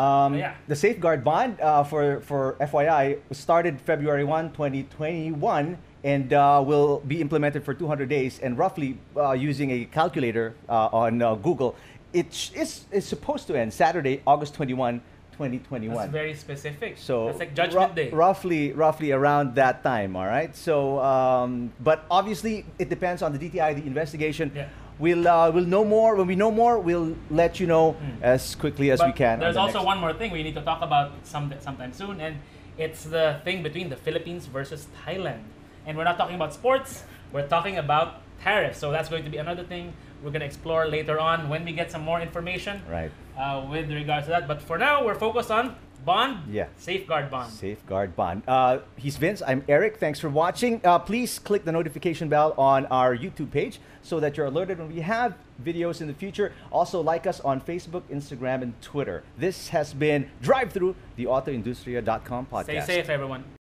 Um, 0.00 0.34
Yeah. 0.34 0.54
The 0.68 0.76
safeguard 0.76 1.24
bond, 1.24 1.60
uh, 1.60 1.82
for, 1.84 2.20
for 2.20 2.56
FYI, 2.60 3.18
started 3.32 3.80
February 3.80 4.24
1, 4.24 4.52
2021, 4.52 5.76
and 6.04 6.32
uh, 6.32 6.62
will 6.64 7.00
be 7.00 7.20
implemented 7.20 7.64
for 7.64 7.72
200 7.74 8.08
days. 8.08 8.38
And 8.44 8.56
roughly, 8.58 8.98
uh, 9.16 9.32
using 9.32 9.70
a 9.72 9.84
calculator 9.86 10.54
uh, 10.68 10.88
on 11.04 11.20
uh, 11.22 11.34
Google, 11.36 11.74
it 12.12 12.32
sh- 12.32 12.52
is, 12.54 12.84
is 12.92 13.04
supposed 13.06 13.46
to 13.48 13.58
end 13.58 13.72
Saturday, 13.72 14.20
August 14.26 14.52
21, 14.54 15.00
2021. 15.36 15.96
That's 15.96 16.10
very 16.12 16.34
specific. 16.34 16.96
So 16.98 17.26
that's 17.26 17.38
like 17.38 17.54
Judgment 17.54 17.94
Day. 17.94 18.10
roughly, 18.10 18.72
roughly 18.72 19.12
around 19.12 19.54
that 19.56 19.82
time. 19.82 20.16
All 20.16 20.26
right. 20.26 20.54
So, 20.56 20.98
um, 21.00 21.72
but 21.80 22.04
obviously, 22.10 22.64
it 22.78 22.88
depends 22.88 23.22
on 23.22 23.32
the 23.32 23.38
DTI, 23.38 23.74
the 23.76 23.86
investigation. 23.86 24.50
Yeah. 24.54 24.68
We'll 24.98 25.28
uh, 25.28 25.50
we'll 25.50 25.66
know 25.66 25.84
more 25.84 26.16
when 26.16 26.26
we 26.26 26.36
know 26.36 26.50
more. 26.50 26.78
We'll 26.80 27.14
let 27.30 27.60
you 27.60 27.66
know 27.66 27.96
as 28.22 28.54
quickly 28.54 28.90
as 28.90 28.98
But 29.00 29.08
we 29.08 29.12
can. 29.12 29.34
on 29.34 29.40
There's 29.40 29.54
the 29.56 29.60
also 29.60 29.84
one 29.84 29.98
more 29.98 30.14
thing 30.14 30.32
we 30.32 30.42
need 30.42 30.54
to 30.54 30.62
talk 30.62 30.80
about 30.80 31.12
some 31.22 31.52
sometime 31.60 31.92
soon, 31.92 32.18
and 32.20 32.36
it's 32.78 33.04
the 33.04 33.40
thing 33.44 33.62
between 33.62 33.90
the 33.90 33.96
Philippines 33.96 34.46
versus 34.46 34.88
Thailand. 35.04 35.42
And 35.84 35.98
we're 35.98 36.04
not 36.04 36.16
talking 36.16 36.34
about 36.34 36.54
sports. 36.54 37.04
We're 37.30 37.46
talking 37.46 37.76
about 37.76 38.22
tariffs. 38.40 38.78
So 38.78 38.90
that's 38.90 39.08
going 39.10 39.24
to 39.24 39.30
be 39.30 39.36
another 39.36 39.64
thing 39.64 39.92
we're 40.22 40.30
going 40.30 40.40
to 40.40 40.46
explore 40.46 40.86
later 40.86 41.20
on 41.20 41.48
when 41.48 41.64
we 41.64 41.72
get 41.72 41.90
some 41.92 42.02
more 42.02 42.20
information 42.20 42.80
Right. 42.88 43.12
Uh, 43.36 43.66
with 43.70 43.90
regards 43.90 44.26
to 44.26 44.30
that. 44.30 44.48
But 44.48 44.62
for 44.62 44.78
now, 44.78 45.04
we're 45.04 45.14
focused 45.14 45.50
on 45.50 45.76
bond, 46.04 46.38
Yeah. 46.52 46.66
safeguard 46.76 47.30
bond. 47.30 47.50
Safeguard 47.52 48.14
Bond. 48.16 48.42
Uh, 48.48 48.78
he's 48.96 49.16
Vince. 49.16 49.42
I'm 49.46 49.64
Eric. 49.68 49.96
Thanks 49.98 50.20
for 50.20 50.28
watching. 50.30 50.80
Uh, 50.84 50.98
please 51.00 51.38
click 51.38 51.64
the 51.64 51.72
notification 51.72 52.28
bell 52.28 52.54
on 52.56 52.86
our 52.86 53.16
YouTube 53.16 53.50
page 53.50 53.80
so 54.02 54.20
that 54.20 54.36
you're 54.36 54.46
alerted 54.46 54.78
when 54.78 54.88
we 54.88 55.00
have 55.00 55.34
videos 55.62 56.00
in 56.00 56.06
the 56.06 56.14
future. 56.14 56.52
Also, 56.70 57.00
like 57.00 57.26
us 57.26 57.40
on 57.40 57.60
Facebook, 57.60 58.02
Instagram, 58.10 58.62
and 58.62 58.80
Twitter. 58.80 59.24
This 59.36 59.68
has 59.70 59.92
been 59.92 60.30
Drive-Thru, 60.40 60.94
the 61.16 61.24
AutoIndustriya.com 61.26 62.46
podcast. 62.46 62.84
Stay 62.84 63.02
safe, 63.02 63.10
everyone. 63.10 63.55